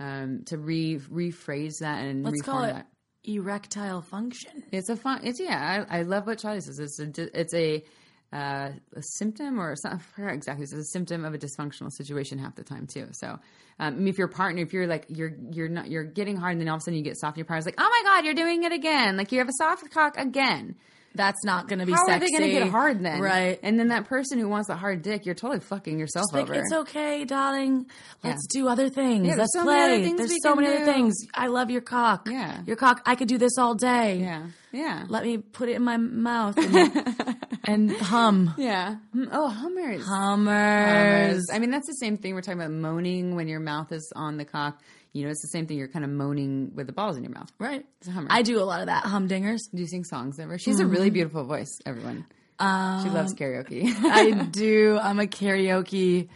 um, 0.00 0.42
to 0.46 0.58
re 0.58 0.98
rephrase 0.98 1.78
that 1.82 2.02
and 2.02 2.24
let's 2.24 2.42
call 2.42 2.62
reform 2.62 2.70
it 2.70 2.72
that. 2.72 2.86
Erectile 3.24 4.02
function. 4.02 4.64
It's 4.72 4.88
a 4.88 4.96
fun. 4.96 5.20
It's 5.24 5.40
yeah. 5.40 5.84
I, 5.88 5.98
I 5.98 6.02
love 6.02 6.26
what 6.26 6.38
Charlie 6.38 6.60
says. 6.60 6.78
It's 6.78 6.98
a 6.98 7.40
it's 7.40 7.54
a, 7.54 7.84
uh, 8.32 8.70
a 8.96 9.02
symptom 9.02 9.60
or 9.60 9.76
something. 9.76 10.00
I 10.12 10.16
forgot 10.16 10.34
exactly. 10.34 10.64
It's 10.64 10.72
a 10.72 10.84
symptom 10.84 11.24
of 11.24 11.34
a 11.34 11.38
dysfunctional 11.38 11.92
situation 11.92 12.38
half 12.38 12.54
the 12.54 12.64
time 12.64 12.86
too. 12.86 13.08
So, 13.12 13.38
um, 13.78 14.06
if 14.06 14.18
your 14.18 14.28
partner, 14.28 14.62
if 14.62 14.72
you're 14.72 14.86
like 14.86 15.06
you're 15.08 15.32
you're 15.50 15.68
not 15.68 15.90
you're 15.90 16.04
getting 16.04 16.36
hard, 16.36 16.52
and 16.52 16.60
then 16.60 16.68
all 16.68 16.76
of 16.76 16.80
a 16.80 16.84
sudden 16.84 16.98
you 16.98 17.04
get 17.04 17.18
soft, 17.18 17.36
and 17.36 17.38
your 17.38 17.46
partner's 17.46 17.66
like, 17.66 17.76
oh 17.78 17.88
my 17.88 18.10
god, 18.10 18.24
you're 18.24 18.34
doing 18.34 18.64
it 18.64 18.72
again. 18.72 19.16
Like 19.16 19.32
you 19.32 19.38
have 19.38 19.48
a 19.48 19.56
soft 19.56 19.90
cock 19.90 20.16
again. 20.16 20.76
That's 21.14 21.44
not 21.44 21.68
going 21.68 21.78
to 21.80 21.86
be 21.86 21.92
How 21.92 22.06
sexy. 22.06 22.12
are 22.16 22.20
they 22.20 22.30
going 22.38 22.42
to 22.50 22.58
get 22.64 22.68
hard 22.70 23.02
then? 23.02 23.20
Right. 23.20 23.58
And 23.62 23.78
then 23.78 23.88
that 23.88 24.06
person 24.06 24.38
who 24.38 24.48
wants 24.48 24.68
the 24.68 24.76
hard 24.76 25.02
dick, 25.02 25.26
you're 25.26 25.34
totally 25.34 25.60
fucking 25.60 25.98
yourself 25.98 26.26
Like 26.32 26.44
over. 26.44 26.54
it's 26.54 26.72
okay, 26.72 27.24
darling. 27.24 27.86
Let's 28.24 28.46
do 28.48 28.68
other 28.68 28.88
things. 28.88 29.26
Yeah, 29.26 29.34
Let's 29.36 29.52
so 29.54 29.64
play. 29.64 30.02
things 30.02 30.16
There's 30.18 30.42
so 30.42 30.54
many 30.54 30.68
other 30.68 30.84
things. 30.84 31.14
I 31.34 31.48
love 31.48 31.70
your 31.70 31.82
cock. 31.82 32.28
Yeah. 32.30 32.62
your 32.66 32.76
cock. 32.76 33.02
I 33.04 33.14
could 33.14 33.28
do 33.28 33.36
this 33.38 33.58
all 33.58 33.74
day. 33.74 34.16
yeah. 34.18 34.46
Yeah. 34.74 35.04
Let 35.06 35.24
me 35.24 35.36
put 35.36 35.68
it 35.68 35.72
in 35.76 35.82
my 35.82 35.98
mouth 35.98 36.56
and, 36.56 37.36
and 37.64 37.92
hum. 37.92 38.54
yeah. 38.56 38.96
Mm, 39.14 39.28
Oh, 39.30 39.48
hummers. 39.48 40.02
Hummers. 40.06 41.44
I 41.52 41.58
mean, 41.58 41.70
that's 41.70 41.86
the 41.86 41.94
same 42.00 42.16
thing. 42.16 42.34
We're 42.34 42.40
talking 42.40 42.58
about 42.60 42.70
moaning 42.72 43.34
when 43.36 43.48
your 43.48 43.60
mouth 43.60 43.92
is 43.92 44.10
on 44.16 44.38
the 44.38 44.44
cock. 44.46 44.80
You 45.12 45.24
know, 45.24 45.30
it's 45.30 45.42
the 45.42 45.48
same 45.48 45.66
thing. 45.66 45.76
You're 45.78 45.88
kind 45.88 46.04
of 46.04 46.10
moaning 46.10 46.72
with 46.74 46.86
the 46.86 46.92
balls 46.92 47.16
in 47.16 47.22
your 47.22 47.32
mouth. 47.32 47.50
Right. 47.58 47.84
It's 48.00 48.08
a 48.08 48.12
hummer. 48.12 48.28
I 48.30 48.42
do 48.42 48.58
a 48.60 48.64
lot 48.64 48.80
of 48.80 48.86
that. 48.86 49.04
Humdingers. 49.04 49.60
Do 49.74 49.80
you 49.82 49.86
sing 49.86 50.04
songs 50.04 50.38
ever? 50.38 50.58
She's 50.58 50.80
a 50.80 50.86
really 50.86 51.10
beautiful 51.10 51.44
voice, 51.44 51.78
everyone. 51.84 52.24
she 52.58 52.64
loves 53.10 53.34
karaoke. 53.34 53.92
I 54.04 54.30
do. 54.50 54.98
I'm 55.00 55.20
a 55.20 55.26
karaoke. 55.26 56.28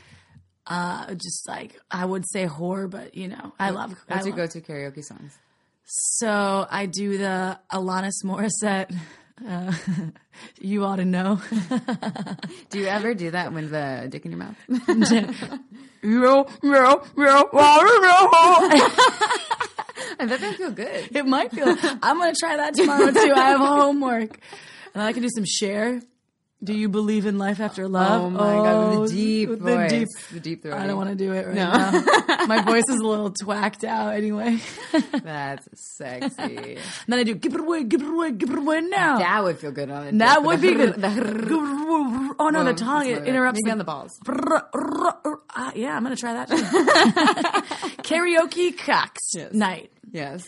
Uh, 0.67 1.15
just 1.15 1.49
like 1.49 1.81
I 1.91 2.05
would 2.05 2.29
say 2.29 2.47
whore, 2.47 2.91
but 2.91 3.15
you 3.15 3.29
know, 3.29 3.53
I 3.59 3.71
love. 3.71 3.93
I 4.09 4.15
What's 4.15 4.27
your 4.27 4.37
love- 4.37 4.53
go-to 4.53 4.61
karaoke 4.61 5.05
songs? 5.05 5.39
So 5.85 6.67
I 6.69 6.87
do 6.87 7.17
the 7.17 7.59
Alanis 7.73 8.25
Morissette. 8.25 8.93
Uh, 9.45 9.73
you 10.61 10.85
ought 10.85 10.97
to 10.97 11.05
know. 11.05 11.41
Do 12.71 12.79
you 12.79 12.87
ever 12.87 13.15
do 13.15 13.31
that 13.33 13.53
with 13.53 13.71
the 13.71 14.07
dick 14.09 14.25
in 14.25 14.33
your 14.33 14.39
mouth? 14.39 14.57
I 20.19 20.25
bet 20.25 20.41
that 20.41 20.55
feel 20.57 20.71
good. 20.71 21.15
It 21.15 21.27
might 21.27 21.51
feel. 21.53 21.69
I'm 22.03 22.19
gonna 22.19 22.35
try 22.39 22.57
that 22.57 22.75
tomorrow 22.75 23.11
too. 23.11 23.33
I 23.35 23.51
have 23.51 23.61
homework, 23.61 24.39
and 24.95 25.03
I 25.03 25.13
can 25.13 25.23
do 25.23 25.29
some 25.35 25.45
Cher. 25.45 26.01
Do 26.65 26.73
you 26.73 26.89
believe 26.89 27.27
in 27.27 27.37
life 27.37 27.61
after 27.61 27.87
love? 27.87 28.23
Oh 28.23 28.31
my 28.31 28.39
god, 28.55 29.03
the 29.09 29.13
deep 29.13 29.49
with 29.51 29.61
voice. 29.61 29.91
the 29.91 29.99
deep. 29.99 30.09
The 30.33 30.41
deep 30.41 30.63
throat. 30.63 30.75
I 30.79 30.87
don't 30.87 30.97
want 30.97 31.11
to 31.11 31.15
do 31.15 31.33
it 31.33 31.47
right 31.47 31.55
No. 31.55 31.71
now. 31.71 32.47
My 32.47 32.63
voice 32.63 32.83
is 32.89 32.99
a 32.99 33.07
little 33.07 33.31
twacked 33.31 33.85
out 33.85 34.15
anyway. 34.15 34.59
That's 35.23 35.69
sexy. 35.99 36.79
then 37.09 37.19
I 37.19 37.25
do 37.25 37.35
give 37.35 37.55
it 37.55 37.61
away, 37.61 37.85
give 37.85 38.01
it 38.01 38.09
away, 38.09 38.33
give 38.33 38.49
it 38.51 38.59
away 38.59 38.81
now. 38.81 39.19
that 39.19 39.45
would 39.45 39.59
feel 39.59 39.71
good 39.73 39.91
on 39.91 40.07
a 40.09 40.13
That 40.13 40.45
would 40.45 40.61
be 40.63 40.73
good. 40.73 40.95
The- 40.95 42.35
oh 42.39 42.49
no, 42.51 42.65
the 42.65 42.73
tongue 42.73 43.07
it 43.09 43.27
interrupts. 43.29 43.61
The- 43.63 43.71
on 43.73 43.79
the 43.79 43.85
balls. 43.85 44.19
Ah, 44.29 45.73
yeah, 45.75 45.95
I'm 45.95 46.03
gonna 46.03 46.17
try 46.17 46.33
that. 46.33 46.49
Karaoke 48.03 48.77
cocks 48.79 49.35
Yes. 49.35 49.53
night. 49.53 49.91
Yes. 50.11 50.47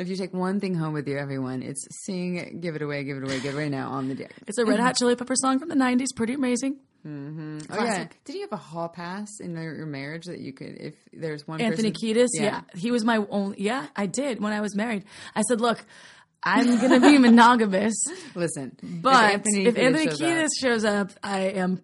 If 0.00 0.08
you 0.08 0.16
take 0.16 0.32
one 0.32 0.60
thing 0.60 0.74
home 0.74 0.94
with 0.94 1.06
you, 1.06 1.18
everyone, 1.18 1.62
it's 1.62 1.86
sing 2.06 2.58
"Give 2.60 2.74
It 2.74 2.80
Away, 2.80 3.04
Give 3.04 3.18
It 3.18 3.24
Away, 3.24 3.38
Give 3.40 3.52
It 3.52 3.58
Away" 3.58 3.68
now 3.68 3.90
on 3.90 4.08
the 4.08 4.14
dick. 4.14 4.32
It's 4.46 4.56
a 4.56 4.64
Red 4.64 4.80
Hot 4.80 4.96
Chili 4.96 5.14
Pepper 5.14 5.34
song 5.36 5.58
from 5.58 5.68
the 5.68 5.74
'90s. 5.74 6.06
Pretty 6.16 6.32
amazing. 6.32 6.78
Mm-hmm. 7.06 7.58
Oh 7.68 7.74
yeah. 7.74 7.76
Classic. 7.76 8.20
Did 8.24 8.34
you 8.36 8.40
have 8.42 8.52
a 8.52 8.56
hall 8.56 8.88
pass 8.88 9.28
in 9.40 9.54
your 9.54 9.84
marriage 9.84 10.24
that 10.24 10.38
you 10.38 10.54
could, 10.54 10.78
if 10.78 10.94
there's 11.12 11.46
one 11.46 11.60
Anthony 11.60 11.92
person, 11.92 12.14
Kiedis, 12.14 12.28
yeah. 12.32 12.62
he 12.74 12.90
was 12.90 13.04
my 13.04 13.24
only. 13.28 13.60
Yeah, 13.60 13.86
I 13.94 14.06
did 14.06 14.40
when 14.40 14.54
I 14.54 14.62
was 14.62 14.74
married. 14.74 15.04
I 15.34 15.42
said, 15.42 15.60
"Look, 15.60 15.84
I'm 16.42 16.80
gonna 16.80 17.00
be 17.00 17.18
monogamous, 17.28 17.94
Listen, 18.34 18.76
but 18.82 19.34
if 19.46 19.76
Anthony, 19.76 20.06
Kiedis 20.06 20.18
Kiedis, 20.18 20.48
shows 20.60 20.84
up- 20.84 21.10
shows 21.10 21.10
up, 21.10 21.10
I 21.22 21.40
am 21.40 21.82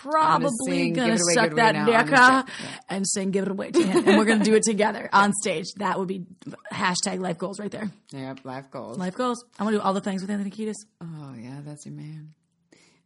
probably 0.00 0.90
gonna, 0.90 1.12
Away, 1.12 1.18
suck 1.34 1.48
Give 1.50 1.56
that 1.56 1.72
dick 1.72 1.80
on 1.80 1.86
the 1.86 1.94
out 1.94 2.06
dick. 2.46 2.54
Yeah. 2.60 2.70
and 2.88 3.06
sing 3.08 3.30
"Give 3.30 3.44
It 3.44 3.50
Away" 3.50 3.70
to 3.70 3.82
him, 3.82 4.08
and 4.08 4.18
we're 4.18 4.24
gonna 4.24 4.44
do 4.44 4.54
it 4.54 4.62
together 4.62 5.08
on 5.12 5.32
stage. 5.34 5.66
That 5.76 5.98
would 5.98 6.08
be 6.08 6.24
hashtag 6.72 7.20
life 7.20 7.38
goals 7.38 7.58
right 7.60 7.70
there. 7.70 7.90
Yep, 8.12 8.40
life 8.44 8.70
goals. 8.70 8.98
Life 8.98 9.14
goals. 9.14 9.44
I'm 9.58 9.66
gonna 9.66 9.76
do 9.78 9.82
all 9.82 9.94
the 9.94 10.00
things 10.00 10.22
with 10.22 10.30
Anthony 10.30 10.50
Kiedis 10.50 10.74
Oh 11.00 11.34
yeah, 11.38 11.60
that's 11.64 11.84
your 11.86 11.94
man. 11.94 12.34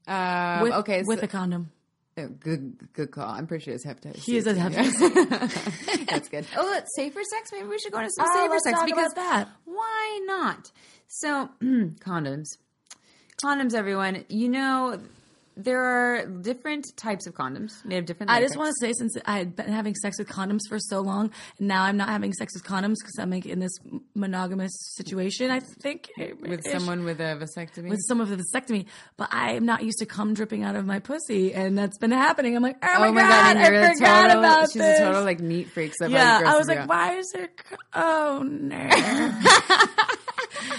Um, 0.09 0.63
with, 0.63 0.73
okay, 0.75 1.03
with 1.05 1.19
so- 1.21 1.25
a 1.25 1.29
condom. 1.29 1.71
oh, 2.19 2.29
good 2.29 2.77
good 2.93 3.11
call. 3.11 3.29
I'm 3.29 3.47
pretty 3.47 3.65
sure 3.65 3.75
it's 3.75 3.85
hepatitis. 3.85 4.23
He 4.25 4.37
is 4.37 4.47
a 4.47 4.55
hepatitis. 4.55 6.07
That's 6.07 6.29
good. 6.29 6.47
Oh, 6.57 6.81
safer 6.95 7.21
sex. 7.31 7.51
Maybe 7.53 7.67
we 7.67 7.79
should 7.79 7.93
go 7.93 7.99
into 7.99 8.11
some 8.17 8.27
Oh, 8.29 8.43
safer 8.43 8.59
sex 8.61 8.79
because 8.85 9.13
about 9.13 9.17
that. 9.17 9.49
why 9.65 10.21
not? 10.25 10.71
So, 11.09 11.49
condoms. 11.63 12.57
Condoms, 13.45 13.75
everyone. 13.75 14.25
You 14.29 14.49
know, 14.49 15.01
there 15.57 15.83
are 15.83 16.27
different 16.27 16.87
types 16.97 17.27
of 17.27 17.35
condoms. 17.35 17.73
They 17.85 17.95
have 17.95 18.05
different. 18.05 18.31
I 18.31 18.41
just 18.41 18.57
want 18.57 18.69
to 18.79 18.87
say, 18.87 18.93
since 18.93 19.17
I 19.25 19.39
had 19.39 19.57
been 19.57 19.73
having 19.73 19.95
sex 19.95 20.19
with 20.19 20.29
condoms 20.29 20.61
for 20.69 20.79
so 20.79 21.01
long, 21.01 21.31
and 21.59 21.69
now 21.69 21.83
I'm 21.85 21.97
not 21.97 22.09
having 22.11 22.33
sex 22.35 22.53
with 22.55 22.65
condoms 22.65 22.97
because 23.01 23.19
I'm 23.19 23.31
like 23.31 23.47
in 23.47 23.59
this 23.59 23.73
monogamous 24.15 24.73
situation. 24.97 25.51
I 25.51 25.61
think 25.61 26.09
eh, 26.19 26.33
with 26.41 26.67
ish, 26.67 26.73
someone 26.73 27.05
with 27.05 27.21
a 27.21 27.37
vasectomy. 27.37 27.89
with 27.89 28.01
some 28.07 28.21
of 28.21 28.29
the 28.29 28.37
vasectomy, 28.37 28.87
but 29.17 29.29
I 29.33 29.53
am 29.53 29.65
not 29.65 29.83
used 29.83 29.99
to 29.99 30.07
cum 30.07 30.35
dripping 30.35 30.63
out 30.63 30.77
of 30.77 30.85
my 30.85 30.99
pussy, 30.99 31.55
and 31.55 31.77
that's 31.79 31.99
been 31.99 32.11
happening. 32.11 32.55
I'm 32.57 32.63
like, 32.63 32.77
oh, 32.83 32.89
oh 32.99 33.13
my 33.13 33.23
god! 33.23 33.55
god, 33.55 33.57
And 33.57 33.75
you're 33.75 33.95
forgot 33.95 34.23
total. 34.29 34.39
about 34.41 34.63
she's 34.71 34.83
this. 34.83 35.01
a 35.01 35.05
total 35.05 35.25
like 35.25 35.41
neat 35.41 35.69
freak. 35.71 35.95
So 35.97 36.09
that 36.09 36.11
yeah, 36.11 36.51
I 36.53 36.59
was 36.59 36.69
like, 36.69 36.79
out. 36.81 36.89
why 36.89 37.17
is 37.17 37.31
there? 37.33 37.47
c- 37.49 37.77
Oh 37.95 38.43
no! 38.47 38.77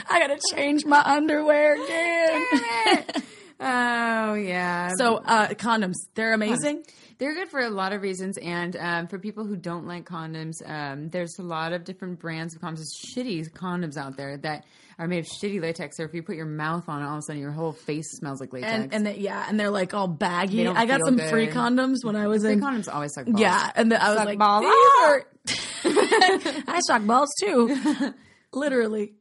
I 0.10 0.20
gotta 0.20 0.40
change 0.56 0.86
my 0.86 1.02
underwear 1.02 1.84
again. 1.84 3.06
Oh 3.60 4.34
yeah. 4.36 4.92
so 4.98 5.16
uh, 5.18 5.48
condoms, 5.50 5.96
they're 6.16 6.34
amazing. 6.34 6.84
They're 7.18 7.34
good 7.34 7.50
for 7.50 7.60
a 7.60 7.70
lot 7.72 7.94
of 7.94 8.04
reasons, 8.04 8.38
and 8.38 8.76
um, 8.78 9.08
for 9.08 9.18
people 9.18 9.44
who 9.46 9.56
don't 9.56 9.88
like 9.88 10.06
condoms, 10.08 10.54
um, 10.70 11.10
there's 11.10 11.36
a 11.40 11.44
lot 11.44 11.74
of 11.74 11.84
different 11.84 12.20
brands 12.20 12.56
of 12.56 12.62
condoms. 12.62 12.84
Shitty 13.16 13.52
condoms 13.54 13.98
out 13.98 14.16
there 14.18 14.38
that 14.38 14.66
are 15.00 15.08
made 15.08 15.20
of 15.20 15.26
shitty 15.26 15.60
latex. 15.60 15.98
So 15.98 16.04
if 16.04 16.14
you 16.14 16.22
put 16.22 16.36
your 16.36 16.46
mouth 16.46 16.88
on 16.88 17.02
it, 17.02 17.06
all 17.06 17.14
of 17.14 17.18
a 17.20 17.22
sudden 17.24 17.42
your 17.42 17.52
whole 17.52 17.72
face 17.74 18.06
smells 18.18 18.40
like 18.40 18.54
latex. 18.54 18.72
And 18.72 18.94
and 18.94 19.06
they, 19.08 19.18
yeah, 19.18 19.44
and 19.50 19.60
they're 19.60 19.72
like 19.72 19.96
all 19.96 20.08
baggy. 20.08 20.68
I 20.68 20.86
got 20.86 21.02
some 21.04 21.16
good. 21.18 21.30
free 21.32 21.48
condoms 21.48 22.04
when 22.04 22.16
I 22.16 22.28
was 22.28 22.44
Free 22.44 22.54
in 22.54 22.62
condoms 22.62 22.88
always 22.94 23.14
suck 23.16 23.26
balls. 23.26 23.40
Yeah, 23.40 23.72
and 23.76 23.92
then 23.92 24.00
I 24.00 24.10
was 24.10 24.18
Suck 24.20 24.26
like, 24.28 24.38
balls. 24.38 24.64
these 24.64 24.74
Ah! 24.74 25.08
are. 25.10 25.26
I 26.76 26.80
suck 26.86 27.04
balls 27.08 27.30
too, 27.40 28.14
literally. 28.54 29.14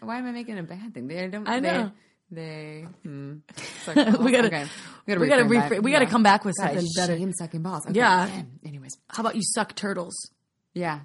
Why 0.00 0.18
am 0.18 0.26
I 0.26 0.30
making 0.32 0.58
a 0.58 0.62
bad 0.62 0.94
thing? 0.94 1.08
They 1.08 1.26
don't. 1.26 1.48
I 1.48 1.58
know. 1.58 1.84
They, 1.86 1.90
they 2.30 2.86
hmm. 3.02 3.34
we 3.88 3.94
gotta, 4.32 4.46
okay. 4.46 4.66
we 5.06 5.14
gotta, 5.28 5.44
reframe 5.44 5.48
refra- 5.48 5.68
that. 5.70 5.82
we 5.82 5.90
gotta 5.92 6.04
Yeah. 6.04 6.10
come 6.10 6.22
back 6.22 6.44
with 6.44 6.56
God, 6.56 6.68
something 6.68 6.86
better. 6.96 7.16
shame 7.18 7.32
sucking 7.32 7.62
balls. 7.62 7.86
Okay. 7.86 7.98
Yeah. 7.98 8.26
man. 8.26 8.58
Anyways, 8.64 8.96
How 9.08 9.22
about 9.22 9.34
you 9.36 9.42
suck 9.42 9.74
turtles? 9.74 10.14
Yeah, 10.74 11.00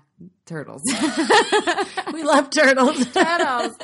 turtles. 0.45 0.82
We 2.13 2.23
love 2.23 2.49
turtles. 2.51 3.03
turtles. 3.11 3.76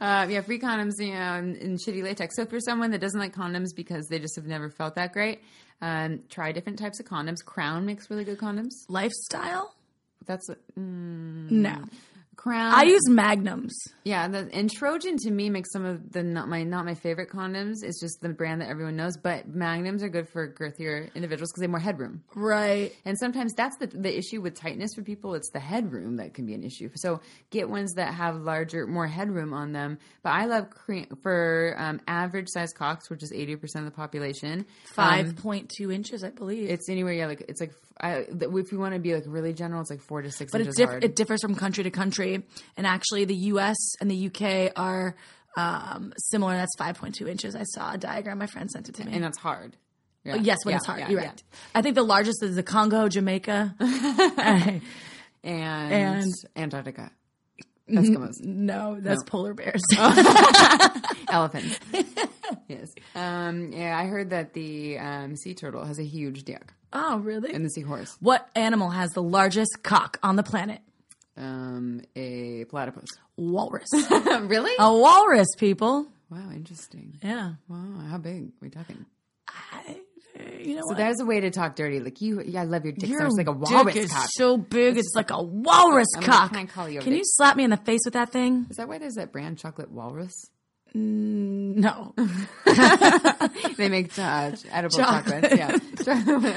Uh, 0.00 0.26
yeah, 0.30 0.40
free 0.42 0.60
condoms, 0.60 0.92
you 1.00 1.12
know, 1.12 1.34
in, 1.34 1.56
in 1.56 1.76
shitty 1.76 2.04
latex. 2.04 2.36
So 2.36 2.46
for 2.46 2.60
someone 2.60 2.92
that 2.92 3.00
doesn't 3.00 3.18
like 3.18 3.34
condoms 3.34 3.74
because 3.74 4.06
they 4.06 4.20
just 4.20 4.36
have 4.36 4.46
never 4.46 4.70
felt 4.70 4.94
that 4.94 5.12
great, 5.12 5.42
um, 5.82 6.20
try 6.28 6.52
different 6.52 6.78
types 6.78 7.00
of 7.00 7.06
condoms. 7.06 7.44
Crown 7.44 7.84
makes 7.84 8.08
really 8.08 8.24
good 8.24 8.38
condoms. 8.38 8.70
Lifestyle? 8.88 9.74
That's 10.24 10.48
mm, 10.78 11.50
No. 11.50 11.82
Crown. 12.38 12.72
I 12.72 12.84
use 12.84 13.08
magnums. 13.08 13.74
yeah, 14.04 14.28
the, 14.28 14.48
and 14.52 14.70
Trojan 14.70 15.16
to 15.18 15.30
me 15.30 15.50
makes 15.50 15.72
some 15.72 15.84
of 15.84 16.12
the 16.12 16.22
not 16.22 16.48
my 16.48 16.62
not 16.62 16.84
my 16.84 16.94
favorite 16.94 17.28
condoms. 17.30 17.82
It's 17.82 18.00
just 18.00 18.20
the 18.22 18.28
brand 18.28 18.60
that 18.60 18.68
everyone 18.70 18.94
knows. 18.96 19.16
But 19.16 19.48
Magnums 19.48 20.02
are 20.04 20.08
good 20.08 20.28
for 20.28 20.48
girthier 20.54 21.12
individuals 21.16 21.50
because 21.50 21.60
they 21.60 21.64
have 21.64 21.70
more 21.72 21.80
headroom. 21.80 22.22
Right. 22.36 22.92
And 23.04 23.18
sometimes 23.18 23.54
that's 23.54 23.76
the 23.78 23.88
the 23.88 24.16
issue 24.16 24.40
with 24.40 24.54
tightness 24.54 24.94
for 24.94 25.02
people. 25.02 25.34
It's 25.34 25.50
the 25.50 25.58
headroom 25.60 26.16
that 26.18 26.32
can 26.32 26.46
be 26.46 26.54
an 26.54 26.62
issue. 26.62 26.90
So 26.94 27.20
get 27.50 27.68
ones 27.68 27.94
that 27.94 28.14
have 28.14 28.36
larger, 28.36 28.86
more 28.86 29.08
headroom 29.08 29.52
on 29.52 29.72
them. 29.72 29.98
But 30.22 30.30
I 30.30 30.44
love 30.46 30.70
cre- 30.70 31.12
for 31.22 31.74
um, 31.76 32.00
average 32.06 32.48
size 32.48 32.72
cocks, 32.72 33.10
which 33.10 33.24
is 33.24 33.32
eighty 33.32 33.56
percent 33.56 33.84
of 33.84 33.92
the 33.92 33.96
population. 33.96 34.64
um, 34.96 35.32
5.2 35.34 35.92
inches, 35.92 36.22
I 36.22 36.30
believe. 36.30 36.70
it's 36.70 36.88
anywhere, 36.88 37.12
yeah. 37.14 37.26
Like 37.26 37.44
it's 37.48 37.60
like 37.60 37.72
I, 38.00 38.26
if 38.30 38.72
you 38.72 38.78
want 38.78 38.94
to 38.94 39.00
be 39.00 39.14
like 39.14 39.24
really 39.26 39.52
general, 39.52 39.80
it's 39.80 39.90
like 39.90 40.00
four 40.02 40.22
to 40.22 40.30
six 40.30 40.52
but 40.52 40.60
inches 40.60 40.72
it's 40.74 40.78
diff- 40.78 40.88
hard. 40.90 41.04
it 41.04 41.16
differs 41.16 41.40
from 41.42 41.54
country 41.54 41.84
to 41.84 41.90
country. 41.90 42.42
And 42.76 42.86
actually, 42.86 43.24
the 43.24 43.34
US 43.52 43.76
and 44.00 44.10
the 44.10 44.26
UK 44.26 44.72
are 44.76 45.16
um, 45.56 46.12
similar. 46.16 46.54
That's 46.54 46.76
5.2 46.78 47.28
inches. 47.28 47.56
I 47.56 47.64
saw 47.64 47.94
a 47.94 47.98
diagram. 47.98 48.38
My 48.38 48.46
friend 48.46 48.70
sent 48.70 48.88
it 48.88 48.94
to 48.96 49.04
me. 49.06 49.12
and 49.14 49.24
that's 49.24 49.38
hard. 49.38 49.76
Yeah. 50.24 50.36
yes, 50.36 50.58
when 50.64 50.72
Yeah, 50.72 50.76
it's 50.76 50.86
hard. 50.86 51.00
yeah, 51.00 51.08
You're 51.10 51.20
right. 51.22 51.42
I 51.74 51.82
think 51.82 51.94
the 51.94 52.02
largest 52.02 52.42
is 52.42 52.54
the 52.56 52.62
Congo, 52.62 53.08
Jamaica. 53.08 53.74
And, 55.44 55.92
And- 55.92 56.32
Antarctica. 56.56 57.10
Eskimos. 57.88 58.34
no, 58.42 58.98
that's 59.00 59.22
polar 59.24 59.54
bears. 59.54 59.80
Elephants. 61.30 61.78
yes. 62.68 62.92
Um, 63.14 63.72
yeah, 63.72 63.96
I 63.98 64.04
heard 64.06 64.30
that 64.30 64.52
the 64.52 64.98
um, 64.98 65.36
sea 65.36 65.54
turtle 65.54 65.84
has 65.84 65.98
a 65.98 66.04
huge 66.04 66.44
dick, 66.44 66.72
oh, 66.92 67.18
really? 67.18 67.52
and 67.54 67.64
the 67.64 67.70
seahorse, 67.70 68.16
what 68.20 68.48
animal 68.54 68.90
has 68.90 69.10
the 69.10 69.22
largest 69.22 69.82
cock 69.82 70.18
on 70.22 70.36
the 70.36 70.42
planet? 70.42 70.80
um, 71.36 72.00
a 72.16 72.64
platypus. 72.64 73.08
Walrus. 73.36 73.88
really? 74.40 74.72
a 74.78 74.92
walrus, 74.92 75.46
people. 75.56 76.06
Wow, 76.30 76.50
interesting. 76.52 77.16
Yeah. 77.22 77.52
Wow, 77.68 78.00
how 78.10 78.18
big 78.18 78.48
are 78.48 78.52
we 78.60 78.70
talking? 78.70 79.06
I, 79.48 79.98
you 80.60 80.74
know 80.74 80.80
So 80.82 80.86
what? 80.88 80.96
there's 80.96 81.20
a 81.20 81.24
way 81.24 81.38
to 81.40 81.50
talk 81.50 81.76
dirty. 81.76 82.00
Like 82.00 82.20
you, 82.20 82.42
yeah, 82.42 82.62
I 82.62 82.64
love 82.64 82.84
your 82.84 82.92
dick. 82.92 83.08
Your 83.08 83.20
Sounds 83.20 83.36
like 83.38 83.46
a 83.46 83.52
walrus 83.52 83.94
dick 83.94 84.02
is 84.04 84.12
cock. 84.12 84.26
so 84.30 84.56
big, 84.56 84.98
it's 84.98 85.12
like 85.14 85.30
a 85.30 85.40
walrus 85.42 86.08
I'm 86.16 86.22
cock. 86.24 86.50
Can 86.50 86.58
I 86.58 86.66
call 86.66 86.88
you 86.88 87.00
Can 87.00 87.12
you 87.14 87.22
slap 87.24 87.56
me 87.56 87.62
in 87.64 87.70
the 87.70 87.76
face 87.76 88.00
with 88.04 88.14
that 88.14 88.30
thing? 88.30 88.66
Is 88.70 88.76
that 88.76 88.88
why 88.88 88.98
there's 88.98 89.14
that 89.14 89.30
brand 89.32 89.58
chocolate 89.58 89.90
walrus? 89.92 90.34
No, 90.94 92.14
They 93.76 93.88
make 93.88 94.18
uh, 94.18 94.52
edible 94.70 94.96
Chocolate. 94.96 95.44
chocolates. 95.44 95.56
Yeah. 95.56 95.76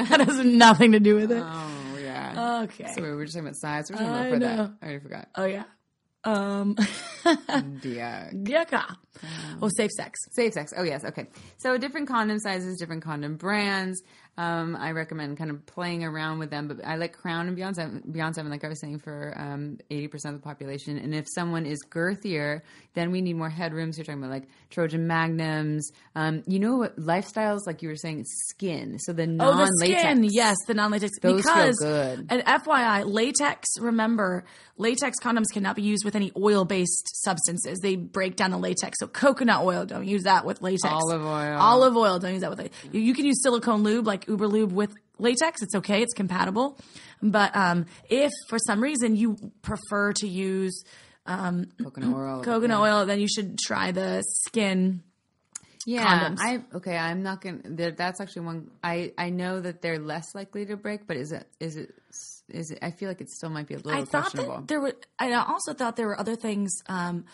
that 0.10 0.24
has 0.26 0.40
nothing 0.46 0.94
to 0.94 1.00
do 1.00 1.16
with 1.16 1.32
it. 1.32 1.44
oh 1.46 1.98
yeah. 2.02 2.62
Okay. 2.64 2.92
So 2.96 3.02
we 3.02 3.12
were 3.12 3.26
just 3.26 3.36
talking 3.36 3.48
about 3.48 3.58
size. 3.58 3.92
We're 3.92 3.98
talking 3.98 4.10
about 4.12 4.26
I 4.26 4.30
for 4.30 4.40
know. 4.40 4.56
that. 4.56 4.72
I 4.82 4.86
already 4.86 5.00
forgot. 5.00 5.28
Oh 5.36 5.46
yeah. 5.46 5.64
Um. 6.24 6.78
Yeah. 7.84 8.30
yeah. 8.32 8.86
Oh, 9.62 9.70
safe 9.76 9.92
sex. 9.92 10.20
Safe 10.32 10.54
sex. 10.54 10.74
Oh 10.76 10.84
yes. 10.84 11.04
Okay. 11.04 11.28
So 11.58 11.78
different 11.78 12.08
condom 12.08 12.40
sizes, 12.40 12.78
different 12.80 13.04
condom 13.04 13.38
brands. 13.38 14.02
Um, 14.38 14.76
I 14.78 14.92
recommend 14.92 15.38
kind 15.38 15.52
of 15.52 15.66
playing 15.66 16.04
around 16.04 16.40
with 16.40 16.50
them, 16.50 16.68
but 16.68 16.84
I 16.86 16.96
like 16.96 17.14
Crown 17.18 17.48
and 17.48 17.58
Beyonce. 17.58 18.12
Beyond 18.12 18.36
Seven, 18.36 18.50
like 18.50 18.64
I 18.64 18.70
was 18.70 18.80
saying, 18.80 19.00
for 19.00 19.34
um, 19.38 19.78
eighty 19.90 20.08
percent 20.08 20.36
of 20.36 20.42
the 20.42 20.46
population. 20.46 20.98
And 20.98 21.14
if 21.14 21.28
someone 21.30 21.66
is 21.66 21.80
girthier, 21.90 22.62
then 22.94 23.12
we 23.12 23.22
need 23.22 23.36
more 23.36 23.50
headrooms. 23.50 23.98
You're 23.98 24.06
talking 24.06 24.20
about 24.22 24.32
like 24.32 24.48
Trojan 24.70 25.06
Magnums. 25.06 25.92
Um, 26.16 26.44
you 26.48 26.60
know 26.60 26.78
what? 26.78 26.98
Lifestyles, 26.98 27.68
like 27.68 27.82
you 27.82 27.90
were 27.90 27.96
saying, 27.98 28.24
skin. 28.26 28.98
So 29.00 29.14
the 29.14 29.24
Oh, 29.24 29.26
non-latex. 29.26 29.72
Oh, 29.72 29.86
the 29.86 30.00
skin. 30.00 30.24
Yes, 30.32 30.56
the 30.66 30.74
non-latex. 30.74 31.20
Those 31.20 31.44
feel 31.44 31.54
because, 31.54 31.76
good. 31.78 32.28
And 32.30 32.42
FYI, 32.44 33.06
latex. 33.06 33.68
Remember, 33.80 34.46
latex 34.78 35.18
condoms 35.22 35.52
cannot 35.52 35.76
be 35.76 35.82
used 35.84 36.06
with 36.06 36.16
any 36.16 36.32
oil-based 36.38 37.24
substances. 37.24 37.80
They 37.80 37.96
break 37.98 38.38
down 38.38 38.52
the 38.52 38.58
latex. 38.58 38.98
So 39.00 39.08
coconut 39.08 39.62
oil, 39.64 39.86
don't 39.86 40.08
use 40.08 40.24
that 40.24 40.46
with 40.46 40.62
latex. 40.62 40.86
Olive 40.86 41.22
oil. 41.26 41.58
Olive 41.60 41.98
oil, 41.98 42.18
don't 42.20 42.32
use 42.34 42.42
that 42.42 42.50
with 42.50 42.60
latex. 42.60 42.78
You, 42.94 43.02
you 43.02 43.14
can 43.14 43.26
use 43.26 43.42
silicone 43.44 43.84
lube 43.84 44.08
like 44.08 44.21
Uber 44.28 44.48
Lube 44.48 44.72
with 44.72 44.94
latex. 45.18 45.62
It's 45.62 45.76
okay. 45.76 46.02
It's 46.02 46.14
compatible. 46.14 46.78
But 47.22 47.56
um, 47.56 47.86
if 48.10 48.32
for 48.50 48.58
some 48.60 48.82
reason 48.82 49.16
you 49.16 49.38
prefer 49.62 50.14
to 50.14 50.28
use 50.28 50.84
Coconut 51.26 52.16
oil. 52.16 52.42
coconut 52.44 52.80
oil, 52.80 53.06
then 53.06 53.20
you 53.20 53.28
should 53.28 53.58
try 53.58 53.92
the 53.92 54.24
skin. 54.24 55.04
Yeah, 55.86 56.30
condoms. 56.30 56.38
I 56.40 56.64
okay. 56.76 56.96
I'm 56.96 57.24
not 57.24 57.42
gonna. 57.42 57.92
That's 57.92 58.22
actually 58.22 58.46
one. 58.46 58.72
I 58.84 59.14
I 59.18 59.30
know 59.30 59.60
that 59.60 59.82
they're 59.82 60.00
less 60.00 60.36
likely 60.36 60.66
to 60.68 60.78
break, 60.78 61.08
but 61.08 61.18
is 61.18 61.32
it 61.32 61.48
is 61.60 61.76
it 61.76 61.94
is 62.50 62.72
it? 62.72 62.80
I 62.82 62.92
feel 62.92 63.08
like 63.08 63.22
it 63.22 63.30
still 63.30 63.50
might 63.50 63.68
be 63.68 63.74
a 63.74 63.78
little 63.78 64.00
I 64.00 64.06
thought 64.06 64.32
that 64.34 64.68
there 64.68 64.80
were. 64.80 64.94
I 65.18 65.34
also 65.34 65.74
thought 65.74 65.96
there 65.96 66.08
were 66.08 66.20
other 66.20 66.36
things, 66.36 66.72
um, 66.88 67.26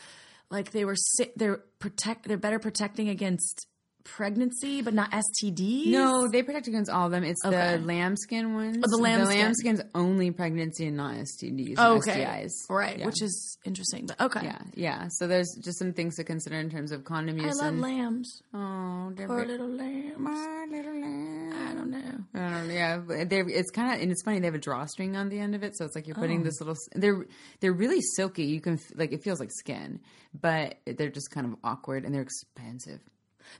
like 0.49 0.71
they 0.71 0.85
were 0.85 0.95
they're 1.35 1.57
protect. 1.79 2.27
They're 2.27 2.37
better 2.37 2.59
protecting 2.59 3.09
against 3.09 3.67
pregnancy, 4.15 4.81
but 4.81 4.93
not 4.93 5.11
STDs. 5.11 5.87
no, 5.87 6.27
they 6.27 6.41
protect 6.41 6.67
against 6.67 6.89
all 6.89 7.05
of 7.07 7.11
them. 7.11 7.23
It's 7.23 7.43
Okay. 7.45 7.77
the 7.77 7.83
lambskin 7.85 8.53
ones. 8.53 8.77
Oh, 8.85 8.89
the 8.97 9.03
lambskin. 9.03 9.37
lambskin's 9.77 9.81
only 9.93 10.31
pregnancy 10.31 10.87
and 10.87 10.97
not 10.97 11.15
STDs. 11.15 11.77
and 11.77 11.79
okay, 12.01 12.23
STIs. 12.23 12.51
right, 12.69 12.99
Yeah. 12.99 13.05
which 13.05 13.21
is 13.21 13.57
interesting. 13.65 14.05
But 14.07 14.19
okay, 14.21 14.45
Yeah, 14.45 14.61
yeah. 14.75 15.07
So 15.11 15.27
there's 15.27 15.53
just 15.61 15.77
some 15.79 15.93
things 15.93 16.15
to 16.15 16.23
consider 16.23 16.55
in 16.57 16.69
terms 16.69 16.91
of 16.91 17.03
condom 17.03 17.39
I 17.39 17.43
use. 17.45 17.57
love 17.59 17.73
and, 17.73 17.81
lambs. 17.81 18.41
Oh, 18.53 19.11
they're 19.15 19.27
Poor 19.27 19.45
little 19.45 19.67
lambs. 19.69 20.17
my 20.17 20.65
little 20.71 20.93
lamb. 20.99 21.53
I 21.53 21.73
don't 21.73 21.91
know. 21.91 21.97
I 22.33 22.49
don't 22.49 22.67
know. 22.69 22.73
Yeah, 22.73 23.01
they're, 23.25 23.47
it's 23.49 23.71
kind 23.71 23.93
of 23.93 24.01
and 24.01 24.11
it's 24.11 24.23
funny. 24.23 24.39
They 24.39 24.47
have 24.47 24.55
a 24.55 24.59
drawstring 24.59 25.15
on 25.17 25.29
the 25.29 25.39
end 25.39 25.53
of 25.55 25.63
it, 25.63 25.77
so 25.77 25.85
it's 25.85 25.95
like 25.95 26.07
you're 26.07 26.17
Oh. 26.17 26.21
putting 26.21 26.43
this 26.43 26.59
little. 26.61 26.75
They're 26.93 27.25
they're 27.59 27.73
really 27.73 28.01
silky. 28.01 28.45
You 28.45 28.61
can 28.61 28.79
like 28.95 29.11
it 29.11 29.23
feels 29.23 29.39
like 29.39 29.51
skin, 29.51 29.99
but 30.39 30.77
they're 30.85 31.09
just 31.09 31.31
kind 31.31 31.45
of 31.47 31.55
awkward 31.63 32.05
and 32.05 32.13
they're 32.13 32.21
expensive. 32.21 33.01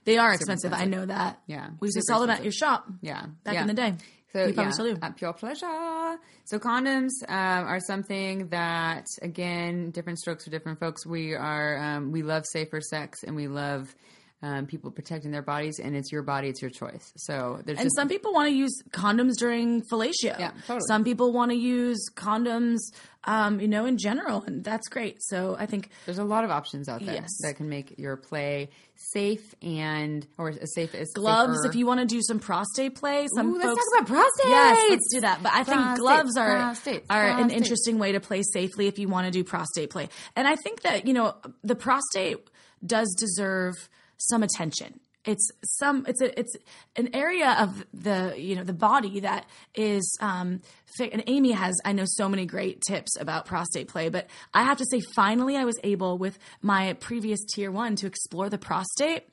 They 0.04 0.18
are 0.18 0.32
expensive. 0.32 0.72
I 0.72 0.84
know 0.84 1.06
that. 1.06 1.40
Yeah, 1.46 1.68
we 1.80 1.88
used 1.88 1.96
to 1.96 2.02
sell 2.02 2.20
them 2.20 2.30
at 2.30 2.42
your 2.42 2.52
shop. 2.52 2.86
Yeah, 3.00 3.26
back 3.44 3.54
yeah. 3.54 3.62
in 3.62 3.66
the 3.66 3.74
day. 3.74 3.94
So 4.32 4.40
You 4.40 4.52
probably 4.52 4.64
yeah, 4.64 4.70
still 4.72 4.94
do. 4.94 4.98
at 5.00 5.16
pure 5.16 5.32
pleasure. 5.32 6.18
So 6.44 6.58
condoms 6.58 7.10
um, 7.28 7.66
are 7.66 7.80
something 7.80 8.48
that 8.48 9.06
again, 9.22 9.90
different 9.90 10.18
strokes 10.18 10.44
for 10.44 10.50
different 10.50 10.80
folks. 10.80 11.06
We 11.06 11.34
are 11.34 11.78
um, 11.78 12.12
we 12.12 12.22
love 12.22 12.44
safer 12.46 12.80
sex 12.82 13.22
and 13.22 13.34
we 13.36 13.48
love 13.48 13.94
um, 14.42 14.66
people 14.66 14.90
protecting 14.92 15.30
their 15.32 15.42
bodies, 15.42 15.80
and 15.80 15.96
it's 15.96 16.12
your 16.12 16.22
body, 16.22 16.48
it's 16.48 16.62
your 16.62 16.70
choice. 16.70 17.12
So 17.16 17.60
there's 17.64 17.78
And 17.78 17.86
just 17.86 17.96
some 17.96 18.08
people 18.08 18.32
want 18.32 18.48
to 18.48 18.54
use 18.54 18.72
condoms 18.90 19.32
during 19.36 19.82
fellatio. 19.82 20.38
Yeah, 20.38 20.52
totally. 20.66 20.80
Some 20.86 21.02
people 21.02 21.32
want 21.32 21.50
to 21.50 21.56
use 21.56 21.98
condoms, 22.14 22.78
um, 23.24 23.58
you 23.60 23.66
know, 23.66 23.84
in 23.84 23.98
general, 23.98 24.44
and 24.46 24.62
that's 24.62 24.86
great. 24.88 25.16
So 25.20 25.56
I 25.58 25.66
think 25.66 25.90
There's 26.06 26.18
a 26.20 26.24
lot 26.24 26.44
of 26.44 26.50
options 26.52 26.88
out 26.88 27.04
there 27.04 27.14
Yes. 27.16 27.28
that 27.42 27.56
can 27.56 27.68
make 27.68 27.98
your 27.98 28.16
play 28.16 28.70
safe 28.94 29.54
and 29.60 30.24
or 30.38 30.50
as 30.50 30.72
safe 30.72 30.94
as 30.94 31.08
gloves. 31.14 31.56
safer. 31.62 31.70
If 31.70 31.74
you 31.76 31.86
want 31.86 31.98
to 32.00 32.06
do 32.06 32.20
some 32.22 32.38
prostate 32.38 32.94
play, 32.94 33.26
some 33.34 33.48
Ooh, 33.54 33.58
let's 33.58 33.66
talk 33.74 33.84
about 33.96 34.06
prostate. 34.08 34.50
Yes, 34.50 34.90
let's 34.90 35.08
do 35.14 35.20
that. 35.22 35.42
But 35.42 35.52
I 35.52 35.64
think 35.64 35.78
Prostate, 35.78 35.98
gloves 36.00 36.36
are 36.36 36.56
prostate, 36.56 37.04
are 37.10 37.26
an 37.26 37.50
interesting 37.50 37.98
way 37.98 38.12
to 38.12 38.20
play 38.20 38.42
safely 38.42 38.86
if 38.86 39.00
you 39.00 39.08
want 39.08 39.26
to 39.26 39.32
do 39.32 39.42
prostate 39.42 39.90
play. 39.90 40.08
And 40.36 40.46
I 40.46 40.54
think 40.54 40.82
that 40.82 41.06
you 41.08 41.12
know 41.12 41.34
the 41.64 41.74
prostate 41.74 42.38
does 42.86 43.12
deserve 43.18 43.74
some 44.18 44.42
attention. 44.42 45.00
It's 45.24 45.50
some 45.62 46.06
it's 46.08 46.22
a 46.22 46.38
it's 46.38 46.56
an 46.96 47.14
area 47.14 47.54
of 47.58 47.84
the 47.92 48.34
you 48.38 48.56
know 48.56 48.64
the 48.64 48.72
body 48.72 49.20
that 49.20 49.46
is 49.74 50.16
um 50.20 50.62
and 51.00 51.22
Amy 51.26 51.52
has 51.52 51.78
I 51.84 51.92
know 51.92 52.04
so 52.06 52.28
many 52.28 52.46
great 52.46 52.80
tips 52.80 53.20
about 53.20 53.44
prostate 53.44 53.88
play 53.88 54.08
but 54.08 54.28
I 54.54 54.62
have 54.62 54.78
to 54.78 54.86
say 54.90 55.00
finally 55.14 55.56
I 55.56 55.64
was 55.64 55.78
able 55.84 56.16
with 56.16 56.38
my 56.62 56.94
previous 56.94 57.44
tier 57.44 57.70
1 57.70 57.96
to 57.96 58.06
explore 58.06 58.48
the 58.48 58.58
prostate. 58.58 59.24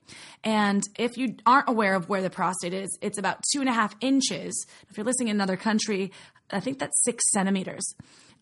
And 0.44 0.84
if 0.98 1.18
you 1.18 1.38
aren't 1.46 1.70
aware 1.70 1.96
of 1.96 2.10
where 2.10 2.22
the 2.22 2.30
prostate 2.30 2.74
is 2.74 2.98
it's 3.02 3.18
about 3.18 3.44
two 3.54 3.62
and 3.62 3.70
a 3.70 3.74
half 3.74 3.96
inches. 4.02 4.66
If 4.90 4.98
you're 4.98 5.06
listening 5.06 5.30
in 5.30 5.38
another 5.38 5.56
country 5.56 6.12
I 6.52 6.60
think 6.60 6.80
that's 6.80 7.04
six 7.04 7.24
centimeters 7.32 7.96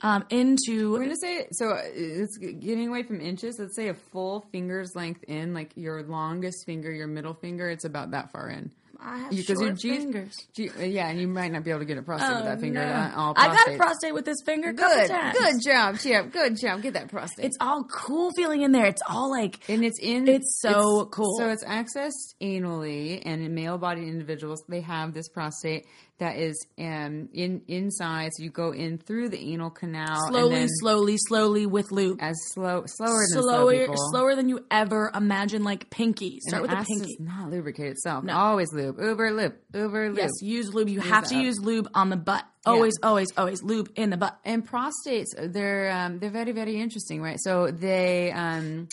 um, 0.04 0.26
into 0.30 0.92
We're 0.92 1.00
gonna 1.04 1.16
say 1.16 1.48
so. 1.52 1.70
uh, 1.72 1.82
It's 1.86 2.38
getting 2.38 2.90
away 2.90 3.04
from 3.04 3.22
inches. 3.22 3.58
Let's 3.58 3.76
say 3.76 3.88
a 3.88 3.94
full 3.96 4.46
finger's 4.52 4.96
length 4.96 5.24
in, 5.24 5.54
like 5.54 5.72
your 5.76 6.04
longest 6.04 6.66
finger, 6.66 6.92
your 6.92 7.08
middle 7.08 7.34
finger. 7.34 7.70
It's 7.70 7.86
about 7.86 8.12
that 8.12 8.32
far 8.32 8.50
in. 8.50 8.72
I 9.06 9.18
have 9.18 9.34
your 9.34 9.44
short 9.44 9.76
G- 9.80 9.98
fingers. 9.98 10.48
G- 10.54 10.70
uh, 10.70 10.84
yeah, 10.84 11.10
and 11.10 11.20
you 11.20 11.28
might 11.28 11.52
not 11.52 11.66
be 11.66 11.72
able 11.72 11.82
to 11.82 11.86
get 11.86 11.98
a 11.98 12.02
prostate 12.02 12.36
with 12.38 12.46
that 12.46 12.62
finger. 12.62 12.80
Oh, 12.82 12.86
no. 12.86 13.12
All 13.18 13.34
I 13.36 13.48
got 13.48 13.68
a 13.68 13.76
prostate 13.76 14.14
with 14.14 14.24
this 14.24 14.38
finger 14.46 14.72
Good, 14.72 15.10
times. 15.10 15.38
good 15.38 15.56
job, 15.62 16.00
Chip. 16.00 16.32
Good 16.32 16.58
job. 16.58 16.82
Get 16.82 16.94
that 16.94 17.10
prostate. 17.10 17.44
It's 17.46 17.58
all 17.60 17.84
cool 17.84 18.32
feeling 18.38 18.62
in 18.62 18.72
there. 18.72 18.86
It's 18.86 19.02
all 19.10 19.30
like 19.30 19.60
and 19.70 19.84
it's 19.84 20.00
in. 20.00 20.26
It's 20.30 20.58
so 20.62 21.06
cool. 21.08 21.36
So 21.38 21.50
it's 21.50 21.66
accessed 21.66 22.36
anally, 22.42 23.22
and 23.26 23.42
in 23.44 23.54
male-bodied 23.54 24.08
individuals, 24.08 24.64
they 24.70 24.80
have 24.82 25.14
this 25.14 25.28
prostate. 25.28 25.86
That 26.20 26.38
is 26.38 26.56
um, 26.80 27.28
in 27.34 27.62
inside. 27.68 28.32
So 28.38 28.44
you 28.44 28.50
go 28.50 28.72
in 28.72 28.98
through 28.98 29.30
the 29.30 29.54
anal 29.54 29.72
canal 29.72 30.08
and 30.26 30.34
Slowly, 30.36 30.56
then 30.56 30.68
slowly, 30.70 31.16
slowly 31.18 31.66
with 31.66 31.92
lube. 31.92 32.20
as 32.22 32.36
slow 32.54 32.84
slower 32.86 33.20
than 33.34 33.42
slow 33.42 33.42
Slower, 33.70 33.72
people. 33.80 33.96
slower 34.12 34.36
than 34.36 34.48
you 34.48 34.66
ever 34.72 35.12
imagine. 35.14 35.64
Like 35.64 35.90
pinky. 35.90 36.40
Start 36.48 36.62
with 36.62 36.72
the 36.72 36.78
pinky. 36.86 37.18
not 37.20 37.50
lubricate 37.50 37.88
itself. 37.94 38.24
No. 38.24 38.34
Always 38.38 38.72
lube. 38.74 39.00
Uber 39.00 39.32
lube. 39.32 39.56
Uber 39.74 40.10
lube. 40.10 40.18
Yes, 40.18 40.32
use 40.42 40.74
lube. 40.74 40.88
You 40.90 41.00
have 41.02 41.26
to 41.30 41.36
that. 41.36 41.44
use 41.44 41.60
lube 41.60 41.90
on 41.94 42.10
the 42.10 42.18
butt. 42.18 42.46
Always, 42.66 42.94
always, 43.04 43.28
always 43.38 43.62
lube 43.62 43.90
in 43.96 44.10
the 44.10 44.16
butt. 44.18 44.40
and 44.46 44.66
prostates 44.66 45.28
they're 45.38 45.92
um, 45.92 46.20
they're 46.20 46.30
very 46.30 46.54
very 46.54 46.80
interesting 46.80 47.22
right 47.22 47.38
so 47.42 47.70
they 47.72 48.32
um, 48.32 48.88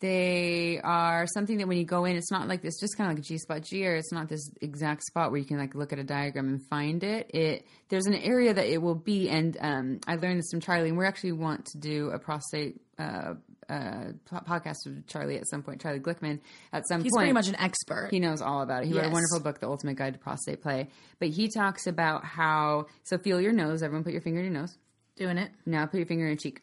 they 0.00 0.78
are 0.84 1.26
something 1.26 1.58
that 1.58 1.66
when 1.66 1.78
you 1.78 1.84
go 1.84 2.04
in 2.04 2.16
it's 2.16 2.30
not 2.30 2.48
like 2.48 2.60
this 2.62 2.78
just 2.78 2.96
kind 2.98 3.10
of 3.10 3.16
like 3.16 3.24
a 3.24 3.26
g 3.26 3.38
spot 3.38 3.62
g 3.62 3.86
or 3.86 3.94
it's 3.96 4.12
not 4.12 4.28
this 4.28 4.50
exact 4.60 5.02
spot 5.04 5.30
where 5.30 5.40
you 5.40 5.46
can 5.46 5.56
like 5.58 5.74
look 5.74 5.92
at 5.92 5.98
a 5.98 6.04
diagram 6.04 6.48
and 6.48 6.62
find 6.68 7.02
it 7.02 7.30
it 7.34 7.66
there's 7.88 8.06
an 8.06 8.14
area 8.14 8.52
that 8.52 8.66
it 8.66 8.82
will 8.82 8.94
be 8.94 9.28
and 9.30 9.56
um, 9.60 9.98
i 10.06 10.16
learned 10.16 10.38
this 10.38 10.50
from 10.50 10.60
charlie 10.60 10.88
and 10.90 10.98
we 10.98 11.06
actually 11.06 11.32
want 11.32 11.64
to 11.64 11.78
do 11.78 12.10
a 12.10 12.18
prostate 12.18 12.78
uh, 12.98 13.34
uh, 13.70 14.04
podcast 14.30 14.76
with 14.84 15.06
charlie 15.06 15.38
at 15.38 15.48
some 15.48 15.62
point 15.62 15.80
charlie 15.80 15.98
glickman 15.98 16.40
at 16.72 16.86
some 16.86 17.02
He's 17.02 17.12
point 17.12 17.26
He's 17.26 17.32
pretty 17.32 17.32
much 17.32 17.48
an 17.48 17.56
expert. 17.56 18.08
he 18.10 18.20
knows 18.20 18.42
all 18.42 18.60
about 18.62 18.82
it. 18.82 18.88
He 18.88 18.92
wrote 18.94 19.06
a 19.06 19.10
wonderful 19.10 19.40
book, 19.40 19.60
The 19.60 19.66
Ultimate 19.66 19.96
Guide 19.96 20.12
to 20.12 20.18
Prostate 20.20 20.60
Play. 20.62 20.88
But 21.18 21.28
he 21.30 21.48
talks 21.48 21.86
about 21.86 22.24
how 22.24 22.86
so 23.02 23.18
feel 23.18 23.40
your 23.40 23.52
nose. 23.52 23.82
Everyone, 23.82 24.04
put 24.04 24.12
your 24.12 24.22
finger 24.22 24.40
in 24.40 24.52
your 24.52 24.60
nose. 24.60 24.76
Doing 25.16 25.38
it. 25.38 25.50
Now 25.64 25.86
put 25.86 25.96
your 25.96 26.06
finger 26.06 26.24
in 26.26 26.30
your 26.32 26.36
cheek. 26.36 26.60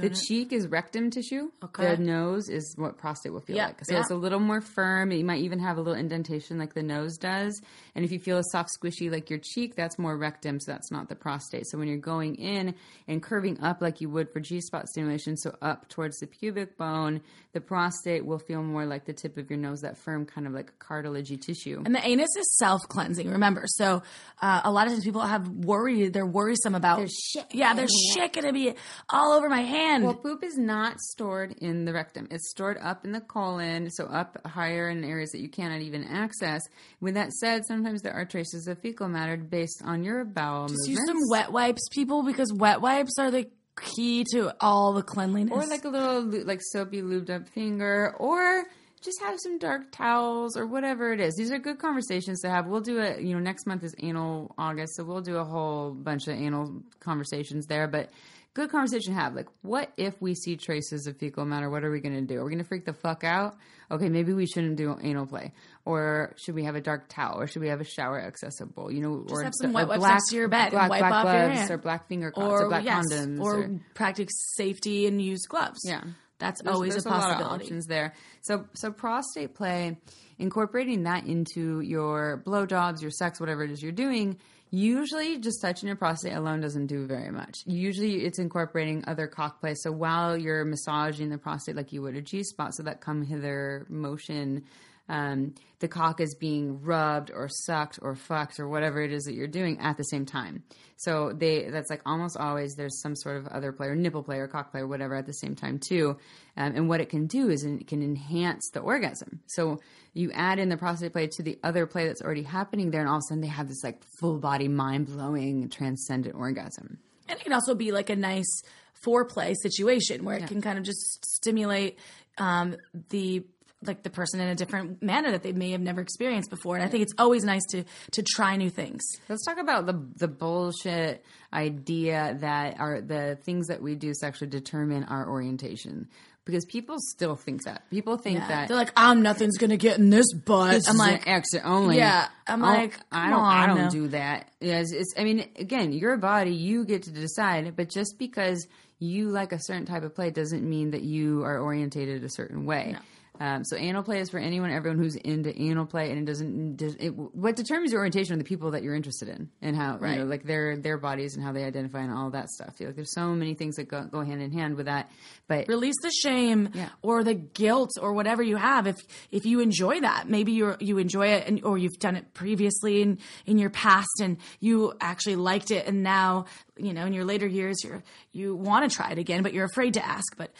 The 0.00 0.06
it. 0.06 0.14
cheek 0.26 0.52
is 0.52 0.66
rectum 0.68 1.10
tissue. 1.10 1.50
Okay. 1.64 1.96
The 1.96 2.02
nose 2.02 2.48
is 2.48 2.74
what 2.76 2.98
prostate 2.98 3.32
will 3.32 3.40
feel 3.40 3.56
Yeah, 3.56 3.66
like. 3.66 3.84
So 3.84 3.94
yeah. 3.94 4.00
it's 4.00 4.10
a 4.10 4.14
little 4.14 4.40
more 4.40 4.60
firm. 4.60 5.10
You 5.12 5.24
might 5.24 5.42
even 5.42 5.58
have 5.60 5.76
a 5.76 5.80
little 5.80 5.98
indentation 5.98 6.58
like 6.58 6.74
the 6.74 6.82
nose 6.82 7.16
does. 7.18 7.60
And 7.94 8.04
if 8.04 8.12
you 8.12 8.18
feel 8.18 8.38
a 8.38 8.44
soft 8.52 8.70
squishy 8.80 9.10
like 9.10 9.28
your 9.30 9.38
cheek, 9.42 9.74
that's 9.76 9.98
more 9.98 10.16
rectum, 10.16 10.60
so 10.60 10.72
that's 10.72 10.90
not 10.90 11.08
the 11.08 11.14
prostate. 11.16 11.66
So 11.66 11.78
when 11.78 11.88
you're 11.88 11.96
going 11.98 12.36
in 12.36 12.74
and 13.08 13.22
curving 13.22 13.60
up 13.60 13.82
like 13.82 14.00
you 14.00 14.08
would 14.10 14.30
for 14.32 14.40
G 14.40 14.60
spot 14.60 14.88
stimulation, 14.88 15.36
so 15.36 15.54
up 15.60 15.88
towards 15.88 16.18
the 16.18 16.26
pubic 16.26 16.76
bone, 16.76 17.20
the 17.52 17.60
prostate 17.60 18.24
will 18.24 18.38
feel 18.38 18.62
more 18.62 18.86
like 18.86 19.04
the 19.04 19.12
tip 19.12 19.36
of 19.36 19.50
your 19.50 19.58
nose, 19.58 19.80
that 19.82 19.98
firm 19.98 20.24
kind 20.24 20.46
of 20.46 20.52
like 20.54 20.78
cartilagey 20.78 21.40
tissue. 21.40 21.82
And 21.84 21.94
the 21.94 22.06
anus 22.06 22.30
is 22.38 22.56
self 22.58 22.80
cleansing. 22.88 23.28
Remember, 23.28 23.64
so 23.66 24.02
uh, 24.40 24.62
a 24.64 24.70
lot 24.72 24.86
of 24.86 24.92
times 24.94 25.04
people 25.04 25.20
have 25.20 25.48
worry. 25.48 26.08
They're 26.08 26.24
worrisome 26.26 26.74
about 26.74 26.98
There's 26.98 27.14
shit 27.14 27.46
Yeah, 27.52 27.74
there's 27.74 27.92
shit 28.14 28.32
gonna 28.32 28.52
be 28.52 28.74
all 29.10 29.32
over 29.32 29.48
my 29.48 29.60
hand. 29.62 29.81
Well, 30.02 30.14
poop 30.14 30.42
is 30.44 30.56
not 30.56 31.00
stored 31.00 31.52
in 31.58 31.84
the 31.84 31.92
rectum. 31.92 32.28
It's 32.30 32.48
stored 32.50 32.78
up 32.80 33.04
in 33.04 33.12
the 33.12 33.20
colon, 33.20 33.90
so 33.90 34.06
up 34.06 34.38
higher 34.46 34.88
in 34.88 35.04
areas 35.04 35.30
that 35.30 35.40
you 35.40 35.48
cannot 35.48 35.80
even 35.80 36.04
access. 36.04 36.62
With 37.00 37.14
that 37.14 37.32
said, 37.32 37.64
sometimes 37.66 38.02
there 38.02 38.12
are 38.14 38.24
traces 38.24 38.66
of 38.68 38.78
fecal 38.78 39.08
matter 39.08 39.36
based 39.36 39.82
on 39.84 40.02
your 40.04 40.24
bowel 40.24 40.68
Just 40.68 40.88
movements. 40.88 41.00
use 41.00 41.06
some 41.06 41.28
wet 41.30 41.52
wipes, 41.52 41.88
people, 41.90 42.22
because 42.22 42.52
wet 42.52 42.80
wipes 42.80 43.12
are 43.18 43.30
the 43.30 43.48
key 43.80 44.24
to 44.32 44.54
all 44.60 44.92
the 44.92 45.02
cleanliness. 45.02 45.52
or 45.52 45.66
like 45.66 45.84
a 45.84 45.88
little 45.88 46.22
like 46.44 46.60
soapy 46.72 47.00
lubed 47.02 47.30
up 47.30 47.48
finger 47.48 48.14
or 48.18 48.64
just 49.00 49.20
have 49.22 49.36
some 49.40 49.58
dark 49.58 49.90
towels 49.90 50.56
or 50.58 50.66
whatever 50.66 51.10
it 51.12 51.20
is 51.20 51.34
these 51.36 51.50
are 51.50 51.58
good 51.58 51.78
conversations 51.78 52.40
to 52.42 52.50
have 52.50 52.66
we'll 52.66 52.82
do 52.82 53.00
a 53.00 53.18
you 53.18 53.32
know 53.34 53.40
next 53.40 53.66
month 53.66 53.82
is 53.82 53.94
anal 54.00 54.54
august 54.58 54.94
so 54.94 55.02
we'll 55.02 55.22
do 55.22 55.36
a 55.38 55.44
whole 55.44 55.90
bunch 55.92 56.28
of 56.28 56.34
anal 56.36 56.82
conversations 57.00 57.66
there 57.66 57.88
but 57.88 58.10
good 58.54 58.70
conversation 58.70 59.14
to 59.14 59.18
have 59.20 59.34
like 59.34 59.48
what 59.62 59.90
if 59.96 60.20
we 60.20 60.34
see 60.34 60.56
traces 60.56 61.06
of 61.06 61.16
fecal 61.16 61.44
matter 61.44 61.70
what 61.70 61.84
are 61.84 61.90
we 61.90 62.00
going 62.00 62.14
to 62.14 62.20
do 62.20 62.38
are 62.40 62.44
we 62.44 62.50
going 62.50 62.62
to 62.62 62.68
freak 62.68 62.84
the 62.84 62.92
fuck 62.92 63.24
out 63.24 63.56
okay 63.90 64.08
maybe 64.08 64.32
we 64.34 64.46
shouldn't 64.46 64.76
do 64.76 64.96
anal 65.02 65.26
play 65.26 65.52
or 65.86 66.34
should 66.36 66.54
we 66.54 66.64
have 66.64 66.74
a 66.74 66.80
dark 66.80 67.08
towel 67.08 67.40
or 67.40 67.46
should 67.46 67.62
we 67.62 67.68
have 67.68 67.80
a 67.80 67.84
shower 67.84 68.20
accessible 68.20 68.92
you 68.92 69.00
know 69.00 69.24
or 69.30 69.42
have 69.42 69.54
some 69.60 69.70
or 69.70 69.74
wet 69.74 69.88
wipes 69.88 70.02
next 70.02 70.28
to 70.30 70.36
your 70.36 70.48
bed 70.48 70.70
black, 70.70 70.90
wipe 70.90 71.00
black 71.00 71.12
off 71.12 71.24
your 71.24 71.32
gloves 71.46 71.58
hand. 71.60 71.70
or 71.70 71.78
black 71.78 72.08
finger 72.08 72.30
cloths 72.30 72.52
or, 72.52 72.64
or 72.64 72.68
black 72.68 72.84
yes, 72.84 73.06
condoms 73.12 73.40
or, 73.40 73.80
practice 73.94 74.28
safety 74.56 75.06
and 75.06 75.20
use 75.22 75.46
gloves. 75.46 75.80
Yeah. 75.84 76.02
that's 76.38 76.60
There's- 76.62 76.74
always 76.74 76.92
there's 76.92 77.06
a 77.06 77.08
lot 77.08 77.18
of 77.30 77.36
possibility. 77.36 77.64
options 77.64 77.86
there. 77.86 78.14
So 78.42 78.66
so 78.74 78.92
prostate 78.92 79.54
play, 79.54 79.96
incorporating 80.38 81.04
that 81.04 81.26
into 81.26 81.80
your 81.80 82.42
blowjobs, 82.46 83.00
your 83.00 83.10
sex, 83.10 83.40
whatever 83.40 83.62
it 83.64 83.70
is 83.70 83.82
you're 83.82 83.92
doing. 83.92 84.38
Usually, 84.74 85.38
just 85.38 85.60
touching 85.60 85.86
your 85.86 85.96
prostate 85.96 86.32
alone 86.32 86.62
doesn't 86.62 86.86
do 86.86 87.06
very 87.06 87.30
much. 87.30 87.62
Usually, 87.66 88.24
it's 88.24 88.38
incorporating 88.38 89.04
other 89.06 89.26
cock 89.26 89.60
play. 89.60 89.74
So 89.74 89.92
while 89.92 90.34
you're 90.34 90.64
massaging 90.64 91.28
the 91.28 91.36
prostate 91.36 91.76
like 91.76 91.92
you 91.92 92.00
would 92.00 92.16
a 92.16 92.22
G 92.22 92.42
spot, 92.42 92.74
so 92.74 92.82
that 92.84 93.02
come 93.02 93.22
hither 93.22 93.84
motion, 93.90 94.64
um, 95.12 95.54
the 95.80 95.88
cock 95.88 96.20
is 96.20 96.34
being 96.34 96.80
rubbed 96.80 97.30
or 97.30 97.46
sucked 97.48 97.98
or 98.00 98.14
fucked 98.14 98.58
or 98.58 98.66
whatever 98.66 99.02
it 99.02 99.12
is 99.12 99.24
that 99.24 99.34
you're 99.34 99.46
doing 99.46 99.78
at 99.78 99.98
the 99.98 100.04
same 100.04 100.24
time. 100.24 100.62
So 100.96 101.32
they 101.34 101.68
that's 101.68 101.90
like 101.90 102.00
almost 102.06 102.38
always 102.38 102.76
there's 102.76 103.02
some 103.02 103.14
sort 103.14 103.36
of 103.36 103.46
other 103.48 103.72
player, 103.72 103.94
nipple 103.94 104.22
player, 104.22 104.48
cock 104.48 104.70
player, 104.70 104.86
whatever 104.86 105.14
at 105.14 105.26
the 105.26 105.34
same 105.34 105.54
time 105.54 105.78
too. 105.78 106.16
Um, 106.56 106.74
and 106.74 106.88
what 106.88 107.00
it 107.00 107.10
can 107.10 107.26
do 107.26 107.50
is 107.50 107.62
it 107.62 107.86
can 107.86 108.02
enhance 108.02 108.70
the 108.72 108.80
orgasm. 108.80 109.40
So 109.48 109.80
you 110.14 110.32
add 110.32 110.58
in 110.58 110.70
the 110.70 110.78
prostate 110.78 111.12
play 111.12 111.26
to 111.26 111.42
the 111.42 111.58
other 111.62 111.86
play 111.86 112.06
that's 112.06 112.22
already 112.22 112.44
happening 112.44 112.90
there, 112.90 113.00
and 113.00 113.08
all 113.08 113.16
of 113.16 113.22
a 113.26 113.28
sudden 113.28 113.42
they 113.42 113.48
have 113.48 113.68
this 113.68 113.84
like 113.84 114.02
full 114.18 114.38
body, 114.38 114.68
mind 114.68 115.06
blowing, 115.06 115.68
transcendent 115.68 116.34
orgasm. 116.34 116.98
And 117.28 117.38
it 117.38 117.42
can 117.42 117.52
also 117.52 117.74
be 117.74 117.92
like 117.92 118.08
a 118.08 118.16
nice 118.16 118.62
foreplay 119.04 119.54
situation 119.60 120.24
where 120.24 120.36
it 120.36 120.46
can 120.46 120.62
kind 120.62 120.78
of 120.78 120.84
just 120.84 121.24
stimulate 121.24 121.98
um, 122.38 122.76
the 123.10 123.44
like 123.86 124.02
the 124.02 124.10
person 124.10 124.40
in 124.40 124.48
a 124.48 124.54
different 124.54 125.02
manner 125.02 125.30
that 125.32 125.42
they 125.42 125.52
may 125.52 125.70
have 125.72 125.80
never 125.80 126.00
experienced 126.00 126.50
before. 126.50 126.76
And 126.76 126.84
I 126.84 126.88
think 126.88 127.02
it's 127.02 127.14
always 127.18 127.44
nice 127.44 127.64
to 127.70 127.84
to 128.12 128.22
try 128.22 128.56
new 128.56 128.70
things. 128.70 129.02
Let's 129.28 129.44
talk 129.44 129.58
about 129.58 129.86
the 129.86 130.00
the 130.16 130.28
bullshit 130.28 131.24
idea 131.52 132.36
that 132.40 132.80
are 132.80 133.00
the 133.00 133.38
things 133.44 133.68
that 133.68 133.82
we 133.82 133.94
do 133.94 134.12
sexually 134.14 134.50
determine 134.50 135.04
our 135.04 135.28
orientation. 135.28 136.08
Because 136.44 136.64
people 136.64 136.96
still 136.98 137.36
think 137.36 137.62
that. 137.66 137.88
People 137.88 138.16
think 138.16 138.40
that 138.40 138.66
They're 138.66 138.76
like, 138.76 138.90
I'm 138.96 139.22
nothing's 139.22 139.58
gonna 139.58 139.76
get 139.76 139.98
in 139.98 140.10
this 140.10 140.32
butt. 140.34 140.72
this 140.72 140.88
I'm 140.88 140.96
like, 140.96 141.28
exit 141.28 141.62
only. 141.64 141.98
Yeah, 141.98 142.26
I'm 142.48 142.64
Oh, 142.64 142.66
like, 142.66 142.98
I 143.12 143.30
don't, 143.30 143.40
I 143.40 143.66
don't 143.68 143.76
now. 143.78 143.88
do 143.90 144.08
that. 144.08 144.50
Yes, 144.60 144.90
it's. 144.92 145.14
I 145.16 145.22
mean, 145.22 145.48
again, 145.56 145.92
your 145.92 146.16
body, 146.16 146.52
you 146.52 146.84
get 146.84 147.04
to 147.04 147.12
decide. 147.12 147.76
But 147.76 147.90
just 147.90 148.18
because 148.18 148.66
you 148.98 149.28
like 149.28 149.52
a 149.52 149.58
certain 149.60 149.86
type 149.86 150.02
of 150.02 150.16
play 150.16 150.30
doesn't 150.30 150.68
mean 150.68 150.90
that 150.92 151.02
you 151.02 151.44
are 151.44 151.60
orientated 151.60 152.24
a 152.24 152.28
certain 152.28 152.66
way. 152.66 152.96
Um, 153.42 153.64
so 153.64 153.76
anal 153.76 154.04
play 154.04 154.20
is 154.20 154.30
for 154.30 154.38
anyone, 154.38 154.70
everyone 154.70 154.98
who's 154.98 155.16
into 155.16 155.50
anal 155.60 155.84
play, 155.84 156.10
and 156.10 156.18
it 156.20 156.24
doesn't. 156.26 156.76
does- 156.76 156.94
It, 157.00 157.08
what 157.10 157.56
determines 157.56 157.90
your 157.90 157.98
orientation 158.00 158.34
are 158.34 158.38
the 158.38 158.44
people 158.44 158.70
that 158.70 158.84
you're 158.84 158.94
interested 158.94 159.28
in, 159.28 159.50
and 159.60 159.74
how 159.74 159.94
you 159.94 160.00
know, 160.00 160.06
Right. 160.06 160.26
like 160.26 160.44
their 160.44 160.76
their 160.76 160.96
bodies 160.96 161.34
and 161.34 161.44
how 161.44 161.50
they 161.52 161.64
identify 161.64 162.00
and 162.02 162.12
all 162.12 162.30
that 162.30 162.48
stuff. 162.50 162.74
Like, 162.80 162.94
there's 162.94 163.12
so 163.14 163.34
many 163.34 163.54
things 163.54 163.76
that 163.76 163.88
go, 163.88 164.04
go 164.04 164.20
hand 164.22 164.40
in 164.42 164.52
hand 164.52 164.76
with 164.76 164.86
that. 164.86 165.10
But 165.48 165.66
release 165.66 165.96
the 166.02 166.12
shame 166.12 166.68
Yeah. 166.72 166.90
or 167.02 167.24
the 167.24 167.34
guilt 167.34 167.90
or 168.00 168.12
whatever 168.12 168.42
you 168.44 168.56
have 168.56 168.86
if 168.86 168.96
if 169.32 169.44
you 169.44 169.58
enjoy 169.60 170.00
that 170.00 170.28
maybe 170.28 170.52
you 170.52 170.76
you 170.78 170.98
enjoy 170.98 171.26
it 171.28 171.48
and 171.48 171.64
or 171.64 171.76
you've 171.76 171.98
done 171.98 172.14
it 172.16 172.32
previously 172.34 173.02
in 173.02 173.18
in 173.44 173.58
your 173.58 173.70
past 173.70 174.20
and 174.22 174.36
you 174.60 174.92
actually 175.00 175.36
liked 175.36 175.70
it 175.72 175.86
and 175.88 176.02
now 176.04 176.44
you 176.82 176.92
know 176.92 177.06
in 177.06 177.12
your 177.12 177.24
later 177.24 177.46
years 177.46 177.82
you're 177.84 178.02
you 178.32 178.54
want 178.54 178.88
to 178.88 178.94
try 178.94 179.10
it 179.10 179.18
again 179.18 179.42
but 179.42 179.52
you're 179.52 179.64
afraid 179.66 179.94
to 179.94 180.04
ask. 180.04 180.36
But 180.36 180.52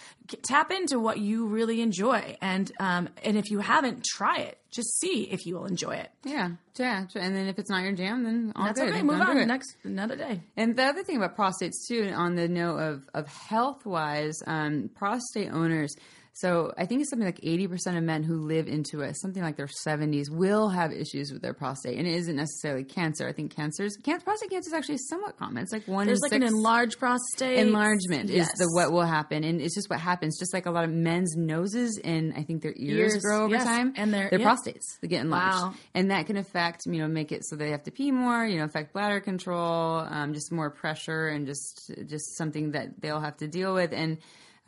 tap 0.43 0.71
into 0.71 0.99
what 0.99 1.19
you 1.19 1.47
really 1.47 1.81
enjoy. 1.81 2.37
And 2.41 2.71
um 2.81 3.09
and 3.25 3.37
if 3.37 3.51
you 3.51 3.61
haven't 3.61 4.05
try 4.05 4.39
it. 4.39 4.59
Just 4.71 4.99
see 5.01 5.25
if 5.31 5.45
you 5.45 5.57
will 5.57 5.67
enjoy 5.67 5.97
it. 5.97 6.11
Yeah, 6.25 6.53
yeah, 6.79 7.05
and 7.15 7.37
then 7.37 7.47
if 7.47 7.59
it's 7.59 7.69
not 7.69 7.83
your 7.83 7.93
jam, 7.93 8.25
then 8.25 8.55
all 8.57 8.65
that's 8.65 8.81
good. 8.81 8.89
okay. 8.89 9.03
Move 9.03 9.21
on 9.21 9.37
it. 9.37 9.45
next 9.45 9.77
another 9.85 10.17
day. 10.17 10.41
And 10.57 10.75
the 10.77 10.85
other 10.85 11.03
thing 11.03 11.19
about 11.19 11.37
prostates 11.37 11.87
too, 11.87 12.11
on 12.15 12.37
the 12.37 12.49
note 12.49 12.79
of 12.79 13.09
of 13.13 13.27
health 13.27 13.85
wise, 13.85 14.39
um, 14.47 14.89
prostate 14.95 15.53
owners. 15.53 15.95
So 16.35 16.73
I 16.79 16.87
think 16.87 17.03
it's 17.03 17.11
something 17.11 17.27
like 17.27 17.41
eighty 17.43 17.67
percent 17.69 17.99
of 17.99 18.05
men 18.05 18.23
who 18.23 18.47
live 18.47 18.67
into 18.67 19.01
it, 19.03 19.17
something 19.21 19.43
like 19.43 19.57
their 19.57 19.69
seventies, 19.69 20.31
will 20.31 20.71
have 20.71 20.91
issues 20.91 21.31
with 21.31 21.43
their 21.43 21.53
prostate, 21.53 21.99
and 21.99 22.07
it 22.09 22.15
isn't 22.15 22.37
necessarily 22.37 22.85
cancer. 22.85 23.29
I 23.29 23.33
think 23.33 23.55
cancers, 23.55 23.97
can, 24.03 24.19
prostate 24.21 24.49
cancer 24.51 24.69
is 24.69 24.73
actually 24.73 24.97
somewhat 24.99 25.37
common. 25.37 25.63
It's 25.63 25.73
like 25.73 25.87
one 25.87 26.07
there's 26.07 26.21
in 26.23 26.31
like 26.31 26.33
an 26.33 26.43
enlarged 26.43 26.99
prostate 26.99 27.59
Enlargement 27.59 28.31
Yes. 28.31 28.47
is 28.51 28.59
the 28.59 28.71
what 28.73 28.93
will 28.93 29.05
happen, 29.05 29.45
and 29.45 29.61
it's 29.61 29.75
just 29.75 29.91
what 29.91 30.01
happens. 30.01 30.39
Just 30.39 30.55
like 30.55 30.65
a 30.65 30.71
lot 30.71 30.85
of 30.85 30.91
men's 30.91 31.37
noses 31.37 32.01
and 32.03 32.33
I 32.35 32.45
think 32.45 32.63
their 32.63 32.75
ears, 32.77 33.13
Ears, 33.15 33.23
grow 33.23 33.45
over 33.45 33.55
yes, 33.55 33.65
time, 33.65 33.93
and 33.97 34.13
their- 34.13 34.31
their 34.31 34.41
yeah. 34.41 34.55
prostates 34.55 34.99
they 35.03 35.09
get 35.09 35.21
enlarged, 35.21 35.57
Wow. 35.63 35.75
and 35.95 36.11
that 36.11 36.27
can 36.27 36.39
affect 36.39 36.87
you 36.87 36.99
know 36.99 37.09
make 37.09 37.31
it 37.31 37.45
so 37.45 37.57
they 37.57 37.71
have 37.73 37.83
to 37.83 37.91
pee 37.91 38.11
more, 38.11 38.47
you 38.47 38.57
know, 38.57 38.65
affect 38.65 38.95
bladder 38.95 39.21
control, 39.21 39.99
um, 39.99 40.33
just 40.33 40.51
more 40.51 40.71
pressure, 40.71 41.29
and 41.29 41.47
just 41.47 41.91
just 42.07 42.39
something 42.39 42.71
that 42.71 43.01
they'll 43.03 43.21
have 43.21 43.37
to 43.37 43.49
deal 43.49 43.75
with. 43.75 43.93
And 43.93 44.17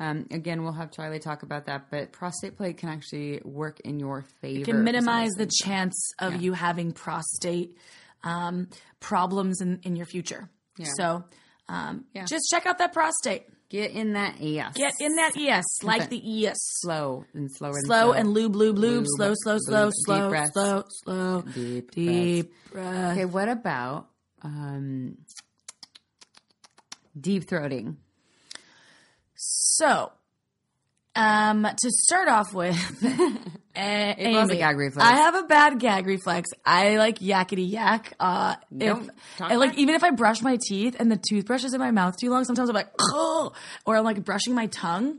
um, 0.01 0.27
again, 0.31 0.63
we'll 0.65 0.73
have 0.73 0.91
Charlie 0.91 1.21
talk 1.21 1.43
about 1.45 1.67
that, 1.67 1.91
but 1.91 2.11
prostate 2.13 2.57
plate 2.57 2.79
can 2.79 2.89
actually 2.89 3.41
work 3.45 3.81
in 3.81 4.01
your 4.01 4.23
favor. 4.41 4.65
can 4.65 4.83
minimize 4.85 5.31
the 5.33 5.47
chance 5.63 6.13
of 6.19 6.43
you 6.43 6.53
having 6.53 6.93
prostate 6.93 7.77
um, 8.25 8.69
problems 9.01 9.61
in, 9.61 9.81
in 9.85 9.95
your 9.97 10.07
future. 10.07 10.49
So 10.97 11.25
um, 11.69 12.05
Yeah. 12.13 12.25
just 12.25 12.47
check 12.51 12.67
out 12.67 12.79
that 12.79 12.93
prostate. 12.93 13.45
Get 13.71 13.93
in 13.93 14.13
that 14.13 14.37
ES. 14.41 14.75
Get 14.75 14.95
in 15.01 15.17
that 15.17 15.37
ES, 15.37 15.65
like 15.83 16.09
the 16.11 16.47
ES. 16.47 16.57
slow 16.59 17.25
and 17.33 17.51
slower. 17.51 17.73
and 17.77 17.87
Slow 17.87 18.13
and 18.13 18.33
lube, 18.33 18.55
lube, 18.55 18.79
lube, 18.79 19.05
slow, 19.09 19.33
slow, 19.37 19.57
slow, 19.59 19.91
slow, 19.93 20.31
slow, 20.53 20.85
slow, 20.89 21.43
Deep 21.43 21.91
deep 21.91 22.53
breath. 22.71 23.13
Okay, 23.13 23.25
what 23.25 23.49
about 23.49 24.09
um, 24.43 25.17
deep 27.19 27.45
throating? 27.47 27.97
So, 29.47 30.11
um, 31.15 31.65
to 31.65 31.91
start 31.91 32.29
off 32.29 32.55
with, 32.55 32.77
eh, 33.75 34.15
April 34.17 34.41
has 34.41 34.51
a 34.51 34.57
gag 34.57 34.79
reflex. 34.79 35.07
I 35.07 35.17
have 35.17 35.35
a 35.35 35.43
bad 35.43 35.79
gag 35.79 36.07
reflex. 36.07 36.49
I 36.65 36.97
like 36.97 37.19
yakety 37.19 37.71
yak. 37.71 38.15
Uh, 38.19 38.57
if, 38.81 38.99
like 39.39 39.77
even 39.77 39.95
if 39.95 40.03
I 40.03 40.13
brush 40.13 40.41
my 40.41 40.59
teeth 40.67 40.97
and 40.99 41.13
the 41.13 41.21
toothbrush 41.29 41.63
is 41.63 41.75
in 41.75 41.81
my 41.81 41.91
mouth 41.91 42.17
too 42.19 42.31
long, 42.31 42.45
sometimes 42.45 42.71
I'm 42.71 42.75
like, 42.75 42.89
oh, 42.99 43.53
or 43.85 43.97
I'm 43.97 44.05
like 44.05 44.25
brushing 44.25 44.55
my 44.55 44.67
tongue. 44.69 45.19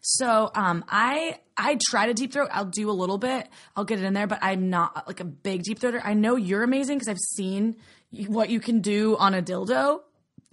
So, 0.00 0.50
um, 0.54 0.82
I 0.88 1.38
I 1.56 1.78
try 1.90 2.06
to 2.06 2.14
deep 2.14 2.32
throat. 2.32 2.48
I'll 2.52 2.64
do 2.64 2.88
a 2.88 2.92
little 2.92 3.18
bit. 3.18 3.46
I'll 3.76 3.84
get 3.84 3.98
it 3.98 4.04
in 4.04 4.14
there, 4.14 4.26
but 4.26 4.38
I'm 4.40 4.70
not 4.70 5.06
like 5.06 5.20
a 5.20 5.24
big 5.24 5.64
deep 5.64 5.80
throater. 5.80 6.00
I 6.02 6.14
know 6.14 6.36
you're 6.36 6.62
amazing 6.62 6.96
because 6.96 7.08
I've 7.08 7.18
seen 7.18 7.76
what 8.26 8.48
you 8.48 8.58
can 8.58 8.80
do 8.80 9.18
on 9.18 9.34
a 9.34 9.42
dildo. 9.42 10.00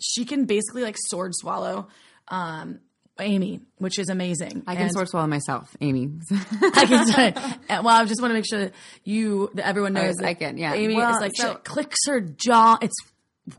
She 0.01 0.25
can 0.25 0.43
basically 0.45 0.83
like 0.83 0.97
sword 1.07 1.31
swallow. 1.35 1.87
Um, 2.27 2.79
Amy, 3.19 3.61
which 3.77 3.99
is 3.99 4.09
amazing. 4.09 4.63
I 4.67 4.73
can 4.75 4.83
And- 4.85 4.91
sword 4.93 5.07
swallow 5.09 5.27
myself, 5.27 5.75
Amy. 5.81 6.09
I 6.31 6.85
can 6.85 7.05
say. 7.07 7.33
Well, 7.69 7.87
I 7.89 8.05
just 8.05 8.21
want 8.21 8.31
to 8.31 8.35
make 8.35 8.45
sure 8.49 8.59
that 8.59 8.73
you, 9.03 9.51
that 9.53 9.67
everyone 9.67 9.93
knows. 9.93 10.05
yes, 10.05 10.15
that 10.19 10.25
I 10.27 10.33
can, 10.33 10.57
yeah. 10.57 10.73
Amy 10.73 10.95
Well, 10.95 11.13
is 11.15 11.21
like 11.21 11.31
so- 11.35 11.53
she 11.53 11.57
clicks 11.63 11.97
her 12.07 12.19
jaw. 12.21 12.77
It's 12.81 12.95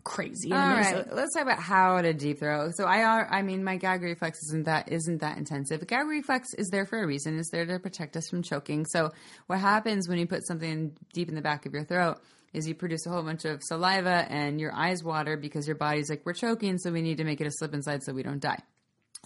crazy. 0.03 0.51
All 0.51 0.59
right, 0.59 1.07
let's 1.13 1.35
talk 1.35 1.43
about 1.43 1.59
how 1.61 2.01
to 2.01 2.13
deep 2.15 2.39
throat. 2.39 2.73
So 2.75 2.85
I 2.85 3.03
are, 3.05 3.29
I 3.31 3.43
mean, 3.43 3.63
my 3.63 3.77
gag 3.77 4.03
reflex 4.03 4.39
isn't 4.49 4.65
that 4.65 4.91
isn't 4.91 5.19
that 5.21 5.37
intensive. 5.37 5.87
Gag 5.87 6.07
reflex 6.07 6.49
is 6.55 6.69
there 6.71 6.87
for 6.87 7.03
a 7.03 7.07
reason. 7.07 7.39
It's 7.39 7.51
there 7.51 7.67
to 7.67 7.79
protect 7.79 8.17
us 8.17 8.29
from 8.29 8.43
choking. 8.43 8.87
So 8.87 9.11
what 9.47 9.61
happens 9.61 10.09
when 10.09 10.19
you 10.19 10.27
put 10.27 10.47
something 10.47 10.97
deep 11.13 11.29
in 11.29 11.35
the 11.35 11.43
back 11.43 11.67
of 11.67 11.75
your 11.75 11.85
throat 11.85 12.19
is 12.55 12.67
you 12.67 12.75
produce 12.75 13.05
a 13.07 13.11
whole 13.11 13.23
bunch 13.23 13.45
of 13.45 13.61
saliva 13.63 14.27
and 14.31 14.59
your 14.61 14.73
eyes 14.73 15.03
water 15.05 15.37
because 15.37 15.67
your 15.67 15.77
body's 15.77 16.09
like 16.09 16.23
we're 16.25 16.33
choking, 16.33 16.79
so 16.79 16.91
we 16.91 17.03
need 17.03 17.19
to 17.19 17.25
make 17.25 17.41
it 17.41 17.47
a 17.47 17.51
slip 17.53 17.75
inside 17.75 18.03
so 18.03 18.13
we 18.15 18.23
don't 18.23 18.41
die, 18.41 18.61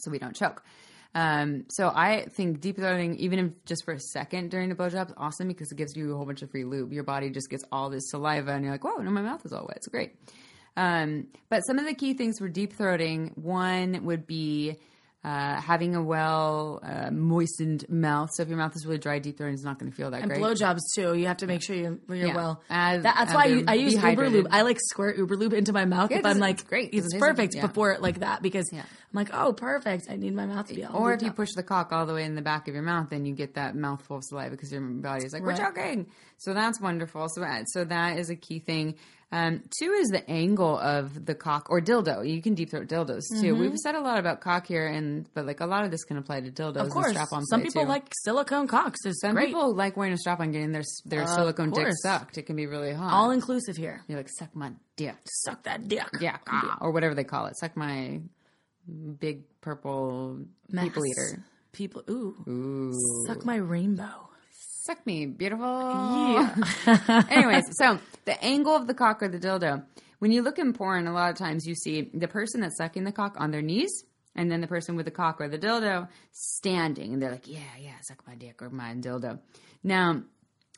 so 0.00 0.10
we 0.10 0.18
don't 0.18 0.34
choke. 0.34 0.62
Um, 1.14 1.64
so 1.70 1.88
I 1.88 2.26
think 2.32 2.60
deep 2.60 2.76
throating, 2.76 3.16
even 3.16 3.38
if 3.38 3.64
just 3.64 3.84
for 3.84 3.92
a 3.94 4.00
second 4.00 4.50
during 4.50 4.68
the 4.68 4.74
blowjob, 4.74 5.08
is 5.08 5.14
awesome 5.16 5.48
because 5.48 5.72
it 5.72 5.76
gives 5.76 5.96
you 5.96 6.12
a 6.12 6.16
whole 6.16 6.26
bunch 6.26 6.42
of 6.42 6.50
free 6.50 6.64
lube. 6.64 6.92
Your 6.92 7.02
body 7.02 7.30
just 7.30 7.48
gets 7.48 7.64
all 7.72 7.88
this 7.90 8.10
saliva, 8.10 8.52
and 8.52 8.62
you're 8.62 8.72
like, 8.72 8.84
"Whoa, 8.84 9.02
no, 9.02 9.10
my 9.10 9.22
mouth 9.22 9.44
is 9.44 9.52
all 9.52 9.66
wet." 9.66 9.78
It's 9.78 9.88
great. 9.88 10.16
Um, 10.76 11.28
but 11.48 11.60
some 11.60 11.78
of 11.78 11.86
the 11.86 11.94
key 11.94 12.14
things 12.14 12.38
for 12.38 12.48
deep 12.48 12.76
throating, 12.76 13.36
one 13.36 14.04
would 14.04 14.26
be 14.26 14.76
uh, 15.28 15.60
having 15.60 15.94
a 15.94 16.02
well 16.02 16.80
uh, 16.82 17.10
moistened 17.10 17.84
mouth. 17.88 18.30
So 18.32 18.42
if 18.42 18.48
your 18.48 18.56
mouth 18.58 18.74
is 18.76 18.86
really 18.86 18.98
dry, 18.98 19.18
deep 19.18 19.36
throating 19.38 19.54
is 19.54 19.64
not 19.64 19.78
going 19.78 19.90
to 19.90 19.96
feel 19.96 20.10
that 20.12 20.22
and 20.22 20.30
great. 20.30 20.42
And 20.42 20.46
blowjobs 20.56 20.80
too. 20.94 21.14
You 21.14 21.26
have 21.26 21.38
to 21.38 21.46
make 21.46 21.62
sure 21.62 21.76
you, 21.76 22.00
you're 22.08 22.16
Yeah. 22.28 22.34
well. 22.34 22.62
As- 22.70 23.02
That- 23.02 23.14
that's 23.16 23.34
why 23.34 23.62
I, 23.66 23.72
I 23.72 23.74
use 23.74 23.94
Uber. 23.94 24.30
Lube. 24.30 24.46
I 24.50 24.62
like 24.62 24.78
squirt 24.80 25.18
Uber 25.18 25.36
Lube 25.36 25.52
into 25.52 25.72
my 25.72 25.84
mouth 25.84 26.10
Yeah, 26.10 26.18
if 26.18 26.26
I'm 26.26 26.38
like, 26.38 26.54
it's 26.60 26.62
great. 26.62 26.90
It's 26.92 27.14
perfect 27.16 27.54
Yeah. 27.54 27.66
before 27.66 27.92
it 27.92 28.00
like 28.00 28.20
that 28.20 28.42
because. 28.42 28.70
I'm 28.72 28.84
like, 29.14 29.30
oh, 29.32 29.54
perfect. 29.54 30.06
I 30.10 30.16
need 30.16 30.34
my 30.34 30.44
mouth 30.44 30.68
to 30.68 30.74
be 30.74 30.84
all. 30.84 30.96
or 31.02 31.14
if 31.14 31.22
you 31.22 31.28
up. 31.30 31.36
push 31.36 31.48
the 31.56 31.62
cock 31.62 31.92
all 31.92 32.04
the 32.04 32.12
way 32.12 32.24
in 32.24 32.34
the 32.34 32.42
back 32.42 32.68
of 32.68 32.74
your 32.74 32.82
mouth, 32.82 33.08
then 33.08 33.24
you 33.24 33.34
get 33.34 33.54
that 33.54 33.74
mouthful 33.74 34.18
of 34.18 34.24
saliva 34.24 34.50
because 34.50 34.70
your 34.70 34.82
body 34.82 35.24
is 35.24 35.32
like, 35.32 35.42
Right. 35.42 35.58
we're 35.58 35.64
choking. 35.64 36.06
So 36.36 36.52
that's 36.52 36.78
wonderful. 36.78 37.26
So, 37.30 37.42
uh, 37.42 37.64
so 37.64 37.84
that 37.84 38.18
is 38.18 38.28
a 38.28 38.36
key 38.36 38.58
thing. 38.58 38.96
Um, 39.30 39.62
two 39.78 39.90
is 39.90 40.08
the 40.08 40.26
angle 40.30 40.78
of 40.78 41.26
the 41.26 41.34
cock 41.34 41.66
or 41.68 41.82
dildo. 41.82 42.26
You 42.26 42.40
can 42.40 42.54
deep 42.54 42.70
throat 42.70 42.86
dildos 42.88 43.24
too. 43.40 43.54
We've 43.54 43.76
said 43.76 43.94
a 43.94 44.00
lot 44.00 44.18
about 44.18 44.40
cock 44.40 44.66
here, 44.66 44.86
and 44.86 45.28
but 45.34 45.44
like 45.44 45.60
a 45.60 45.66
lot 45.66 45.84
of 45.84 45.90
this 45.90 46.04
can 46.04 46.16
apply 46.16 46.40
to 46.40 46.50
dildos. 46.50 46.76
of 46.76 46.88
course, 46.88 47.08
and 47.08 47.14
strap 47.16 47.28
on 47.32 47.44
some 47.44 47.60
people 47.62 47.82
too. 47.82 47.88
like 47.88 48.10
silicone 48.24 48.66
cocks. 48.68 49.04
Is 49.04 49.20
Some 49.20 49.34
great. 49.34 49.48
people 49.48 49.74
like 49.74 49.98
wearing 49.98 50.14
a 50.14 50.16
strap 50.16 50.40
on, 50.40 50.50
getting 50.50 50.72
their 50.72 50.84
their 51.04 51.26
silicone 51.26 51.72
dick 51.72 51.88
sucked. 52.02 52.38
It 52.38 52.44
can 52.44 52.56
be 52.56 52.66
really 52.66 52.94
hot. 52.94 53.12
all 53.12 53.30
inclusive 53.30 53.76
here. 53.76 54.02
You're 54.08 54.16
like, 54.18 54.30
suck 54.30 54.56
my 54.56 54.72
dick. 54.96 55.16
Suck 55.26 55.62
that 55.64 55.88
dick. 55.88 56.08
Yeah, 56.20 56.38
ah, 56.48 56.78
or 56.80 56.92
whatever 56.92 57.14
they 57.14 57.24
call 57.24 57.46
it. 57.46 57.58
Suck 57.58 57.76
my 57.76 58.20
big 59.20 59.42
purple 59.60 60.38
people 60.70 61.02
Mass. 61.02 61.10
eater. 61.10 61.44
People, 61.72 62.02
ooh, 62.08 62.34
Ooh. 62.48 62.92
suck 63.26 63.44
my 63.44 63.56
rainbow. 63.56 64.27
Suck 64.88 65.06
me, 65.06 65.26
beautiful. 65.26 65.66
Yeah. 65.66 67.24
Anyways, 67.28 67.76
so 67.76 67.98
the 68.24 68.42
angle 68.42 68.74
of 68.74 68.86
the 68.86 68.94
cock 68.94 69.22
or 69.22 69.28
the 69.28 69.38
dildo. 69.38 69.84
When 70.18 70.32
you 70.32 70.40
look 70.40 70.58
in 70.58 70.72
porn, 70.72 71.06
a 71.06 71.12
lot 71.12 71.30
of 71.30 71.36
times 71.36 71.66
you 71.66 71.74
see 71.74 72.08
the 72.14 72.26
person 72.26 72.62
that's 72.62 72.78
sucking 72.78 73.04
the 73.04 73.12
cock 73.12 73.34
on 73.36 73.50
their 73.50 73.60
knees, 73.60 73.90
and 74.34 74.50
then 74.50 74.62
the 74.62 74.66
person 74.66 74.96
with 74.96 75.04
the 75.04 75.10
cock 75.10 75.42
or 75.42 75.48
the 75.50 75.58
dildo 75.58 76.08
standing, 76.32 77.12
and 77.12 77.20
they're 77.20 77.30
like, 77.30 77.46
"Yeah, 77.46 77.76
yeah, 77.78 78.00
suck 78.00 78.26
my 78.26 78.34
dick 78.34 78.62
or 78.62 78.70
my 78.70 78.94
dildo." 78.94 79.40
Now, 79.84 80.22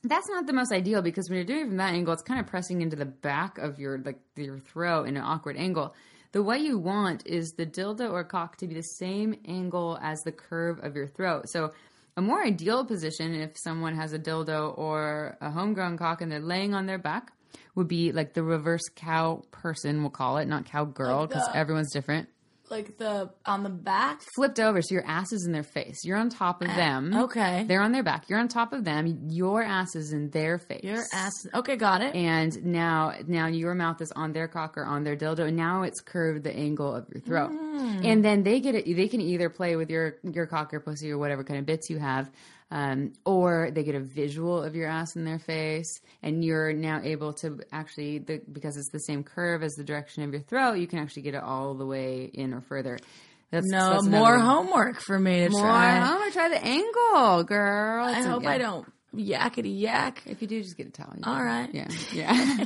that's 0.03 0.29
not 0.29 0.45
the 0.45 0.55
most 0.55 0.73
ideal 0.73 1.03
because 1.03 1.31
when 1.31 1.37
you're 1.37 1.45
doing 1.45 1.61
it 1.61 1.69
from 1.69 1.77
that 1.77 1.95
angle, 1.95 2.13
it's 2.13 2.25
kind 2.25 2.41
of 2.41 2.49
pressing 2.49 2.83
into 2.83 2.97
the 2.97 3.07
back 3.07 3.59
of 3.59 3.79
your 3.79 3.99
like 3.99 4.19
your 4.35 4.59
throat 4.59 5.05
in 5.05 5.17
an 5.19 5.23
awkward 5.23 5.57
angle. 5.57 5.95
The 6.33 6.43
way 6.43 6.59
you 6.59 6.79
want 6.79 7.27
is 7.27 7.53
the 7.53 7.67
dildo 7.67 8.11
or 8.11 8.25
cock 8.25 8.57
to 8.57 8.67
be 8.67 8.75
the 8.75 8.83
same 8.83 9.37
angle 9.47 10.01
as 10.03 10.23
the 10.23 10.33
curve 10.33 10.81
of 10.83 10.97
your 10.97 11.07
throat. 11.07 11.49
So 11.49 11.73
a 12.17 12.23
more 12.23 12.43
ideal 12.43 12.85
position 12.85 13.35
if 13.35 13.57
someone 13.57 13.95
has 13.95 14.13
a 14.13 14.19
dildo 14.19 14.77
or 14.77 15.37
a 15.41 15.51
homegrown 15.51 15.97
cock 15.97 16.21
and 16.21 16.31
they're 16.31 16.41
laying 16.41 16.75
on 16.75 16.87
their 16.87 16.99
back 16.99 17.33
would 17.75 17.89
be 17.89 18.13
like 18.13 18.35
the 18.35 18.43
reverse 18.43 18.89
cow 18.95 19.43
person, 19.51 20.01
we'll 20.03 20.11
call 20.11 20.39
it, 20.39 20.49
not 20.49 20.65
cowgirl 20.65 21.27
because 21.27 21.49
everyone's 21.55 21.93
different. 21.93 22.29
Like 22.71 22.97
the 22.99 23.31
on 23.45 23.63
the 23.63 23.69
back. 23.71 24.23
Flipped 24.35 24.61
over 24.61 24.81
so 24.83 24.95
your 24.95 25.05
ass 25.07 25.33
is 25.33 25.45
in 25.47 25.53
their 25.53 25.63
face. 25.63 26.05
You're 26.05 26.17
on 26.19 26.31
top 26.31 26.63
of 26.63 26.69
them. 26.69 27.11
Ah, 27.15 27.23
okay. 27.25 27.65
They're 27.67 27.81
on 27.83 27.93
their 27.93 28.03
back. 28.03 28.29
You're 28.29 28.39
on 28.39 28.49
top 28.49 28.73
of 28.73 28.85
them. 28.85 29.27
Your 29.29 29.63
ass 29.63 29.95
is 29.97 30.13
in 30.13 30.31
their 30.31 30.59
face. 30.59 30.85
Your 30.85 31.03
ass. 31.13 31.33
Okay, 31.55 31.77
got 31.77 32.01
it. 32.03 32.15
and 32.15 32.65
now 32.65 33.15
now 33.27 33.47
your 33.47 33.75
mouth 33.75 34.01
is 34.01 34.13
on 34.13 34.33
their 34.33 34.49
cock 34.49 34.79
or 34.79 34.85
on 34.85 35.05
their 35.05 35.17
dildo 35.17 35.49
and 35.49 35.57
now 35.57 35.83
it's 35.83 36.01
curved 36.01 36.45
the 36.45 36.55
angle 36.57 36.95
of 36.95 37.07
your 37.13 37.21
throat 37.23 37.51
Mm. 37.51 38.05
and 38.05 38.25
then 38.25 38.43
they 38.43 38.61
get 38.61 38.75
it 38.75 38.85
they 38.85 39.09
can 39.09 39.21
either 39.21 39.49
play 39.49 39.75
with 39.77 39.91
your 39.91 40.17
your 40.23 40.47
cock 40.47 40.73
or 40.75 40.81
pussy 40.81 41.11
or 41.11 41.19
whatever 41.19 41.43
kind 41.45 41.59
of 41.59 41.67
bits 41.67 41.89
you 41.89 41.99
have 41.99 42.31
um, 42.71 43.13
or 43.25 43.71
they 43.73 43.83
get 43.83 43.95
a 43.95 44.01
visual 44.01 44.63
of 44.63 44.75
your 44.77 44.89
ass 44.89 45.17
in 45.17 45.25
their 45.25 45.39
face 45.41 46.01
and 46.23 46.45
you're 46.45 46.73
now 46.73 47.01
able 47.03 47.33
to 47.35 47.61
actually 47.73 48.19
the, 48.19 48.41
because 48.53 48.77
it's 48.77 48.91
the 48.91 48.99
same 49.01 49.25
curve 49.25 49.63
as 49.63 49.73
the 49.75 49.85
direction 49.85 50.23
of 50.23 50.33
your 50.33 50.43
throat 50.43 50.75
you 50.75 50.87
can 50.87 50.99
actually 51.01 51.23
get 51.23 51.35
it 51.35 51.43
all 51.43 51.75
the 51.75 51.87
way 51.87 52.31
in 52.33 52.55
or 52.55 52.61
further 52.61 52.99
that's, 53.51 53.67
no 53.69 53.91
that's 53.95 54.07
more 54.07 54.35
another- 54.37 54.49
homework 54.51 55.01
for 55.01 55.19
me 55.19 55.45
to 55.45 55.51
more 55.51 55.63
try. 55.63 55.99
I'm 55.99 56.19
gonna 56.19 56.31
try 56.31 56.49
the 56.49 56.65
angle 56.65 57.43
girl 57.45 58.07
I 58.07 58.19
It's 58.19 58.27
a- 58.27 58.31
hope 58.31 58.43
yeah. 58.45 58.51
I 58.51 58.59
don't 58.59 58.87
yakety 59.13 59.81
yak. 59.81 60.23
If 60.27 60.41
you 60.41 60.47
do, 60.47 60.63
just 60.63 60.77
get 60.77 60.87
a 60.87 60.91
towel. 60.91 61.17
All 61.25 61.43
right. 61.43 61.69
Yeah. 61.75 61.89
Yeah. 62.15 62.65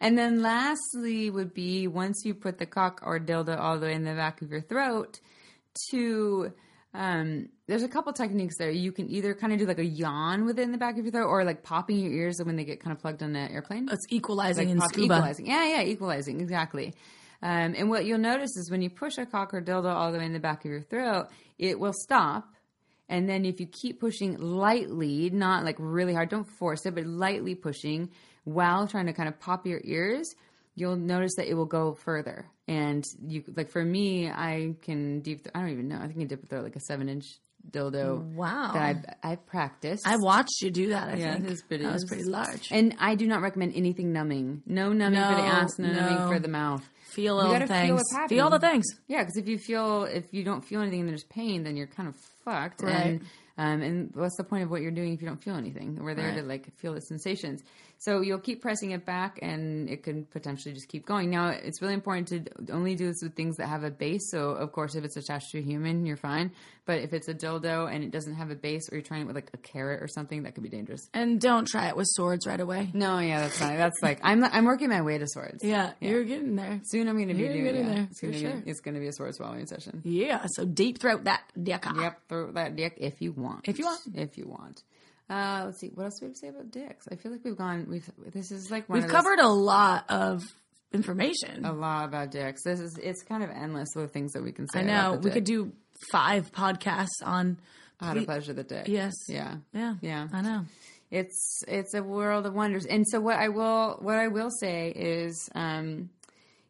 and 0.00 0.16
then 0.16 0.40
lastly 0.40 1.28
would 1.28 1.52
be 1.52 1.86
once 1.86 2.22
you 2.24 2.32
put 2.32 2.56
the 2.56 2.64
cock 2.64 3.02
or 3.04 3.20
dildo 3.20 3.58
all 3.58 3.78
the 3.78 3.84
way 3.88 3.92
in 3.92 4.04
the 4.04 4.14
back 4.14 4.40
of 4.40 4.50
your 4.50 4.62
throat 4.62 5.20
to 5.90 6.52
um 6.94 7.48
there's 7.68 7.82
a 7.82 7.88
couple 7.88 8.12
techniques 8.12 8.56
there. 8.58 8.70
You 8.70 8.92
can 8.92 9.08
either 9.10 9.34
kind 9.34 9.52
of 9.52 9.58
do 9.58 9.66
like 9.66 9.78
a 9.78 9.84
yawn 9.84 10.44
with 10.44 10.58
it 10.58 10.62
in 10.62 10.72
the 10.72 10.78
back 10.78 10.98
of 10.98 11.04
your 11.04 11.12
throat 11.12 11.26
or 11.28 11.42
like 11.44 11.62
popping 11.62 11.98
your 12.00 12.12
ears 12.12 12.38
when 12.42 12.56
they 12.56 12.64
get 12.64 12.80
kind 12.80 12.94
of 12.94 13.00
plugged 13.00 13.22
on 13.22 13.34
an 13.34 13.50
airplane. 13.50 13.88
It's 13.90 14.04
equalizing 14.10 14.66
Like 14.68 14.72
in 14.74 14.78
pop- 14.80 14.88
scuba. 14.90 15.14
Equalizing. 15.14 15.46
Yeah, 15.46 15.66
yeah, 15.66 15.82
equalizing. 15.82 16.40
Exactly. 16.40 16.92
Um, 17.40 17.74
and 17.76 17.88
what 17.88 18.04
you'll 18.04 18.18
notice 18.18 18.56
is 18.56 18.70
when 18.70 18.82
you 18.82 18.90
push 18.90 19.16
a 19.18 19.24
cock 19.26 19.54
or 19.54 19.62
dildo 19.62 19.92
all 19.92 20.12
the 20.12 20.18
way 20.18 20.26
in 20.26 20.32
the 20.32 20.38
back 20.38 20.64
of 20.64 20.70
your 20.70 20.82
throat, 20.82 21.28
it 21.58 21.80
will 21.80 21.94
stop. 21.94 22.52
And 23.08 23.28
then 23.28 23.44
if 23.44 23.58
you 23.58 23.66
keep 23.66 23.98
pushing 23.98 24.38
lightly, 24.38 25.30
not 25.30 25.64
like 25.64 25.76
really 25.78 26.14
hard, 26.14 26.28
don't 26.28 26.44
force 26.48 26.84
it, 26.86 26.94
but 26.94 27.06
lightly 27.06 27.54
pushing 27.54 28.10
while 28.44 28.86
trying 28.86 29.06
to 29.06 29.12
kind 29.12 29.28
of 29.28 29.40
pop 29.40 29.66
your 29.66 29.80
ears, 29.82 30.34
you'll 30.74 30.96
notice 30.96 31.34
that 31.36 31.48
it 31.48 31.54
will 31.54 31.66
go 31.66 31.94
further. 31.94 32.46
And 32.68 33.04
you 33.26 33.42
like 33.56 33.70
for 33.70 33.84
me, 33.84 34.30
I 34.30 34.74
can 34.82 35.20
deep. 35.20 35.46
I 35.54 35.60
don't 35.60 35.70
even 35.70 35.88
know. 35.88 35.98
I 36.02 36.06
think 36.06 36.20
I 36.20 36.24
dip 36.24 36.48
throw 36.48 36.60
like 36.60 36.76
a 36.76 36.80
seven 36.80 37.08
inch 37.08 37.26
dildo. 37.70 38.22
Wow. 38.34 38.72
That 38.72 38.82
I've 38.82 39.30
I've 39.32 39.46
practiced. 39.46 40.06
I 40.06 40.16
watched 40.16 40.60
you 40.62 40.70
do 40.70 40.88
that. 40.90 41.08
I 41.08 41.16
Yeah, 41.16 41.34
think 41.34 41.48
it's 41.48 41.62
pretty- 41.62 41.84
that 41.84 41.92
was 41.92 42.04
pretty 42.04 42.24
large. 42.24 42.68
and 42.70 42.94
I 42.98 43.14
do 43.14 43.26
not 43.26 43.40
recommend 43.42 43.74
anything 43.74 44.12
numbing. 44.12 44.62
No 44.66 44.92
numbing 44.92 45.20
for 45.20 45.34
the 45.36 45.42
ass, 45.42 45.78
no, 45.78 45.92
numbing 45.92 46.28
for 46.28 46.38
the 46.40 46.48
mouth. 46.48 46.88
feel 47.10 47.38
all 47.38 47.52
the 47.52 47.58
feel 47.60 47.66
things. 47.68 48.02
happening. 48.12 48.38
Feel 48.38 48.50
the 48.50 48.58
things. 48.58 48.84
Yeah, 49.06 49.18
because 49.22 49.36
if 49.36 49.46
you 49.48 49.58
feel 49.58 50.04
if 50.04 50.32
you 50.32 50.44
don't 50.44 50.64
feel 50.64 50.80
anything 50.80 51.00
and 51.00 51.08
there's 51.08 51.24
pain, 51.24 51.62
then 51.62 51.76
you're 51.76 51.86
kind 51.88 52.08
of 52.08 52.16
fucked. 52.44 52.82
Right. 52.82 52.94
And 52.94 53.20
um, 53.58 53.82
and 53.82 54.10
what's 54.14 54.36
the 54.38 54.44
point 54.44 54.62
of 54.64 54.70
what 54.70 54.80
you're 54.80 54.90
doing 54.90 55.12
if 55.12 55.20
you 55.20 55.28
don't 55.28 55.42
feel 55.42 55.54
anything? 55.56 55.98
We're 56.02 56.14
there 56.14 56.28
Right. 56.28 56.36
to 56.38 56.42
like 56.42 56.74
feel 56.78 56.94
the 56.94 57.00
sensations. 57.02 57.62
So 58.02 58.20
you'll 58.20 58.40
keep 58.40 58.62
pressing 58.62 58.90
it 58.90 59.04
back, 59.06 59.38
and 59.42 59.88
it 59.88 60.02
can 60.02 60.24
potentially 60.24 60.74
just 60.74 60.88
keep 60.88 61.06
going. 61.06 61.30
Now 61.30 61.50
it's 61.50 61.80
really 61.80 61.94
important 61.94 62.26
to 62.28 62.72
only 62.72 62.96
do 62.96 63.06
this 63.06 63.20
with 63.22 63.36
things 63.36 63.58
that 63.58 63.68
have 63.68 63.84
a 63.84 63.92
base. 63.92 64.28
So 64.32 64.50
of 64.50 64.72
course, 64.72 64.96
if 64.96 65.04
it's 65.04 65.16
attached 65.16 65.50
to 65.52 65.58
a 65.58 65.62
human, 65.62 66.04
you're 66.04 66.16
fine. 66.16 66.50
But 66.84 66.98
if 66.98 67.12
it's 67.12 67.28
a 67.28 67.34
dildo 67.34 67.88
and 67.88 68.02
it 68.02 68.10
doesn't 68.10 68.34
have 68.34 68.50
a 68.50 68.56
base, 68.56 68.90
or 68.90 68.96
you're 68.96 69.04
trying 69.04 69.22
it 69.22 69.26
with 69.26 69.36
like 69.36 69.50
a 69.54 69.56
carrot 69.56 70.02
or 70.02 70.08
something, 70.08 70.42
that 70.42 70.56
could 70.56 70.64
be 70.64 70.68
dangerous. 70.68 71.08
And 71.14 71.40
don't 71.40 71.64
try 71.64 71.86
it 71.86 71.96
with 71.96 72.08
swords 72.08 72.44
right 72.44 72.58
away. 72.58 72.90
No, 72.92 73.20
yeah, 73.20 73.42
that's 73.42 73.58
fine. 73.58 73.76
That's 73.78 74.02
like 74.02 74.18
I'm 74.24 74.42
I'm 74.42 74.64
working 74.64 74.88
my 74.88 75.02
way 75.02 75.18
to 75.18 75.26
swords. 75.28 75.62
Yeah, 75.62 75.92
you're 76.00 76.24
getting 76.24 76.56
there. 76.56 76.80
Soon 76.86 77.06
I'm 77.06 77.14
going 77.14 77.28
to 77.28 77.34
be 77.34 77.40
You're 77.40 77.52
doing 77.52 77.64
getting 77.66 77.86
yeah, 77.86 77.94
there, 77.94 78.08
It's 78.10 78.20
going 78.20 78.34
sure. 78.34 78.56
be 78.56 78.68
it's 78.70 78.80
going 78.80 78.94
to 78.94 79.00
be 79.00 79.06
a 79.06 79.12
sword 79.12 79.32
swallowing 79.36 79.66
session. 79.66 80.02
Yeah, 80.04 80.44
so 80.56 80.64
deep 80.64 80.98
throat 81.00 81.22
that 81.24 81.42
dick. 81.62 81.84
Yep, 81.96 82.20
throw 82.28 82.50
that 82.50 82.74
dick 82.74 82.94
if 82.96 83.22
you 83.22 83.30
want. 83.30 83.68
If 83.68 83.78
you 83.78 83.84
want. 83.84 84.00
If 84.16 84.36
you 84.36 84.48
want. 84.48 84.82
Uh, 85.30 85.62
let's 85.66 85.78
see. 85.80 85.90
What 85.94 86.04
else 86.04 86.18
do 86.20 86.26
we 86.26 86.28
have 86.30 86.34
to 86.34 86.38
say 86.40 86.48
about 86.48 86.70
dicks? 86.70 87.06
I 87.10 87.16
feel 87.16 87.32
like 87.32 87.44
we've 87.44 87.56
gone. 87.56 87.86
We've. 87.88 88.08
This 88.32 88.50
is 88.50 88.70
like 88.70 88.88
one 88.88 88.96
We've 88.98 89.04
of 89.04 89.10
those- 89.10 89.20
covered 89.22 89.38
a 89.38 89.48
lot 89.48 90.04
of 90.10 90.42
information. 90.92 91.64
a 91.64 91.72
lot 91.72 92.04
about 92.06 92.30
dicks. 92.30 92.62
This 92.64 92.80
is. 92.80 92.98
It's 93.02 93.22
kind 93.22 93.42
of 93.42 93.50
endless 93.50 93.88
the 93.94 94.08
things 94.08 94.32
that 94.32 94.42
we 94.42 94.52
can 94.52 94.68
say. 94.68 94.80
I 94.80 94.82
know. 94.82 95.14
We 95.14 95.22
dick. 95.24 95.32
could 95.34 95.44
do 95.44 95.72
five 96.10 96.52
podcasts 96.52 97.22
on. 97.24 97.56
how 98.00 98.14
to 98.14 98.22
pleasure 98.24 98.52
the 98.52 98.64
dick. 98.64 98.88
Yes. 98.88 99.12
Yeah. 99.28 99.56
Yeah. 99.72 99.94
Yeah. 100.00 100.28
I 100.32 100.42
know. 100.42 100.64
it's 101.10 101.62
it's 101.68 101.94
a 101.94 102.02
world 102.02 102.44
of 102.46 102.54
wonders. 102.54 102.84
And 102.84 103.06
so 103.08 103.20
what 103.20 103.36
I 103.36 103.48
will 103.48 103.98
what 104.00 104.16
I 104.18 104.28
will 104.28 104.50
say 104.50 104.90
is, 104.90 105.48
um, 105.54 106.10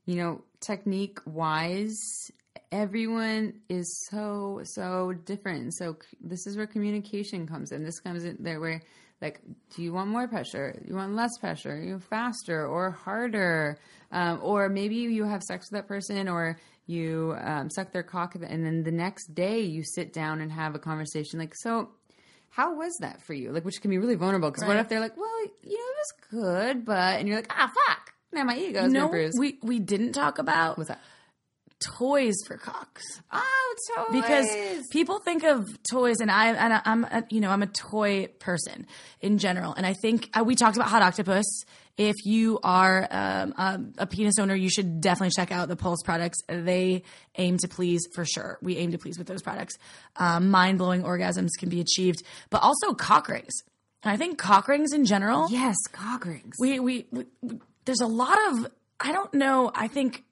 you 0.05 0.17
know, 0.17 0.43
technique 0.61 1.19
wise, 1.27 1.99
everyone 2.73 3.53
is 3.69 4.07
so 4.11 4.61
so 4.65 5.13
different. 5.25 5.75
So 5.75 5.97
this 6.21 6.47
is 6.47 6.57
where 6.57 6.67
communication 6.67 7.47
comes 7.47 7.71
in. 7.71 7.85
This 7.85 8.01
comes 8.01 8.25
in 8.25 8.39
there 8.41 8.59
where 8.61 8.83
like, 9.21 9.41
do 9.77 9.83
you 9.83 9.93
want 9.93 10.11
more 10.11 10.27
pressure? 10.27 10.83
You 10.85 10.97
want 10.97 11.15
less 11.15 11.39
pressure? 11.39 11.81
You 11.81 12.01
faster 12.01 12.67
or 12.67 12.91
harder? 12.91 13.79
Um, 14.11 14.41
or 14.43 14.69
maybe 14.69 14.97
you 14.97 15.25
have 15.25 15.43
sex 15.45 15.71
with 15.71 15.79
that 15.79 15.87
person 15.87 16.29
or 16.29 16.59
you 16.87 17.37
um, 17.41 17.71
suck 17.71 17.93
their 17.93 18.03
cock 18.03 18.35
and 18.35 18.67
then 18.67 18.83
the 18.83 18.91
next 18.91 19.33
day 19.35 19.61
you 19.61 19.85
sit 19.85 20.13
down 20.13 20.41
and 20.41 20.51
have 20.51 20.75
a 20.75 20.79
conversation 20.81 21.39
like 21.39 21.55
so 21.55 21.91
how 22.51 22.75
was 22.77 22.95
that 23.01 23.23
for 23.23 23.33
you? 23.33 23.51
Like, 23.51 23.65
which 23.65 23.81
can 23.81 23.91
be 23.91 23.97
really 23.97 24.15
vulnerable 24.17 24.51
because 24.51 24.67
what 24.67 24.77
if 24.77 24.87
they're 24.89 25.01
like, 25.01 25.17
well, 25.17 25.41
you 25.63 25.71
know, 25.79 25.85
it 25.85 25.97
was 25.97 26.13
good, 26.31 26.85
but, 26.85 27.19
and 27.19 27.27
you're 27.27 27.39
like, 27.39 27.47
ah, 27.49 27.73
fuck. 27.89 28.13
Now 28.31 28.45
my 28.45 28.59
ego's 28.59 28.93
No, 28.93 29.09
bruised. 29.09 29.39
we 29.39 29.59
we 29.63 29.79
didn't 29.79 30.13
talk 30.13 30.39
about 30.39 30.77
What's 30.77 30.89
that? 30.89 31.01
Toys 31.85 32.35
for 32.47 32.57
cocks. 32.57 33.03
Oh, 33.33 33.75
toys. 33.97 34.07
because 34.13 34.89
people 34.91 35.19
think 35.19 35.45
of 35.45 35.69
toys 35.91 36.21
and 36.21 36.31
I 36.31 36.53
and 36.53 36.73
I- 36.73 36.83
I'm 36.85 37.05
a, 37.05 37.25
you 37.31 37.41
know 37.41 37.51
I'm 37.51 37.63
a 37.63 37.67
toy 37.67 38.29
person 38.39 38.87
in 39.21 39.39
general 39.39 39.75
and 39.75 39.87
I 39.87 39.95
think 39.95 40.31
uh, 40.35 40.45
we 40.45 40.55
talked 40.55 40.77
about 40.77 40.89
Hot 40.89 41.03
Octopuss 41.03 41.45
if 41.99 42.15
you 42.25 42.59
are 42.63 43.07
um, 43.11 43.55
um, 43.57 43.93
a 43.99 44.07
penis 44.07 44.39
owner 44.39 44.55
you 44.55 44.71
should 44.71 45.01
definitely 45.01 45.33
check 45.37 45.53
out 45.53 45.69
the 45.69 45.77
pulse 45.77 46.03
products 46.03 46.39
they 46.49 47.03
aim 47.37 47.59
to 47.59 47.69
please 47.69 48.07
for 48.15 48.25
sure 48.25 48.59
we 48.63 48.77
aim 48.77 48.93
to 48.93 48.99
please 48.99 49.19
with 49.19 49.27
those 49.27 49.43
products 49.43 49.75
um, 50.17 50.51
mind-blowing 50.51 51.03
orgasms 51.03 51.51
can 51.59 51.69
be 51.69 51.81
achieved 51.81 52.23
but 52.51 52.63
also 52.63 52.95
cock 52.95 53.29
rings 53.29 53.53
and 54.03 54.13
I 54.13 54.17
think 54.17 54.39
cock 54.39 54.69
rings 54.69 54.93
in 54.93 55.05
general 55.05 55.49
yes, 55.51 55.77
cock 55.93 56.25
rings. 56.25 56.57
we, 56.59 56.81
we, 56.81 57.07
we, 57.11 57.27
we 57.43 57.61
there's 57.85 58.01
a 58.01 58.07
lot 58.07 58.39
of 58.49 58.69
I 59.05 59.11
don't 59.11 59.35
know. 59.35 59.73
I 59.75 59.89
think 59.89 60.23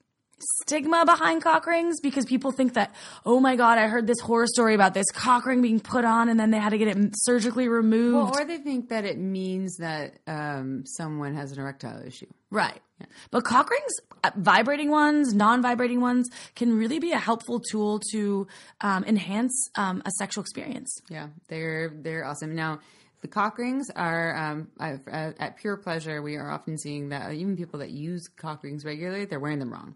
stigma 0.61 1.05
behind 1.05 1.41
cock 1.41 1.65
rings 1.65 1.99
because 2.01 2.25
people 2.25 2.51
think 2.51 2.73
that 2.73 2.93
oh 3.25 3.39
my 3.39 3.55
god, 3.55 3.77
I 3.77 3.87
heard 3.87 4.07
this 4.07 4.19
horror 4.19 4.47
story 4.47 4.75
about 4.75 4.93
this 4.93 5.09
cock 5.11 5.45
ring 5.45 5.61
being 5.61 5.79
put 5.79 6.05
on 6.05 6.29
and 6.29 6.39
then 6.39 6.51
they 6.51 6.59
had 6.59 6.69
to 6.69 6.77
get 6.77 6.87
it 6.87 7.13
surgically 7.15 7.67
removed. 7.67 8.15
well, 8.15 8.41
or 8.41 8.45
they 8.45 8.57
think 8.57 8.89
that 8.89 9.05
it 9.05 9.17
means 9.17 9.77
that 9.77 10.19
um, 10.27 10.83
someone 10.85 11.35
has 11.35 11.51
an 11.51 11.59
erectile 11.59 12.01
issue. 12.05 12.27
right. 12.49 12.79
But 13.31 13.43
cock 13.43 13.71
rings, 13.71 13.93
uh, 14.23 14.29
vibrating 14.35 14.91
ones, 14.91 15.33
non-vibrating 15.33 16.01
ones, 16.01 16.29
can 16.55 16.77
really 16.77 16.99
be 16.99 17.13
a 17.13 17.17
helpful 17.17 17.59
tool 17.59 17.99
to 18.11 18.45
um, 18.81 19.03
enhance 19.05 19.69
um, 19.75 20.03
a 20.05 20.11
sexual 20.11 20.43
experience. 20.43 21.01
Yeah, 21.09 21.29
they're 21.47 21.91
they're 21.95 22.23
awesome. 22.25 22.53
Now, 22.55 22.79
the 23.21 23.27
cock 23.27 23.57
rings 23.57 23.89
are 23.95 24.35
um, 24.35 24.67
uh, 24.79 24.97
at 25.39 25.57
Pure 25.57 25.77
Pleasure. 25.77 26.21
We 26.21 26.35
are 26.35 26.49
often 26.51 26.77
seeing 26.77 27.09
that 27.09 27.31
even 27.33 27.55
people 27.57 27.79
that 27.79 27.91
use 27.91 28.27
cock 28.27 28.63
rings 28.63 28.83
regularly, 28.85 29.25
they're 29.25 29.39
wearing 29.39 29.59
them 29.59 29.71
wrong. 29.71 29.95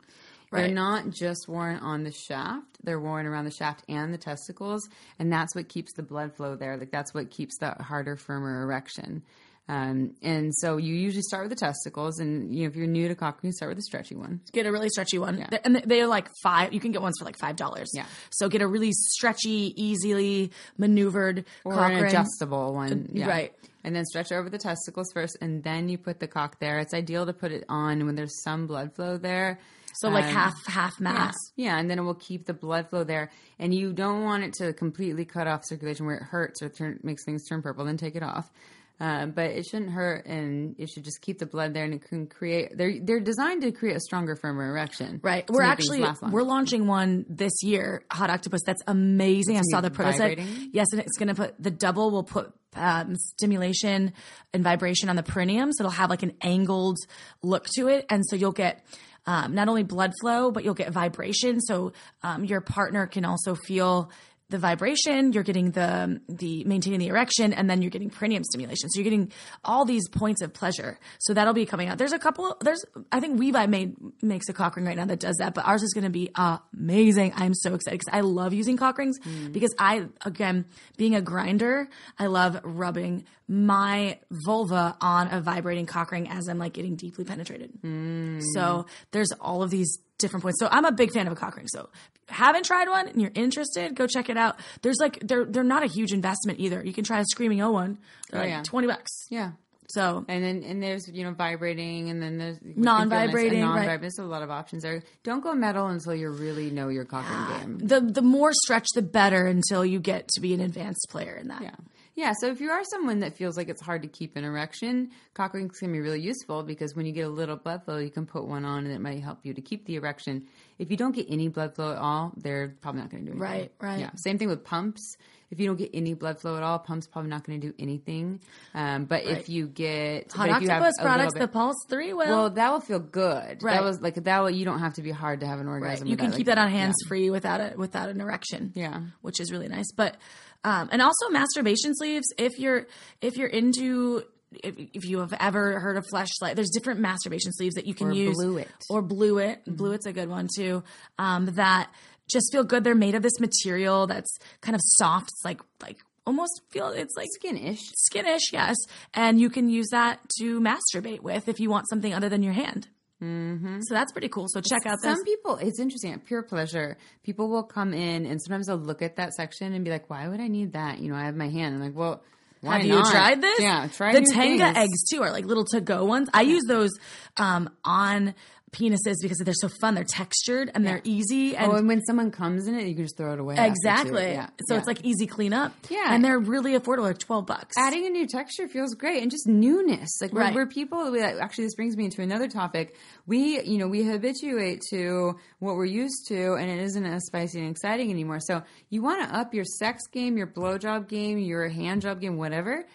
They're 0.56 0.74
not 0.74 1.10
just 1.10 1.48
worn 1.48 1.78
on 1.78 2.04
the 2.04 2.12
shaft; 2.12 2.78
they're 2.84 3.00
worn 3.00 3.26
around 3.26 3.46
the 3.46 3.52
shaft 3.52 3.84
and 3.90 4.14
the 4.14 4.18
testicles, 4.18 4.88
and 5.20 5.32
that's 5.32 5.56
what 5.56 5.70
keeps 5.70 5.94
the 5.94 6.04
blood 6.04 6.36
flow 6.36 6.56
there. 6.56 6.78
Like 6.78 6.92
that's 6.92 7.14
what 7.14 7.30
keeps 7.32 7.58
that 7.60 7.82
harder, 7.82 8.16
firmer 8.16 8.64
erection. 8.64 9.24
Um, 9.68 10.14
and 10.22 10.54
so 10.56 10.78
you 10.78 10.94
usually 10.94 11.24
start 11.24 11.50
with 11.50 11.58
the 11.58 11.66
testicles, 11.66 12.20
and 12.20 12.54
you 12.54 12.64
know 12.64 12.68
if 12.68 12.76
you're 12.76 12.86
new 12.86 13.08
to 13.08 13.16
cock 13.16 13.40
you 13.42 13.52
start 13.52 13.70
with 13.70 13.80
a 13.80 13.82
stretchy 13.82 14.16
one. 14.16 14.42
Get 14.54 14.68
a 14.68 14.72
really 14.72 14.90
stretchy 14.90 15.18
one, 15.18 15.38
They're- 15.50 15.60
and 15.64 15.78
they're 15.78 16.06
like 16.08 16.30
five. 16.44 16.72
You 16.72 16.80
can 16.80 16.92
get 16.92 17.02
ones 17.02 17.16
for 17.18 17.26
like 17.26 17.38
five 17.38 17.56
dollars. 17.56 17.90
Yeah. 17.94 18.06
So 18.30 18.48
get 18.48 18.62
a 18.62 18.68
really 18.68 18.92
stretchy, 18.92 19.74
easily 19.76 20.52
maneuvered 20.78 21.46
or 21.64 21.74
cock 21.74 21.92
an 21.94 22.06
adjustable 22.06 22.76
one, 22.76 23.10
yeah. 23.14 23.28
right. 23.28 23.54
And 23.84 23.96
then 23.96 24.06
stretch 24.06 24.32
over 24.32 24.50
the 24.50 24.58
testicles 24.60 25.12
first, 25.14 25.38
and 25.42 25.64
then 25.64 25.90
you 25.90 25.98
put 25.98 26.20
the 26.20 26.28
cock 26.28 26.60
there. 26.60 26.78
It's 26.80 26.94
ideal 26.94 27.26
to 27.26 27.34
put 27.34 27.52
it 27.52 27.66
on 27.70 28.06
when 28.06 28.16
there's 28.16 28.44
some 28.44 28.68
blood 28.68 28.94
flow 28.96 29.18
there. 29.18 29.60
So 30.00 30.10
like 30.10 30.26
Um, 30.26 30.32
half 30.34 30.66
half 30.66 31.00
mass. 31.00 31.36
yeah, 31.56 31.78
and 31.78 31.90
then 31.90 32.00
it 32.00 32.04
will 32.04 32.16
keep 32.16 32.46
the 32.46 32.54
blood 32.54 32.90
flow 32.90 33.04
there. 33.04 33.30
And 33.60 33.74
you 33.74 33.94
don't 33.94 34.24
want 34.24 34.44
it 34.44 34.54
to 34.56 34.74
completely 34.74 35.26
cut 35.26 35.48
off 35.48 35.62
circulation 35.66 36.06
where 36.06 36.16
it 36.18 36.24
hurts 36.24 36.62
or 36.62 36.70
turn, 36.70 37.00
makes 37.04 37.24
things 37.24 37.46
turn 37.48 37.62
purple. 37.62 37.86
Then 37.86 37.98
take 37.98 38.16
it 38.16 38.24
off. 38.24 38.50
Um, 38.98 39.32
but 39.32 39.52
it 39.52 39.66
shouldn't 39.66 39.92
hurt, 39.92 40.26
and 40.26 40.74
it 40.80 40.88
should 40.90 41.04
just 41.04 41.20
keep 41.22 41.38
the 41.38 41.46
blood 41.46 41.74
there, 41.74 41.84
and 41.84 41.94
it 41.94 42.08
can 42.08 42.28
create. 42.28 42.78
They're 42.78 42.98
they're 43.02 43.20
designed 43.20 43.64
to 43.64 43.74
create 43.74 43.98
a 43.98 44.00
stronger, 44.00 44.38
firmer 44.38 44.70
erection. 44.70 45.20
Right. 45.22 45.44
We're 45.50 45.64
actually 45.64 46.06
we're 46.32 46.44
launching 46.44 46.88
one 46.88 47.26
this 47.28 47.62
year, 47.62 48.06
Hot 48.10 48.30
Octopuss. 48.30 48.62
That's 48.66 48.82
amazing. 48.88 49.58
I 49.58 49.64
saw 49.70 49.82
the 49.82 49.92
prototype. 49.92 50.38
vibrating? 50.38 50.70
Yes, 50.72 50.88
and 50.94 51.02
it's 51.02 51.18
going 51.18 51.28
to 51.28 51.36
put 51.36 51.62
the 51.62 51.72
double 51.72 52.10
will 52.10 52.24
put 52.24 52.54
um, 52.74 53.18
stimulation 53.18 54.14
and 54.54 54.64
vibration 54.64 55.10
on 55.10 55.18
the 55.18 55.24
perineum, 55.24 55.74
so 55.74 55.82
it'll 55.84 55.92
have 55.92 56.10
like 56.10 56.24
an 56.24 56.32
angled 56.42 56.98
look 57.44 57.66
to 57.76 57.90
it, 57.90 58.06
and 58.10 58.24
so 58.26 58.38
you'll 58.38 58.54
get. 58.54 58.86
Um, 59.28 59.56
not 59.56 59.68
only 59.68 59.84
blood 59.84 60.14
flow, 60.22 60.52
but 60.52 60.64
you'll 60.64 60.76
get 60.76 60.92
vibration. 60.92 61.60
So 61.60 61.94
um, 62.22 62.46
your 62.46 62.62
partner 62.62 63.08
can 63.08 63.26
also 63.26 63.56
feel 63.56 64.12
the 64.50 64.58
vibration. 64.58 65.34
You're 65.34 65.44
getting 65.44 65.72
the 65.72 66.22
the 66.30 66.64
maintaining 66.66 67.00
the 67.00 67.08
erection, 67.08 67.54
and 67.54 67.70
then 67.70 67.82
you're 67.82 67.92
getting 67.92 68.10
perineum 68.10 68.44
stimulation. 68.44 68.90
So 68.90 69.00
you're 69.00 69.04
getting 69.04 69.32
all 69.64 69.86
these 69.86 70.08
points 70.08 70.42
of 70.42 70.54
pleasure. 70.54 71.00
So 71.20 71.34
that'll 71.34 71.54
be 71.54 71.66
coming 71.66 71.90
out. 71.90 71.98
There's 71.98 72.14
a 72.14 72.20
couple. 72.20 72.56
There's 72.62 72.86
I 73.12 73.20
think 73.20 73.40
We-Vibe 73.40 73.70
made 73.70 73.96
makes 74.22 74.48
a 74.50 74.54
cock 74.54 74.76
ring 74.76 74.86
right 74.86 74.98
now 74.98 75.06
that 75.06 75.20
does 75.20 75.38
that, 75.38 75.54
but 75.54 75.66
ours 75.66 75.84
is 75.84 75.94
going 75.94 76.04
to 76.04 76.10
be 76.10 76.30
amazing. 76.36 77.34
I'm 77.36 77.54
so 77.54 77.74
excited 77.74 78.00
because 78.00 78.14
I 78.14 78.22
love 78.22 78.54
using 78.54 78.78
cock 78.78 78.98
rings 78.98 79.20
mm. 79.20 79.52
because 79.52 79.74
I 79.80 80.08
again 80.26 80.66
being 80.98 81.16
a 81.16 81.22
grinder, 81.22 81.90
I 82.20 82.28
love 82.28 82.60
rubbing 82.64 83.26
my 83.48 84.20
vulva 84.32 84.98
on 85.02 85.32
a 85.32 85.42
vibrating 85.42 85.86
cock 85.86 86.12
ring 86.12 86.28
as 86.30 86.48
I'm 86.48 86.58
like 86.58 86.74
getting 86.74 86.96
deeply 86.96 87.26
penetrated. 87.26 87.72
Mm. 87.84 88.42
So 88.54 88.86
there's 89.12 89.32
all 89.40 89.62
of 89.62 89.70
these 89.70 90.00
different 90.18 90.44
points. 90.44 90.60
So 90.60 90.68
I'm 90.72 90.86
a 90.86 90.92
big 90.92 91.12
fan 91.12 91.28
of 91.28 91.34
a 91.34 91.36
cock 91.36 91.56
ring. 91.56 91.68
So 91.68 91.90
haven't 92.28 92.66
tried 92.66 92.88
one 92.90 93.08
and 93.08 93.22
you're 93.22 93.32
interested, 93.36 93.96
go 93.96 94.08
check 94.08 94.30
it 94.30 94.38
out. 94.38 94.58
There's 94.82 94.98
like 95.00 95.20
they're 95.22 95.46
they're 95.46 95.64
not 95.64 95.84
a 95.84 95.88
huge 95.88 96.12
investment 96.14 96.60
either. 96.60 96.84
You 96.86 96.94
can 96.94 97.04
try 97.04 97.20
a 97.20 97.26
screaming 97.26 97.62
O 97.62 97.72
one. 97.72 97.98
They're 98.32 98.40
Oh, 98.42 98.44
like 98.44 98.52
yeah. 98.52 98.64
twenty 98.64 98.88
bucks. 98.88 99.12
yeah. 99.30 99.52
So 99.88 100.26
And 100.28 100.44
then 100.44 100.64
and 100.64 100.82
there's 100.82 101.08
you 101.14 101.24
know 101.24 101.32
vibrating 101.34 102.10
and 102.10 102.22
then 102.22 102.38
there's 102.40 102.58
Non-vibrating, 102.64 103.60
right. 103.62 103.66
non-vibrating. 103.68 104.02
There's 104.02 104.18
a 104.20 104.24
lot 104.24 104.42
of 104.42 104.50
options 104.50 104.82
there. 104.84 105.04
Don't 105.24 105.42
go 105.42 105.54
metal 105.54 105.88
until 105.88 106.16
you 106.16 106.30
really 106.32 106.72
know 106.72 106.90
your 106.90 107.06
cock 107.06 107.24
ring 107.30 107.60
game. 107.60 107.80
Ah, 107.84 107.86
the 108.00 108.02
the 108.02 108.22
more 108.24 108.52
stretch 108.64 108.88
the 108.96 109.04
better 109.04 109.46
until 109.46 109.86
you 109.86 110.00
get 110.00 110.28
to 110.30 110.42
be 110.42 110.54
an 110.56 110.60
advanced 110.62 111.08
player 111.10 111.36
in 111.36 111.50
that. 111.50 111.62
Yeah. 111.62 111.76
Yeah, 112.18 112.32
so 112.40 112.48
if 112.48 112.62
you 112.62 112.70
are 112.72 112.82
someone 112.86 113.20
that 113.20 113.36
feels 113.36 113.58
like 113.58 113.68
it's 113.68 113.82
hard 113.82 114.02
to 114.04 114.08
keep 114.08 114.38
an 114.38 114.46
erection, 114.46 115.12
cock 115.34 115.54
rings 115.54 115.78
can 115.80 115.92
be 115.92 116.00
really 116.00 116.22
useful 116.22 116.64
because 116.64 116.96
when 116.96 117.06
you 117.06 117.12
get 117.12 117.26
a 117.26 117.30
little 117.30 117.58
blood 117.58 117.84
flow, 117.84 117.98
you 117.98 118.10
can 118.10 118.26
put 118.26 118.48
one 118.48 118.64
on 118.64 118.86
and 118.86 118.94
it 118.96 119.02
might 119.02 119.22
help 119.22 119.40
you 119.44 119.54
to 119.54 119.60
keep 119.62 119.86
the 119.86 119.98
erection. 119.98 120.48
If 120.78 120.92
you 120.92 120.98
don't 120.98 121.16
get 121.16 121.28
any 121.30 121.48
blood 121.48 121.76
flow 121.76 121.92
at 121.92 121.98
all, 121.98 122.34
they're 122.36 122.76
probably 122.82 123.02
not 123.02 123.10
going 123.10 123.26
to 123.26 123.32
do 123.32 123.38
anything. 123.38 123.60
Right, 123.60 123.72
right. 123.82 124.00
Yeah. 124.00 124.10
Same 124.16 124.38
thing 124.38 124.50
with 124.50 124.64
pumps. 124.66 125.16
If 125.52 125.60
you 125.60 125.68
don't 125.68 125.78
get 125.78 125.92
any 125.94 126.16
blood 126.16 126.42
flow 126.42 126.58
at 126.58 126.64
all, 126.64 126.80
pumps 126.80 127.08
probably 127.08 127.30
not 127.30 127.46
going 127.46 127.62
to 127.62 127.68
do 127.68 127.74
anything. 127.80 128.42
Um, 128.74 129.06
but 129.06 129.24
Right. 129.24 129.38
if 129.38 129.48
you 129.48 129.68
get 129.68 130.32
Hot 130.34 130.50
but 130.50 130.62
you 130.64 130.70
have 130.70 130.82
Octopuss 130.84 130.92
products, 131.02 131.34
bit- 131.34 131.40
the 131.40 131.48
Pulse 131.48 131.76
Three 131.88 132.12
will. 132.14 132.26
well, 132.28 132.50
that 132.50 132.72
will 132.74 132.82
feel 132.82 133.00
good. 133.00 133.64
Right. 133.64 133.76
That 133.76 133.84
was 133.84 134.02
like 134.02 134.16
that. 134.16 134.40
Will, 134.42 134.50
you 134.50 134.66
don't 134.66 134.80
have 134.80 134.96
to 134.96 135.02
be 135.02 135.12
hard 135.12 135.42
to 135.42 135.48
have 135.48 135.60
an 135.60 135.68
Right. 135.68 135.74
orgasm. 135.82 136.08
You 136.08 136.18
can 136.18 136.32
keep 136.32 136.48
Like, 136.48 136.58
that 136.58 136.58
on 136.58 136.70
hands 136.72 136.96
free 137.08 137.30
without 137.30 137.62
a 137.62 137.74
without 137.78 138.10
an 138.10 138.20
erection. 138.20 138.72
Yeah. 138.76 139.02
which 139.22 139.40
is 139.40 139.52
really 139.52 139.68
nice. 139.70 139.92
But 139.96 140.18
um, 140.66 140.90
and 140.92 141.02
also 141.02 141.30
masturbation 141.30 141.94
sleeves. 141.96 142.26
If 142.38 142.58
you're 142.60 142.88
if 143.22 143.38
you're 143.38 143.48
into 143.48 144.24
if, 144.64 144.76
if 144.94 145.06
you 145.06 145.20
have 145.20 145.34
ever 145.40 145.80
heard 145.80 145.98
of 145.98 146.06
fleshlight, 146.14 146.56
there's 146.56 146.70
different 146.70 147.00
masturbation 147.00 147.52
sleeves 147.52 147.76
that 147.76 147.86
you 147.86 147.94
can 147.94 148.08
Or 148.08 148.14
use. 148.14 148.36
Blue 148.36 148.58
It. 148.58 148.68
or 148.90 149.02
blue 149.02 149.38
it. 149.40 149.62
Blue 149.66 149.92
it's 149.92 150.06
a 150.06 150.14
good 150.14 150.30
one 150.30 150.48
too. 150.56 150.84
Um, 151.20 151.46
that 151.56 151.90
just 152.32 152.52
feel 152.52 152.64
good. 152.64 152.84
They're 152.84 152.96
made 152.96 153.16
of 153.16 153.22
this 153.22 153.40
material 153.40 154.08
that's 154.08 154.38
kind 154.62 154.76
of 154.76 154.82
soft. 154.84 155.30
It's 155.30 155.46
like 155.46 155.62
like 155.82 155.98
almost 156.26 156.62
feel 156.72 156.88
it's 156.90 157.14
like 157.16 157.28
Skin-ish. 157.36 157.82
skinish, 157.98 158.52
yes. 158.52 158.76
And 159.14 159.40
you 159.40 159.50
can 159.52 159.70
use 159.70 159.90
that 159.92 160.20
to 160.40 160.60
masturbate 160.60 161.20
with 161.22 161.48
if 161.48 161.60
you 161.60 161.70
want 161.70 161.88
something 161.88 162.14
other 162.14 162.30
than 162.30 162.42
your 162.42 162.54
hand. 162.54 162.88
Mm-hmm. 163.24 163.80
So 163.82 163.94
that's 163.94 164.12
pretty 164.12 164.28
cool. 164.28 164.48
So 164.50 164.60
check 164.60 164.86
out 164.86 164.98
this. 165.02 165.16
Some 165.16 165.24
people, 165.24 165.58
it's 165.58 165.80
interesting 165.80 166.12
at 166.14 166.26
Pure 166.26 166.44
Pleasure, 166.44 166.98
people 167.24 167.50
will 167.50 167.64
come 167.64 167.94
in 167.94 168.26
and 168.26 168.42
sometimes 168.42 168.68
they'll 168.68 168.76
look 168.78 169.02
at 169.02 169.16
that 169.18 169.34
section 169.34 169.74
and 169.74 169.86
be 169.86 169.92
like, 169.92 170.10
why 170.10 170.28
would 170.28 170.40
I 170.42 170.48
need 170.48 170.74
that? 170.74 171.00
You 171.00 171.10
know, 171.12 171.16
I 171.16 171.26
have 171.26 171.36
my 171.36 171.48
hand. 171.50 171.76
I'm 171.76 171.82
like, 171.82 171.96
well, 171.96 172.24
why 172.66 172.78
Have 172.80 172.86
you 172.86 173.00
tried 173.12 173.42
this? 173.42 173.60
Yeah, 173.60 173.88
try 173.88 174.14
the 174.14 174.26
Tenga 174.34 174.66
things. 174.74 174.78
eggs 174.78 175.04
too 175.10 175.22
are 175.22 175.32
like 175.32 175.46
little 175.46 175.66
to 175.66 175.82
go 175.82 176.04
ones. 176.06 176.30
I 176.34 176.42
use 176.42 176.64
those 176.68 176.92
um, 177.38 177.70
on 177.84 178.34
penises 178.76 179.16
because 179.22 179.38
they're 179.40 179.54
so 179.54 179.70
fun. 179.82 179.96
They're 179.96 180.04
textured 180.04 180.70
and 180.74 180.86
they're 180.86 181.02
easy 181.04 181.56
oh, 181.56 181.60
and 181.64 181.72
Oh, 181.72 181.76
and 181.76 181.88
when 181.88 182.02
someone 182.06 182.30
comes 182.32 182.68
in 182.68 182.76
it, 182.76 182.86
you 182.88 182.94
can 182.96 183.06
just 183.06 183.18
throw 183.18 183.34
it 183.34 183.40
away. 183.40 183.56
exactly. 183.58 184.24
Yeah. 184.24 184.48
So 184.68 184.74
yeah. 184.74 184.78
it's 184.80 184.88
like 184.88 185.04
easy 185.06 185.28
cleanup. 185.28 185.74
Yeah. 185.90 186.14
and 186.14 186.24
they're 186.24 186.40
really 186.40 186.78
affordable, 186.78 187.04
like 187.04 187.18
twelve 187.20 187.46
bucks. 187.46 187.76
adding 187.78 188.06
a 188.06 188.10
new 188.10 188.28
texture 188.28 188.68
feels 188.68 188.94
great 188.96 189.22
and 189.22 189.32
just 189.32 189.48
newness 189.48 190.10
like 190.22 190.34
we're, 190.34 190.42
Right. 190.42 190.54
we're 190.56 190.66
people 190.68 191.12
we, 191.12 191.22
actually 191.22 191.64
this 191.66 191.76
brings 191.76 191.96
me 191.96 192.06
into 192.06 192.22
another 192.22 192.48
topic 192.48 192.96
we 193.26 193.62
you 193.62 193.78
know 193.78 193.88
we 193.88 194.04
habituate 194.04 194.82
to 194.90 195.38
what 195.60 195.76
we're 195.76 195.86
used 195.86 196.28
to 196.28 196.54
and 196.56 196.70
it 196.70 196.80
isn't 196.80 197.06
as 197.06 197.26
spicy 197.26 197.60
and 197.60 197.70
exciting 197.72 198.10
anymore 198.12 198.40
so 198.40 198.62
you 198.90 199.02
want 199.02 199.28
to 199.28 199.36
up 199.36 199.54
your 199.54 199.64
sex 199.66 200.08
game 200.08 200.38
your 200.38 200.48
blowjob 200.48 201.08
game 201.08 201.38
your 201.38 201.68
hand 201.70 202.02
job 202.02 202.20
game 202.22 202.38
whatever 202.38 202.86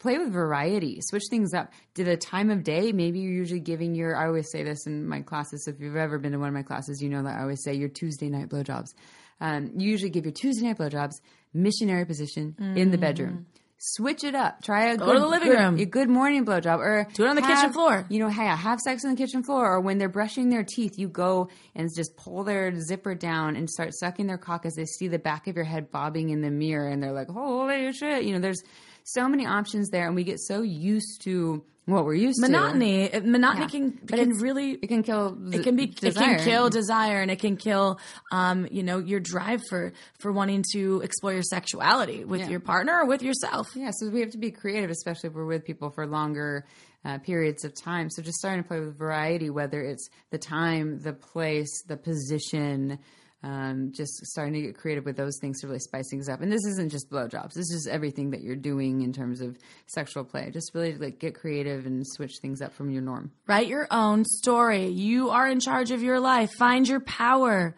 play 0.00 0.18
with 0.18 0.32
variety 0.32 0.98
switch 1.02 1.24
things 1.30 1.52
up. 1.54 1.72
To 1.94 2.04
the 2.04 2.16
time 2.16 2.50
of 2.50 2.62
day 2.64 2.92
maybe 2.92 3.20
you're 3.20 3.32
usually 3.32 3.60
giving 3.60 3.94
your 3.94 4.16
i 4.16 4.26
always 4.26 4.50
say 4.50 4.62
this 4.62 4.86
in 4.86 5.06
my 5.06 5.20
classes 5.22 5.66
if 5.68 5.80
you've 5.80 5.96
ever 5.96 6.18
been 6.18 6.32
to 6.32 6.38
one 6.38 6.48
of 6.48 6.54
my 6.54 6.62
classes 6.62 7.00
you 7.02 7.08
know 7.08 7.22
that 7.22 7.36
i 7.38 7.42
always 7.42 7.62
say 7.62 7.74
your 7.74 7.88
tuesday 7.88 8.28
night 8.28 8.48
blowjobs. 8.48 8.94
Um, 9.40 9.72
you 9.76 9.90
usually 9.90 10.10
give 10.10 10.24
your 10.24 10.32
tuesday 10.32 10.66
night 10.66 10.78
blowjobs 10.78 11.14
missionary 11.52 12.04
position 12.04 12.54
in 12.76 12.90
the 12.90 12.98
bedroom. 12.98 13.46
Switch 13.78 14.24
it 14.24 14.34
up. 14.34 14.62
Try 14.62 14.92
a 14.92 14.96
Go 14.96 15.04
good, 15.06 15.14
to 15.14 15.20
the 15.20 15.26
living 15.26 15.48
good- 15.50 15.58
room. 15.58 15.78
a 15.78 15.84
good 15.84 16.08
morning 16.08 16.46
blowjob 16.46 16.78
or 16.78 17.06
Do 17.12 17.24
it 17.24 17.28
on 17.28 17.36
the 17.36 17.42
kitchen 17.42 17.72
floor. 17.72 18.06
you 18.08 18.18
know 18.18 18.28
hey 18.28 18.46
I 18.48 18.54
have 18.56 18.80
sex 18.80 19.04
on 19.04 19.10
the 19.10 19.16
kitchen 19.16 19.42
floor 19.42 19.66
or 19.70 19.80
when 19.80 19.98
they're 19.98 20.08
brushing 20.08 20.48
their 20.48 20.64
teeth 20.64 20.98
you 20.98 21.08
go 21.08 21.48
and 21.74 21.90
just 21.94 22.16
pull 22.16 22.44
their 22.44 22.72
zipper 22.80 23.14
down 23.14 23.56
and 23.56 23.68
start 23.68 23.92
sucking 23.94 24.26
their 24.26 24.38
cock 24.38 24.64
as 24.64 24.74
they 24.74 24.86
see 24.86 25.08
the 25.08 25.18
back 25.18 25.48
of 25.48 25.56
your 25.56 25.64
head 25.66 25.90
bobbing 25.90 26.30
in 26.30 26.40
the 26.40 26.50
mirror 26.50 26.88
and 26.88 27.02
they're 27.02 27.12
like 27.12 27.28
holy 27.28 27.92
shit. 27.92 28.24
You 28.24 28.32
know 28.34 28.38
there's 28.40 28.62
so 29.04 29.28
many 29.28 29.46
options 29.46 29.90
there 29.90 30.06
and 30.06 30.14
we 30.16 30.24
get 30.24 30.40
so 30.40 30.62
used 30.62 31.22
to 31.22 31.62
what 31.86 32.06
we're 32.06 32.14
used 32.14 32.36
to 32.42 32.48
monotony. 32.50 33.02
It- 33.02 33.26
Monotony 33.26 33.66
can 33.68 33.90
But 33.90 34.16
can 34.18 34.30
it's- 34.30 34.40
really 34.42 34.70
it 34.72 34.86
can 34.88 35.02
kill 35.02 35.36
it 35.52 35.62
can 35.62 35.76
be 35.76 35.84
desire. 35.86 36.32
it 36.32 36.36
can 36.38 36.44
kill 36.46 36.70
desire 36.70 37.20
and 37.20 37.30
it 37.30 37.38
can 37.38 37.58
kill 37.58 38.00
um, 38.32 38.66
you 38.70 38.82
know 38.82 38.98
your 38.98 39.20
drive 39.20 39.60
for 39.68 39.92
for 40.18 40.32
wanting 40.32 40.64
to 40.72 41.02
explore 41.04 41.34
your 41.34 41.42
sexuality 41.42 42.24
with 42.24 42.40
Yeah. 42.40 42.48
your 42.48 42.60
partner 42.60 43.00
or 43.00 43.06
with 43.06 43.22
yourself. 43.22 43.68
Yeah, 43.76 43.90
so 43.92 44.08
we 44.08 44.20
have 44.20 44.30
to 44.30 44.38
be 44.38 44.50
creative, 44.50 44.88
especially 44.88 45.28
if 45.28 45.34
we're 45.34 45.44
with 45.44 45.64
people 45.66 45.90
for 45.90 46.06
longer 46.06 46.64
uh, 47.04 47.18
periods 47.18 47.66
of 47.66 47.74
time. 47.74 48.08
So 48.08 48.22
just 48.22 48.38
starting 48.38 48.62
to 48.62 48.66
play 48.68 48.80
with 48.80 48.96
variety, 48.96 49.50
whether 49.50 49.82
it's 49.82 50.08
the 50.30 50.38
time, 50.38 51.00
the 51.00 51.12
place, 51.12 51.82
the 51.86 51.98
position, 51.98 52.98
um, 53.44 53.92
just 53.92 54.24
starting 54.24 54.54
to 54.54 54.62
get 54.62 54.76
creative 54.78 55.04
with 55.04 55.18
those 55.18 55.38
things 55.38 55.60
to 55.60 55.66
really 55.66 55.78
spice 55.78 56.08
things 56.10 56.30
up. 56.30 56.40
And 56.40 56.50
this 56.50 56.64
isn't 56.66 56.90
just 56.90 57.10
blowjobs. 57.10 57.52
This 57.52 57.70
is 57.70 57.86
everything 57.86 58.30
that 58.30 58.40
you're 58.40 58.56
doing 58.56 59.02
in 59.02 59.12
terms 59.12 59.42
of 59.42 59.58
sexual 59.86 60.24
play. 60.24 60.50
Just 60.50 60.74
really 60.74 60.96
like 60.96 61.18
get 61.18 61.34
creative 61.34 61.84
and 61.84 62.06
switch 62.06 62.38
things 62.40 62.62
up 62.62 62.72
from 62.72 62.88
your 62.90 63.02
norm. 63.02 63.32
Write 63.46 63.68
your 63.68 63.86
own 63.90 64.24
story. 64.24 64.88
You 64.88 65.28
are 65.28 65.46
in 65.46 65.60
charge 65.60 65.90
of 65.90 66.02
your 66.02 66.20
life. 66.20 66.52
Find 66.52 66.88
your 66.88 67.00
power. 67.00 67.76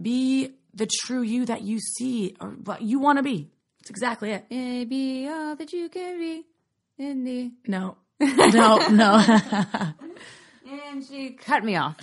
Be 0.00 0.52
the 0.72 0.88
true 1.02 1.22
you 1.22 1.46
that 1.46 1.62
you 1.62 1.80
see 1.80 2.36
or 2.40 2.50
what 2.50 2.82
you 2.82 3.00
want 3.00 3.16
to 3.16 3.24
be. 3.24 3.50
That's 3.80 3.90
exactly 3.90 4.30
it. 4.30 4.46
Maybe 4.50 5.26
all 5.28 5.56
that 5.56 5.72
you 5.72 5.88
can 5.88 6.18
be 6.18 6.44
in 6.96 7.24
the. 7.24 7.50
No. 7.66 7.96
No, 8.20 8.88
no. 8.88 9.24
And 10.90 11.02
she 11.02 11.30
cut 11.30 11.64
me 11.64 11.76
off. 11.76 11.96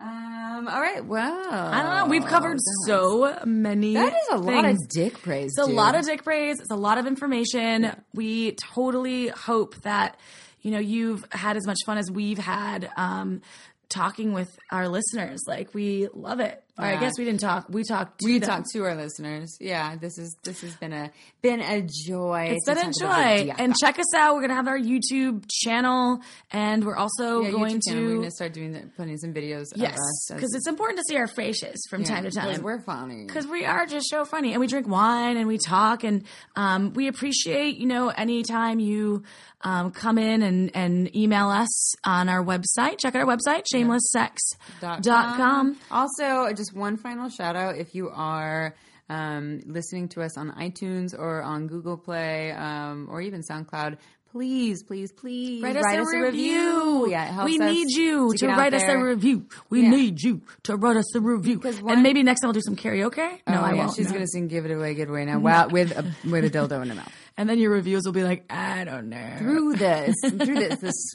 Um. 0.00 0.66
All 0.68 0.80
right. 0.80 1.04
Well, 1.04 1.48
I 1.50 1.82
don't 1.82 1.94
know. 1.94 2.06
We've 2.06 2.24
covered 2.24 2.58
so 2.86 3.38
many. 3.44 3.94
That 3.94 4.12
is 4.14 4.28
a 4.32 4.38
lot 4.38 4.64
of 4.64 4.88
dick 4.88 5.20
praise. 5.22 5.50
It's 5.56 5.58
a 5.58 5.70
lot 5.70 5.94
of 5.94 6.06
dick 6.06 6.24
praise. 6.24 6.58
It's 6.60 6.70
a 6.70 6.76
lot 6.76 6.96
of 6.98 7.06
information. 7.06 7.92
We 8.14 8.52
totally 8.52 9.28
hope 9.28 9.76
that 9.82 10.18
you 10.62 10.70
know 10.70 10.78
you've 10.78 11.24
had 11.32 11.56
as 11.56 11.66
much 11.66 11.78
fun 11.84 11.98
as 11.98 12.10
we've 12.10 12.38
had 12.38 12.90
um, 12.96 13.42
talking 13.90 14.32
with 14.32 14.58
our 14.70 14.88
listeners. 14.88 15.40
Like 15.46 15.74
we 15.74 16.08
love 16.14 16.40
it. 16.40 16.62
Or 16.78 16.86
I 16.86 16.96
guess 16.96 17.12
we 17.18 17.26
didn't 17.26 17.40
talk. 17.40 17.66
We 17.68 17.84
talked. 17.84 18.20
To 18.20 18.24
we 18.26 18.38
them. 18.38 18.48
talk 18.48 18.64
to 18.72 18.84
our 18.84 18.94
listeners. 18.94 19.58
Yeah, 19.60 19.96
this 19.96 20.16
is 20.16 20.34
this 20.44 20.62
has 20.62 20.74
been 20.76 20.94
a 20.94 21.10
been 21.42 21.60
a 21.60 21.82
joy. 21.82 22.52
It's 22.56 22.64
been 22.64 22.78
a 22.78 22.84
talk 22.90 22.94
about 23.02 23.36
the 23.36 23.44
joy. 23.48 23.54
And 23.58 23.74
check 23.76 23.98
us 23.98 24.14
out. 24.14 24.34
We're 24.34 24.40
gonna 24.40 24.54
have 24.54 24.66
our 24.68 24.78
YouTube 24.78 25.44
channel, 25.50 26.22
and 26.50 26.82
we're 26.86 26.96
also 26.96 27.42
Yeah, 27.42 27.50
going 27.50 27.82
channel. 27.86 28.02
We're 28.04 28.08
to 28.12 28.16
gonna 28.20 28.30
start 28.30 28.54
doing 28.54 28.72
the, 28.72 28.80
putting 28.96 29.18
some 29.18 29.34
videos. 29.34 29.66
yes, 29.76 29.90
of 29.92 29.98
us 29.98 30.30
as- 30.30 30.36
because 30.36 30.54
it's 30.54 30.66
important 30.68 31.00
to 31.00 31.04
see 31.06 31.18
our 31.18 31.26
faces 31.26 31.86
from 31.90 32.00
yeah, 32.00 32.08
time 32.08 32.24
to 32.24 32.30
time. 32.30 32.62
We're 32.62 32.80
funny. 32.80 33.26
because 33.26 33.46
we 33.46 33.66
are 33.66 33.84
just 33.84 34.08
so 34.08 34.24
funny 34.24 34.52
and 34.52 34.60
we 34.60 34.66
drink 34.66 34.88
wine 34.88 35.36
and 35.36 35.46
we 35.48 35.58
talk 35.58 36.02
and 36.02 36.24
um, 36.56 36.94
we 36.94 37.08
appreciate 37.08 37.76
you 37.76 37.86
know 37.88 38.08
anytime 38.08 38.80
you 38.80 39.22
um, 39.62 39.90
come 39.90 40.18
in 40.18 40.42
and, 40.42 40.70
and 40.74 41.14
email 41.14 41.48
us 41.48 41.94
on 42.04 42.28
our 42.28 42.44
website 42.44 42.98
check 42.98 43.14
out 43.14 43.22
our 43.22 43.36
website 43.36 43.64
shamelesssex.com. 43.72 45.76
Also, 45.90 46.52
just 46.54 46.74
one 46.74 46.96
final 46.96 47.28
shout 47.28 47.56
out 47.56 47.76
if 47.76 47.94
you 47.94 48.10
are 48.10 48.74
um, 49.10 49.60
listening 49.66 50.08
to 50.08 50.22
us 50.22 50.38
on 50.38 50.52
iTunes 50.52 51.18
or 51.18 51.42
on 51.42 51.66
Google 51.66 51.96
Play 51.96 52.52
um, 52.52 53.08
or 53.10 53.20
even 53.20 53.42
SoundCloud. 53.42 53.98
Please, 54.32 54.84
please, 54.84 55.10
please 55.10 55.60
Write 55.60 55.76
us, 55.76 55.84
a, 55.84 56.20
review. 56.20 57.08
Yeah, 57.10 57.24
it 57.28 57.32
helps 57.32 57.50
we 57.50 57.58
us 57.58 57.72
need 57.74 57.90
you 57.90 58.30
to 58.32 58.38
to, 58.38 58.46
write 58.48 58.74
us 58.74 58.84
a 58.84 58.96
review. 58.96 59.46
We 59.70 59.82
Yeah. 59.82 59.90
need 59.90 60.22
you 60.22 60.42
to 60.64 60.76
write 60.76 60.96
us 60.96 61.12
a 61.16 61.20
review. 61.20 61.56
Because 61.56 61.82
one- 61.82 61.94
and 61.94 62.02
maybe 62.04 62.22
next 62.22 62.40
time 62.42 62.48
I'll 62.50 62.52
do 62.52 62.60
some 62.60 62.76
karaoke. 62.76 63.16
No, 63.18 63.28
Oh, 63.48 63.52
I 63.60 63.72
yeah, 63.72 63.84
won't. 63.86 63.96
She's 63.96 64.06
no. 64.06 64.12
gonna 64.12 64.28
sing 64.28 64.46
"Give 64.46 64.64
It 64.66 64.70
Away, 64.70 64.94
Give 64.94 65.08
It 65.08 65.10
Away" 65.10 65.24
now, 65.24 65.40
wow, 65.40 65.66
with 65.66 65.90
a 65.90 66.04
with 66.28 66.44
a 66.44 66.50
dildo 66.50 66.80
in 66.82 66.90
her 66.90 66.94
mouth. 66.94 67.12
And 67.36 67.48
then 67.48 67.58
your 67.58 67.70
reviews 67.70 68.02
will 68.04 68.12
be 68.12 68.22
like, 68.22 68.44
I 68.52 68.84
don't 68.84 69.08
know. 69.08 69.36
Through 69.38 69.76
this, 69.76 70.14
through 70.20 70.56
this, 70.56 70.78
this, 70.80 71.14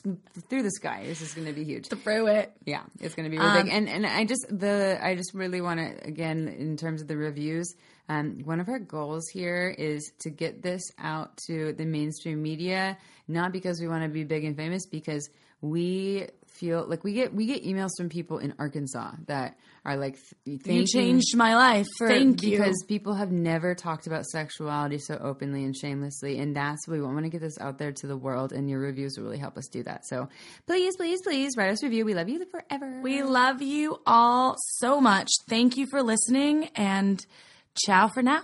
through 0.49 0.63
the 0.63 0.71
sky. 0.71 1.03
This 1.05 1.21
is 1.21 1.35
going 1.35 1.45
to 1.45 1.53
be 1.53 1.63
huge. 1.63 1.87
Through 1.87 2.27
it. 2.27 2.51
Yeah, 2.65 2.81
it's 2.99 3.13
going 3.13 3.25
to 3.25 3.29
be 3.29 3.37
really 3.37 3.61
big. 3.63 3.71
Um, 3.71 3.77
and 3.77 3.89
and 3.89 4.05
I 4.07 4.25
just 4.25 4.43
the 4.49 4.97
I 5.03 5.13
just 5.15 5.35
really 5.35 5.61
want 5.61 5.79
to 5.81 6.07
again 6.07 6.47
in 6.47 6.77
terms 6.77 7.01
of 7.03 7.07
the 7.07 7.15
reviews. 7.15 7.75
Um, 8.07 8.41
one 8.43 8.59
of 8.59 8.69
our 8.69 8.79
goals 8.79 9.27
here 9.29 9.73
is 9.77 10.11
to 10.19 10.29
get 10.29 10.61
this 10.61 10.83
out 10.99 11.37
to 11.47 11.73
the 11.73 11.85
mainstream 11.85 12.41
media, 12.41 12.97
not 13.27 13.51
because 13.51 13.79
we 13.81 13.87
want 13.87 14.03
to 14.03 14.09
be 14.09 14.23
big 14.23 14.43
and 14.43 14.55
famous, 14.55 14.85
because 14.85 15.27
we 15.61 16.27
feel 16.47 16.85
like 16.87 17.03
we 17.03 17.13
get 17.13 17.33
we 17.33 17.45
get 17.47 17.63
emails 17.65 17.89
from 17.97 18.07
people 18.07 18.37
in 18.37 18.53
Arkansas 18.59 19.11
that 19.27 19.57
are 19.83 19.97
like, 19.97 20.17
thank 20.45 20.65
You 20.67 20.85
changed 20.85 21.35
my 21.35 21.55
life. 21.55 21.85
for- 21.97 22.07
Thank 22.07 22.43
you. 22.43 22.51
because 22.57 22.83
people 22.87 23.13
have 23.15 23.31
never 23.31 23.75
talked 23.75 24.07
about 24.07 24.25
sexuality 24.25 24.97
so 24.99 25.17
openly 25.21 25.63
and 25.63 25.75
shamelessly 25.75 26.39
and 26.39 26.55
that's 26.55 26.87
what 26.87 26.95
we 26.95 27.01
want. 27.01 27.15
Want 27.15 27.25
to 27.25 27.29
get 27.29 27.41
this 27.41 27.57
out 27.59 27.77
there 27.77 27.91
to 27.91 28.07
the 28.07 28.15
world 28.17 28.51
and 28.53 28.69
your 28.69 28.79
reviews 28.79 29.17
will 29.17 29.25
really 29.25 29.37
help 29.37 29.57
us 29.57 29.67
do 29.67 29.83
that 29.83 30.05
so 30.05 30.27
please 30.65 30.95
please 30.97 31.21
please 31.23 31.51
write 31.57 31.71
us 31.71 31.83
a 31.83 31.87
review 31.87 32.05
we 32.05 32.13
love 32.15 32.29
you 32.29 32.43
forever 32.45 33.01
We 33.01 33.21
love 33.23 33.61
you 33.61 33.99
all 34.05 34.55
so 34.57 35.01
much. 35.01 35.29
Thank 35.49 35.77
you 35.77 35.87
for 35.87 36.01
listening 36.03 36.69
and 36.75 37.23
Ciao 37.77 38.07
for 38.07 38.23
now. 38.23 38.41